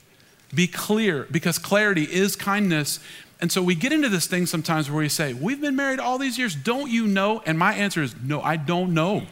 Be 0.55 0.67
clear 0.67 1.27
because 1.31 1.59
clarity 1.59 2.05
is 2.05 2.37
kindness. 2.37 2.99
And 3.41 3.51
so 3.51 3.63
we 3.63 3.75
get 3.75 3.93
into 3.93 4.09
this 4.09 4.27
thing 4.27 4.47
sometimes 4.47 4.91
where 4.91 4.99
we 4.99 5.09
say, 5.09 5.33
We've 5.33 5.61
been 5.61 5.77
married 5.77 6.01
all 6.01 6.19
these 6.19 6.39
years, 6.39 6.55
don't 6.55 6.91
you 6.91 7.07
know? 7.07 7.43
And 7.47 7.59
my 7.59 7.75
answer 7.75 8.03
is, 8.03 8.15
No, 8.23 8.43
I 8.43 8.57
don't 8.57 8.93
know. 8.93 9.23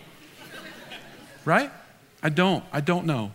right? 1.45 1.71
I 2.23 2.29
don't. 2.31 2.65
I 2.73 2.81
don't 2.81 3.07
know. 3.07 3.33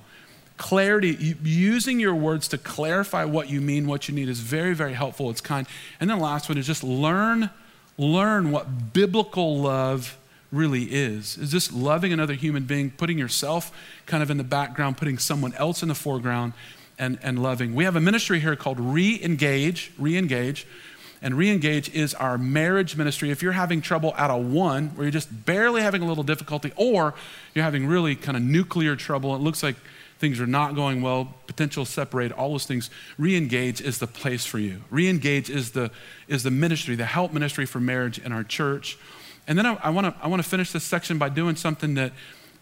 Clarity, 0.57 1.35
using 1.43 1.99
your 1.99 2.15
words 2.15 2.47
to 2.49 2.57
clarify 2.57 3.25
what 3.25 3.49
you 3.49 3.59
mean, 3.59 3.87
what 3.87 4.07
you 4.07 4.15
need 4.15 4.29
is 4.29 4.39
very, 4.39 4.73
very 4.73 4.93
helpful. 4.93 5.29
It's 5.29 5.41
kind. 5.41 5.67
And 5.99 6.09
then 6.09 6.19
the 6.19 6.23
last 6.23 6.47
one 6.47 6.57
is 6.57 6.67
just 6.67 6.83
learn, 6.83 7.49
learn 7.97 8.51
what 8.51 8.93
biblical 8.93 9.59
love 9.59 10.17
really 10.51 10.83
is. 10.83 11.37
Is 11.37 11.51
this 11.51 11.73
loving 11.73 12.13
another 12.13 12.35
human 12.35 12.63
being, 12.63 12.91
putting 12.91 13.17
yourself 13.17 13.71
kind 14.05 14.21
of 14.21 14.29
in 14.29 14.37
the 14.37 14.43
background, 14.43 14.97
putting 14.97 15.17
someone 15.17 15.53
else 15.55 15.81
in 15.81 15.89
the 15.89 15.95
foreground, 15.95 16.53
and, 16.97 17.19
and 17.21 17.41
loving. 17.41 17.75
We 17.75 17.83
have 17.83 17.95
a 17.95 18.01
ministry 18.01 18.39
here 18.39 18.55
called 18.55 18.79
Re 18.79 19.19
Engage, 19.21 19.91
Re 19.97 20.17
Engage. 20.17 20.65
And 21.21 21.35
Re 21.35 21.49
Engage 21.49 21.89
is 21.93 22.13
our 22.13 22.37
marriage 22.37 22.97
ministry. 22.97 23.31
If 23.31 23.41
you're 23.41 23.53
having 23.53 23.81
trouble 23.81 24.13
out 24.17 24.29
of 24.29 24.45
one, 24.45 24.89
where 24.89 25.05
you're 25.05 25.11
just 25.11 25.45
barely 25.45 25.81
having 25.81 26.01
a 26.01 26.05
little 26.05 26.23
difficulty, 26.23 26.73
or 26.75 27.13
you're 27.53 27.63
having 27.63 27.87
really 27.87 28.15
kind 28.15 28.35
of 28.35 28.43
nuclear 28.43 28.95
trouble, 28.95 29.33
it 29.35 29.39
looks 29.39 29.63
like 29.63 29.77
things 30.19 30.39
are 30.39 30.47
not 30.47 30.75
going 30.75 31.01
well, 31.01 31.33
potential 31.47 31.85
separate, 31.85 32.31
all 32.31 32.51
those 32.51 32.65
things, 32.65 32.89
re-engage 33.17 33.81
is 33.81 33.99
the 33.99 34.07
place 34.07 34.45
for 34.45 34.59
you. 34.59 34.81
Re-engage 34.89 35.49
is 35.49 35.71
the, 35.71 35.91
is 36.27 36.43
the 36.43 36.51
ministry, 36.51 36.95
the 36.95 37.05
help 37.05 37.33
ministry 37.33 37.65
for 37.65 37.79
marriage 37.79 38.19
in 38.19 38.31
our 38.31 38.43
church. 38.43 38.97
And 39.47 39.57
then 39.57 39.65
I, 39.65 39.77
I 39.83 39.89
want 39.89 40.07
to 40.07 40.23
I 40.23 40.27
wanna 40.27 40.43
finish 40.43 40.71
this 40.71 40.83
section 40.83 41.17
by 41.17 41.29
doing 41.29 41.55
something 41.55 41.95
that 41.95 42.13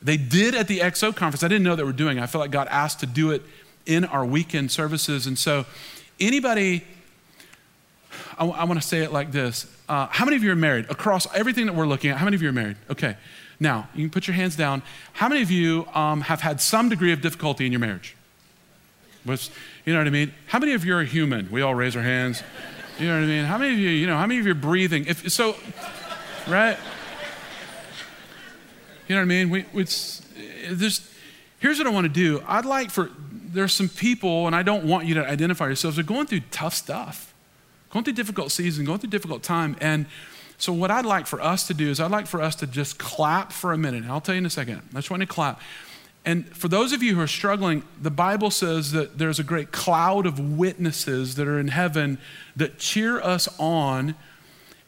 they 0.02 0.18
did 0.18 0.56
at 0.56 0.68
the 0.68 0.80
XO 0.80 1.16
conference. 1.16 1.44
I 1.44 1.48
didn't 1.48 1.64
know 1.64 1.76
they 1.76 1.84
were 1.84 1.92
doing. 1.94 2.20
I 2.20 2.26
felt 2.26 2.42
like 2.42 2.52
God 2.52 2.68
asked 2.70 3.02
to 3.02 3.06
do 3.06 3.32
it 3.32 3.44
in 3.86 4.06
our 4.06 4.26
weekend 4.26 4.72
services. 4.72 5.28
And 5.28 5.38
so, 5.38 5.66
anybody, 6.20 6.84
I, 8.38 8.46
I 8.46 8.64
want 8.66 8.82
to 8.82 8.88
say 8.88 9.00
it 9.00 9.12
like 9.12 9.32
this 9.32 9.68
uh, 9.90 10.08
How 10.08 10.26
many 10.26 10.38
of 10.38 10.44
you 10.44 10.52
are 10.52 10.56
married? 10.56 10.90
Across 10.90 11.34
everything 11.36 11.66
that 11.66 11.76
we're 11.76 11.88
looking 11.88 12.12
at, 12.12 12.18
how 12.18 12.26
many 12.26 12.36
of 12.36 12.42
you 12.42 12.50
are 12.50 12.54
married? 12.54 12.78
Okay. 12.90 13.16
Now, 13.60 13.88
you 13.94 14.04
can 14.04 14.10
put 14.10 14.28
your 14.28 14.34
hands 14.34 14.56
down. 14.56 14.82
How 15.14 15.30
many 15.30 15.44
of 15.44 15.52
you 15.52 15.88
um, 15.94 16.22
have 16.22 16.42
had 16.42 16.60
some 16.60 16.90
degree 16.90 17.12
of 17.12 17.22
difficulty 17.22 17.66
in 17.66 17.72
your 17.72 17.80
marriage? 17.80 18.16
What's, 19.24 19.52
you 19.86 19.94
know 19.94 20.00
what 20.00 20.08
I 20.08 20.10
mean? 20.10 20.34
How 20.48 20.58
many 20.58 20.74
of 20.74 20.84
you 20.84 20.96
are 20.96 21.04
human? 21.04 21.48
We 21.52 21.62
all 21.62 21.76
raise 21.76 21.96
our 21.96 22.02
hands. 22.02 22.42
You 22.98 23.08
know 23.08 23.20
what 23.20 23.24
I 23.24 23.28
mean? 23.28 23.46
How 23.46 23.60
many 23.60 23.74
of 23.74 23.80
you, 23.80 23.90
you 23.90 24.08
know, 24.08 24.18
how 24.18 24.26
many 24.26 24.40
of 24.40 24.46
you 24.48 24.52
are 24.54 24.56
breathing? 24.56 25.06
If, 25.06 25.32
so, 25.32 25.56
right? 26.48 26.76
You 29.08 29.16
know 29.16 29.22
what 29.22 29.26
I 29.26 29.26
mean? 29.26 29.50
We, 29.52 29.66
it's, 29.74 30.26
here's 31.60 31.78
what 31.78 31.86
I 31.86 31.92
want 31.92 32.06
to 32.06 32.14
do. 32.14 32.44
I'd 32.48 32.66
like 32.66 32.90
for, 32.90 33.12
there's 33.54 33.74
some 33.74 33.90
people, 33.90 34.48
and 34.48 34.56
I 34.56 34.64
don't 34.64 34.86
want 34.86 35.06
you 35.06 35.16
to 35.16 35.28
identify 35.28 35.68
yourselves, 35.68 35.98
they're 35.98 36.06
going 36.06 36.28
through 36.28 36.42
tough 36.52 36.74
stuff, 36.74 37.34
going 37.92 38.06
through 38.06 38.14
difficult 38.14 38.52
season, 38.52 38.86
going 38.86 39.00
through 39.00 39.10
difficult 39.10 39.44
time. 39.44 39.76
And 39.82 40.06
so, 40.58 40.72
what 40.72 40.92
I'd 40.92 41.06
like 41.06 41.28
for 41.28 41.42
us 41.42 41.68
to 41.68 41.74
do 41.74 41.90
is, 41.90 42.00
I'd 42.00 42.12
like 42.12 42.28
for 42.28 42.42
us 42.42 42.56
to 42.58 42.68
just 42.68 43.00
clap 43.00 43.52
for 43.52 43.74
a 43.74 43.78
minute. 43.78 44.06
I'll 44.06 44.22
tell 44.22 44.36
you 44.36 44.40
in 44.40 44.46
a 44.46 44.50
second. 44.50 44.82
I 44.92 44.96
just 44.98 45.10
want 45.10 45.22
to 45.22 45.28
clap. 45.28 45.60
And 46.24 46.48
for 46.56 46.68
those 46.68 46.94
of 46.94 47.02
you 47.02 47.16
who 47.16 47.22
are 47.22 47.28
struggling, 47.28 47.84
the 48.00 48.12
Bible 48.12 48.52
says 48.52 48.92
that 48.92 49.18
there's 49.18 49.40
a 49.40 49.44
great 49.44 49.72
cloud 49.72 50.28
of 50.28 50.40
witnesses 50.40 51.36
that 51.36 51.48
are 51.48 51.60
in 51.60 51.70
heaven 51.70 52.20
that 52.56 52.78
cheer 52.78 53.20
us 53.20 53.48
on. 53.60 54.14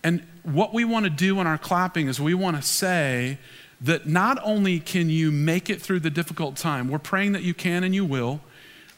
And 0.03 0.24
what 0.43 0.74
we 0.74 0.86
want 0.86 1.05
to 1.05 1.09
do 1.09 1.39
in 1.39 1.47
our 1.47 1.57
clapping 1.57 2.07
is 2.07 2.22
we 2.22 2.36
want 2.36 2.57
to 2.57 2.61
say 2.61 3.39
that 3.82 4.07
not 4.07 4.38
only 4.43 4.80
can 4.80 5.09
you 5.09 5.32
make 5.32 5.70
it 5.70 5.82
through 5.82 6.01
the 6.01 6.09
difficult 6.11 6.55
time, 6.55 6.88
we're 6.88 6.99
praying 6.99 7.32
that 7.32 7.41
you 7.41 7.53
can 7.53 7.84
and 7.84 7.95
you 7.95 8.05
will, 8.05 8.41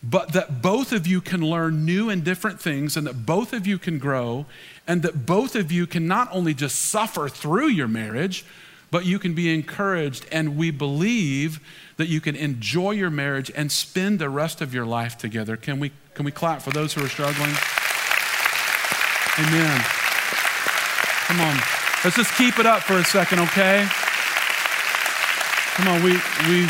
but 0.08 0.34
that 0.34 0.62
both 0.62 0.92
of 0.92 1.08
you 1.08 1.20
can 1.20 1.42
learn 1.42 1.84
new 1.84 2.10
and 2.10 2.24
different 2.24 2.62
things 2.62 2.96
and 2.96 3.08
that 3.08 3.26
both 3.26 3.54
of 3.54 3.66
you 3.66 3.80
can 3.80 3.98
grow 3.98 4.46
and 4.88 5.02
that 5.02 5.26
both 5.26 5.56
of 5.56 5.72
you 5.72 5.88
can 5.88 6.08
not 6.08 6.30
only 6.32 6.54
just 6.54 6.80
suffer 6.80 7.28
through 7.28 7.68
your 7.68 7.88
marriage, 7.88 8.46
but 8.92 9.06
you 9.06 9.18
can 9.18 9.34
be 9.34 9.52
encouraged. 9.52 10.28
And 10.32 10.56
we 10.58 10.70
believe 10.70 11.60
that 11.98 12.08
you 12.08 12.22
can 12.22 12.36
enjoy 12.36 12.92
your 12.92 13.10
marriage 13.10 13.52
and 13.56 13.72
spend 13.72 14.20
the 14.20 14.30
rest 14.30 14.62
of 14.62 14.74
your 14.74 14.86
life 14.86 15.18
together. 15.18 15.58
Can 15.58 15.80
we, 15.80 15.92
can 16.14 16.24
we 16.24 16.32
clap 16.32 16.62
for 16.62 16.70
those 16.70 16.94
who 16.94 17.04
are 17.04 17.10
struggling? 17.10 17.56
Amen. 19.40 19.82
Come 21.26 21.42
on. 21.42 21.58
Let's 22.04 22.16
just 22.16 22.36
keep 22.36 22.60
it 22.60 22.68
up 22.68 22.84
for 22.84 22.98
a 23.00 23.04
second, 23.04 23.40
okay? 23.40 23.88
Come 25.74 25.88
on, 25.88 26.04
we, 26.04 26.12
we, 26.48 26.70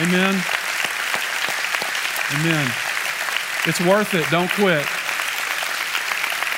amen. 0.00 0.42
Amen. 2.34 2.72
It's 3.66 3.80
worth 3.80 4.14
it. 4.14 4.24
Don't 4.30 4.50
quit. 4.50 4.86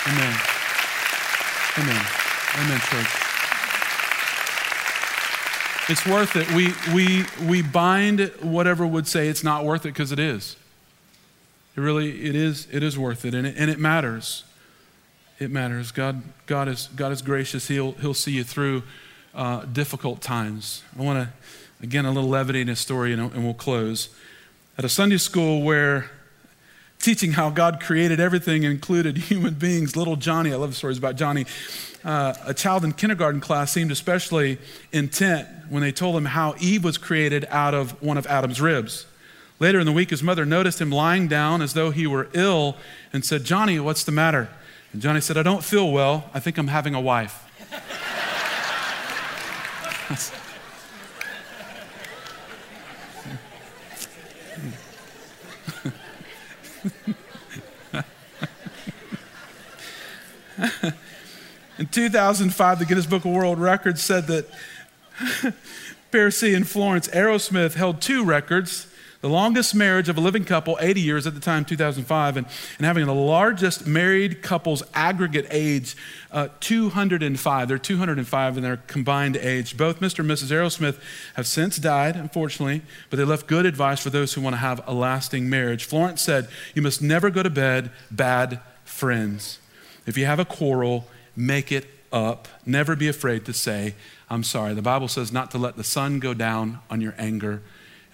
Amen. 0.06 0.36
Amen. 1.78 2.06
Amen, 2.56 2.80
church. 2.80 3.24
It's 5.88 6.06
worth 6.06 6.36
it. 6.36 6.50
We, 6.52 6.72
we, 6.94 7.24
we 7.46 7.62
bind 7.62 8.32
whatever 8.40 8.86
would 8.86 9.06
say 9.06 9.28
it's 9.28 9.42
not 9.42 9.64
worth 9.64 9.84
it 9.84 9.88
because 9.88 10.12
it 10.12 10.18
is. 10.18 10.56
It 11.76 11.80
really, 11.80 12.24
it 12.24 12.36
is, 12.36 12.68
it 12.70 12.82
is 12.82 12.96
worth 12.96 13.24
it. 13.24 13.34
And 13.34 13.46
it, 13.46 13.56
and 13.58 13.70
it 13.70 13.78
matters. 13.78 14.44
It 15.38 15.50
matters. 15.50 15.90
God, 15.90 16.22
God, 16.46 16.68
is, 16.68 16.88
God 16.94 17.10
is 17.10 17.20
gracious. 17.20 17.66
He'll, 17.68 17.92
he'll 17.92 18.14
see 18.14 18.32
you 18.32 18.44
through 18.44 18.84
uh, 19.34 19.64
difficult 19.64 20.20
times. 20.20 20.82
I 20.98 21.02
want 21.02 21.28
to, 21.28 21.84
again, 21.84 22.04
a 22.04 22.12
little 22.12 22.30
levity 22.30 22.60
in 22.60 22.68
his 22.68 22.78
story 22.78 23.12
and, 23.12 23.20
and 23.20 23.44
we'll 23.44 23.54
close. 23.54 24.10
At 24.76 24.84
a 24.84 24.88
Sunday 24.88 25.18
school 25.18 25.62
where 25.62 26.10
teaching 26.98 27.30
how 27.32 27.48
God 27.48 27.80
created 27.80 28.18
everything, 28.18 28.64
included 28.64 29.16
human 29.30 29.54
beings. 29.54 29.94
Little 29.94 30.16
Johnny, 30.16 30.52
I 30.52 30.56
love 30.56 30.74
stories 30.74 30.98
about 30.98 31.14
Johnny. 31.14 31.46
Uh, 32.02 32.34
a 32.44 32.52
child 32.52 32.84
in 32.84 32.92
kindergarten 32.92 33.40
class 33.40 33.70
seemed 33.70 33.92
especially 33.92 34.58
intent 34.90 35.46
when 35.68 35.80
they 35.80 35.92
told 35.92 36.16
him 36.16 36.24
how 36.24 36.56
Eve 36.58 36.82
was 36.82 36.98
created 36.98 37.46
out 37.50 37.72
of 37.72 38.02
one 38.02 38.18
of 38.18 38.26
Adam's 38.26 38.60
ribs. 38.60 39.06
Later 39.60 39.78
in 39.78 39.86
the 39.86 39.92
week, 39.92 40.10
his 40.10 40.24
mother 40.24 40.44
noticed 40.44 40.80
him 40.80 40.90
lying 40.90 41.28
down 41.28 41.62
as 41.62 41.74
though 41.74 41.92
he 41.92 42.08
were 42.08 42.28
ill 42.32 42.76
and 43.12 43.24
said, 43.24 43.44
Johnny, 43.44 43.78
what's 43.78 44.02
the 44.02 44.12
matter? 44.12 44.48
And 44.92 45.00
Johnny 45.00 45.20
said, 45.20 45.36
I 45.36 45.44
don't 45.44 45.62
feel 45.62 45.92
well. 45.92 46.28
I 46.34 46.40
think 46.40 46.58
I'm 46.58 46.66
having 46.66 46.96
a 46.96 47.00
wife. 47.00 47.42
In 61.78 61.86
2005, 61.86 62.78
the 62.78 62.84
Guinness 62.84 63.06
Book 63.06 63.24
of 63.24 63.32
World 63.32 63.58
Records 63.58 64.02
said 64.02 64.26
that 64.28 64.46
Percy 66.10 66.54
and 66.54 66.68
Florence 66.68 67.08
Arrowsmith 67.08 67.74
held 67.74 68.00
two 68.00 68.24
records 68.24 68.86
the 69.24 69.30
longest 69.30 69.74
marriage 69.74 70.10
of 70.10 70.18
a 70.18 70.20
living 70.20 70.44
couple, 70.44 70.76
80 70.78 71.00
years 71.00 71.26
at 71.26 71.32
the 71.32 71.40
time, 71.40 71.64
2005, 71.64 72.36
and, 72.36 72.46
and 72.76 72.86
having 72.86 73.06
the 73.06 73.14
largest 73.14 73.86
married 73.86 74.42
couple's 74.42 74.82
aggregate 74.92 75.46
age, 75.48 75.96
uh, 76.30 76.48
205. 76.60 77.66
They're 77.66 77.78
205 77.78 78.56
in 78.58 78.62
their 78.62 78.76
combined 78.76 79.38
age. 79.38 79.78
Both 79.78 80.00
Mr. 80.00 80.18
and 80.18 80.28
Mrs. 80.28 80.50
Arrowsmith 80.50 81.00
have 81.36 81.46
since 81.46 81.78
died, 81.78 82.16
unfortunately, 82.16 82.82
but 83.08 83.16
they 83.16 83.24
left 83.24 83.46
good 83.46 83.64
advice 83.64 83.98
for 83.98 84.10
those 84.10 84.34
who 84.34 84.42
want 84.42 84.52
to 84.52 84.58
have 84.58 84.86
a 84.86 84.92
lasting 84.92 85.48
marriage. 85.48 85.86
Florence 85.86 86.20
said, 86.20 86.46
You 86.74 86.82
must 86.82 87.00
never 87.00 87.30
go 87.30 87.42
to 87.42 87.48
bed 87.48 87.90
bad 88.10 88.60
friends. 88.84 89.58
If 90.04 90.18
you 90.18 90.26
have 90.26 90.38
a 90.38 90.44
quarrel, 90.44 91.06
make 91.34 91.72
it 91.72 91.86
up. 92.12 92.46
Never 92.66 92.94
be 92.94 93.08
afraid 93.08 93.46
to 93.46 93.54
say, 93.54 93.94
I'm 94.28 94.44
sorry. 94.44 94.74
The 94.74 94.82
Bible 94.82 95.08
says 95.08 95.32
not 95.32 95.50
to 95.52 95.58
let 95.58 95.76
the 95.76 95.84
sun 95.84 96.18
go 96.18 96.34
down 96.34 96.80
on 96.90 97.00
your 97.00 97.14
anger 97.16 97.62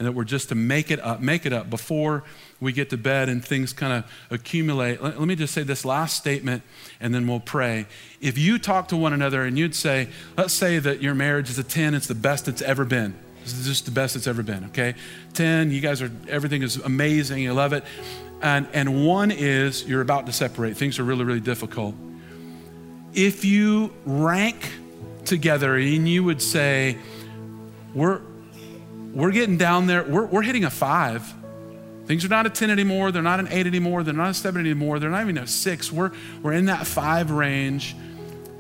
and 0.01 0.07
that 0.07 0.13
we're 0.13 0.25
just 0.25 0.49
to 0.49 0.55
make 0.55 0.91
it 0.91 0.99
up, 1.01 1.21
make 1.21 1.45
it 1.45 1.53
up 1.53 1.69
before 1.69 2.25
we 2.59 2.73
get 2.73 2.89
to 2.89 2.97
bed 2.97 3.29
and 3.29 3.45
things 3.45 3.75
kind 3.75 3.93
of 3.93 4.11
accumulate. 4.31 5.03
Let, 5.03 5.19
let, 5.19 5.29
me 5.29 5.37
just 5.37 5.53
say 5.53 5.63
this 5.63 5.85
last 5.85 6.17
statement 6.17 6.63
and 7.01 7.15
then 7.15 7.27
we'll 7.27 7.39
pray. 7.39 7.85
If 8.19 8.39
you 8.39 8.59
talk 8.59 8.89
to 8.89 8.97
one 8.97 9.13
another 9.13 9.45
and 9.45 9.59
you'd 9.59 9.75
say, 9.75 10.09
let's 10.39 10.55
say 10.55 10.79
that 10.79 11.03
your 11.03 11.15
marriage 11.15 11.51
is 11.51 11.59
a 11.59 11.63
10, 11.63 11.93
it's 11.93 12.07
the 12.07 12.15
best 12.15 12.49
it's 12.49 12.63
ever 12.63 12.87
been. 12.87 13.15
This 13.43 13.53
is 13.53 13.67
just 13.67 13.85
the 13.85 13.91
best 13.91 14.17
it's 14.17 14.27
ever 14.27 14.43
been, 14.43 14.65
okay? 14.67 14.95
10, 15.35 15.71
you 15.71 15.83
guys 15.83 16.01
are, 16.01 16.11
everything 16.29 16.63
is 16.63 16.77
amazing, 16.79 17.43
you 17.43 17.53
love 17.53 17.75
it. 17.75 17.85
And, 18.41 18.69
and 18.73 19.07
one 19.07 19.31
is 19.31 19.85
you're 19.85 20.01
about 20.01 20.25
to 20.27 20.33
separate. 20.33 20.79
Things 20.79 20.99
are 20.99 21.05
really, 21.05 21.25
really 21.25 21.41
difficult. 21.41 21.95
If 23.13 23.45
you 23.45 23.93
rank 24.07 24.57
together 25.27 25.77
and 25.77 26.09
you 26.09 26.25
would 26.25 26.41
say, 26.41 26.97
we're, 27.95 28.23
we're 29.13 29.33
getting 29.33 29.57
down 29.57 29.87
there. 29.87 30.05
We're, 30.05 30.27
we're 30.27 30.43
hitting 30.43 30.65
a 30.65 30.71
five. 30.71 31.35
Things 32.07 32.25
are 32.25 32.29
not 32.29 32.47
a 32.47 32.51
10 32.51 32.71
anymore. 32.71 33.13
They're 33.13 33.23
not 33.23 33.41
an 33.41 33.49
eight 33.51 33.67
anymore. 33.67 34.03
They're 34.03 34.15
not 34.15 34.31
a 34.31 34.35
seven 34.35 34.61
anymore. 34.61 34.99
They're 34.99 35.11
not 35.11 35.23
even 35.23 35.39
a 35.39 35.47
six. 35.47 35.93
We're, 35.93 36.11
we're 36.43 36.55
in 36.55 36.67
that 36.67 36.87
five 36.87 37.31
range. 37.31 37.95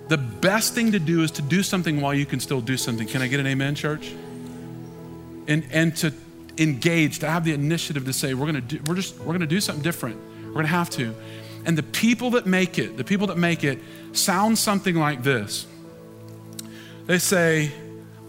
The 0.08 0.18
best 0.18 0.74
thing 0.74 0.92
to 0.92 0.98
do 0.98 1.22
is 1.22 1.30
to 1.32 1.42
do 1.42 1.62
something 1.62 2.00
while 2.00 2.14
you 2.14 2.26
can 2.26 2.40
still 2.40 2.60
do 2.60 2.76
something. 2.76 3.06
Can 3.06 3.22
I 3.22 3.28
get 3.28 3.40
an 3.40 3.46
amen, 3.46 3.74
church? 3.74 4.12
And, 5.48 5.66
and 5.72 5.96
to 5.96 6.12
engage, 6.58 7.20
to 7.20 7.28
have 7.28 7.44
the 7.44 7.52
initiative 7.52 8.04
to 8.04 8.12
say, 8.12 8.34
we're 8.34 8.46
gonna 8.46 8.60
do, 8.60 8.80
we're 8.86 8.94
just, 8.94 9.18
we're 9.18 9.32
gonna 9.32 9.46
do 9.46 9.60
something 9.60 9.82
different. 9.82 10.20
We're 10.46 10.54
gonna 10.54 10.68
have 10.68 10.90
to. 10.90 11.14
And 11.64 11.76
the 11.76 11.82
people 11.82 12.30
that 12.30 12.46
make 12.46 12.78
it, 12.78 12.96
the 12.96 13.04
people 13.04 13.26
that 13.28 13.38
make 13.38 13.64
it 13.64 13.78
sound 14.12 14.58
something 14.58 14.94
like 14.94 15.22
this. 15.22 15.66
They 17.06 17.18
say, 17.18 17.72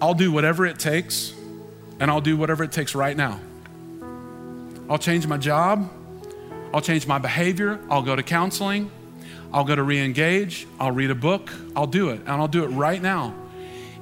I'll 0.01 0.13
do 0.13 0.31
whatever 0.31 0.65
it 0.65 0.79
takes 0.79 1.33
and 2.01 2.09
I'll 2.09 2.19
do 2.19 2.35
whatever 2.35 2.63
it 2.63 2.71
takes 2.71 2.95
right 2.95 3.15
now. 3.15 3.39
I'll 4.89 4.97
change 4.97 5.27
my 5.27 5.37
job. 5.37 5.87
I'll 6.73 6.81
change 6.81 7.05
my 7.05 7.19
behavior. 7.19 7.79
I'll 7.91 8.01
go 8.01 8.15
to 8.15 8.23
counseling. 8.23 8.89
I'll 9.53 9.65
go 9.65 9.75
to 9.75 9.83
re 9.83 9.99
engage. 9.99 10.65
I'll 10.79 10.91
read 10.91 11.11
a 11.11 11.15
book. 11.15 11.51
I'll 11.75 11.85
do 11.85 12.09
it. 12.09 12.21
And 12.21 12.29
I'll 12.29 12.47
do 12.47 12.63
it 12.63 12.69
right 12.69 12.99
now. 12.99 13.35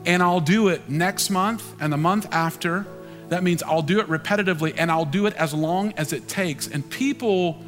And 0.06 0.24
I'll 0.24 0.39
do 0.39 0.70
it 0.70 0.88
next 0.88 1.30
month 1.30 1.76
and 1.82 1.91
the 1.91 1.97
month 1.97 2.28
after. 2.32 2.88
That 3.28 3.43
means 3.43 3.62
I'll 3.64 3.82
do 3.82 4.00
it 4.00 4.08
repetitively 4.08 4.76
and 4.78 4.89
I'll 4.89 5.04
do 5.04 5.26
it 5.26 5.34
as 5.34 5.54
long 5.54 5.91
as 5.97 6.14
it 6.14 6.30
takes. 6.30 6.68
And 6.68 6.89
people, 6.89 7.62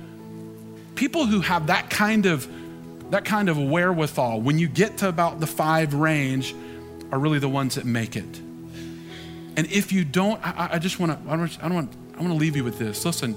people 0.96 1.26
who 1.26 1.42
have 1.42 1.68
that 1.68 1.90
kind 1.90 2.26
of 2.26 2.48
that 3.10 3.26
kind 3.26 3.50
of 3.50 3.58
wherewithal, 3.58 4.40
when 4.40 4.58
you 4.58 4.70
get 4.70 5.00
to 5.00 5.10
about 5.10 5.42
the 5.42 5.48
five 5.48 5.94
range, 5.94 6.56
are 7.12 7.20
really 7.20 7.40
the 7.40 7.50
ones 7.50 7.76
that 7.76 7.84
make 7.84 8.16
it. 8.16 8.40
And 9.58 9.68
if 9.72 9.92
you 9.92 10.06
don't, 10.06 10.40
I, 10.46 10.70
I 10.74 10.80
just 10.80 11.00
want 11.00 11.12
to, 11.12 11.32
I 11.32 11.36
don't 11.36 11.74
want, 11.74 11.94
I 12.16 12.22
want 12.22 12.30
to 12.30 12.40
leave 12.40 12.56
you 12.56 12.64
with 12.64 12.80
this. 12.80 13.04
Listen, 13.04 13.36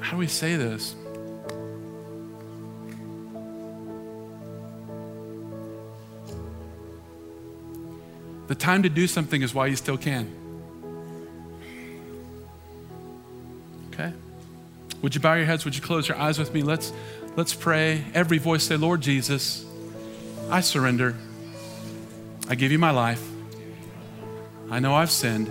how 0.00 0.12
do 0.12 0.16
we 0.18 0.26
say 0.26 0.56
this? 0.56 0.94
The 8.46 8.54
time 8.54 8.82
to 8.82 8.90
do 8.90 9.06
something 9.06 9.40
is 9.40 9.54
while 9.54 9.66
you 9.66 9.76
still 9.76 9.96
can. 9.96 10.30
Okay? 13.88 14.12
Would 15.00 15.14
you 15.14 15.20
bow 15.20 15.34
your 15.34 15.46
heads? 15.46 15.64
Would 15.64 15.74
you 15.74 15.82
close 15.82 16.06
your 16.06 16.18
eyes 16.18 16.38
with 16.38 16.52
me? 16.52 16.62
Let's 16.62 16.92
let's 17.36 17.54
pray. 17.54 18.04
Every 18.12 18.38
voice 18.38 18.64
say, 18.64 18.76
Lord 18.76 19.00
Jesus, 19.00 19.64
I 20.50 20.60
surrender. 20.60 21.16
I 22.48 22.54
give 22.54 22.70
you 22.70 22.78
my 22.78 22.90
life. 22.90 23.33
I 24.70 24.80
know 24.80 24.94
I've 24.94 25.10
sinned. 25.10 25.50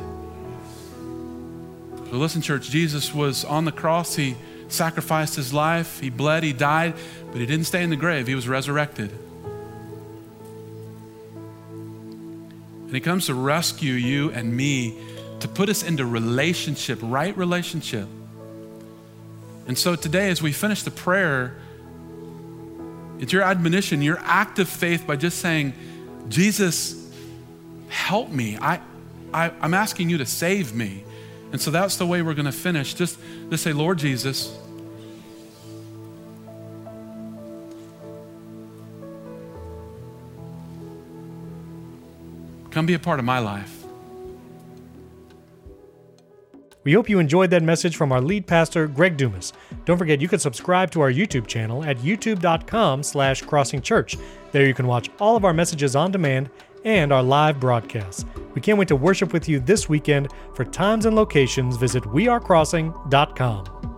But 1.96 2.14
listen, 2.14 2.42
church, 2.42 2.70
Jesus 2.70 3.14
was 3.14 3.46
on 3.46 3.66
the 3.66 3.72
cross. 3.72 4.16
He 4.16 4.36
sacrificed 4.68 5.36
his 5.36 5.54
life, 5.54 6.00
he 6.00 6.10
bled, 6.10 6.44
he 6.44 6.54
died, 6.54 6.96
but 7.32 7.40
he 7.40 7.46
didn't 7.46 7.66
stay 7.66 7.84
in 7.84 7.90
the 7.90 7.96
grave. 7.96 8.28
He 8.28 8.36
was 8.36 8.48
resurrected. 8.48 9.12
And 12.86 12.94
he 12.94 13.00
comes 13.00 13.28
to 13.28 13.34
rescue 13.34 13.94
you 13.94 14.32
and 14.32 14.56
me, 14.56 14.98
to 15.40 15.48
put 15.48 15.70
us 15.70 15.84
into 15.84 16.06
relationship, 16.06 17.00
right 17.02 17.36
relationship. 17.38 18.08
And 19.66 19.78
so 19.78 19.96
today, 19.96 20.30
as 20.30 20.42
we 20.42 20.52
finish 20.52 20.84
the 20.84 20.92
prayer, 20.92 21.56
it's 23.20 23.32
your 23.32 23.44
admonition, 23.44 24.02
your 24.02 24.20
act 24.20 24.60
of 24.60 24.68
faith 24.68 25.08
by 25.08 25.16
just 25.16 25.40
saying, 25.40 25.74
Jesus, 26.30 27.12
help 27.90 28.30
me. 28.30 28.58
I, 28.60 28.82
I, 29.34 29.52
am 29.62 29.74
asking 29.74 30.10
you 30.10 30.18
to 30.20 30.26
save 30.26 30.74
me. 30.74 31.04
And 31.52 31.62
so 31.62 31.72
that's 31.72 31.98
the 31.98 32.06
way 32.06 32.22
we're 32.22 32.34
going 32.34 32.46
to 32.46 32.52
finish. 32.52 32.94
Just, 32.94 33.20
just 33.50 33.64
say, 33.64 33.74
Lord 33.74 34.00
Jesus, 34.00 34.58
come 42.72 42.86
be 42.86 42.96
a 42.96 43.00
part 43.00 43.20
of 43.20 43.26
my 43.26 43.40
life. 43.40 43.84
We 46.84 46.94
hope 46.94 47.08
you 47.08 47.20
enjoyed 47.20 47.50
that 47.52 47.64
message 47.64 47.96
from 47.96 48.12
our 48.12 48.20
lead 48.20 48.46
pastor, 48.46 48.88
Greg 48.88 49.16
Dumas. 49.16 49.54
Don't 49.86 49.98
forget 49.98 50.20
you 50.20 50.28
can 50.28 50.40
subscribe 50.40 50.92
to 50.92 51.02
our 51.02 51.12
YouTube 51.12 51.48
channel 51.48 51.84
at 51.84 51.98
youtube.com 52.00 53.04
slash 53.04 53.42
crossingchurch. 53.44 54.20
There 54.52 54.68
you 54.68 54.74
can 54.74 54.88
watch 54.88 55.10
all 55.20 55.38
of 55.38 55.46
our 55.46 55.54
messages 55.54 55.96
on 55.96 56.12
demand 56.12 56.50
and 56.84 57.12
our 57.12 57.24
live 57.24 57.60
broadcasts. 57.60 58.26
We 58.54 58.62
can't 58.62 58.78
wait 58.78 58.88
to 58.90 58.96
worship 58.96 59.34
with 59.34 59.50
you 59.50 59.60
this 59.60 59.90
weekend. 59.90 60.30
For 60.54 60.66
times 60.66 61.06
and 61.06 61.16
locations, 61.16 61.78
visit 61.78 62.04
wearecrossing.com. 62.04 63.93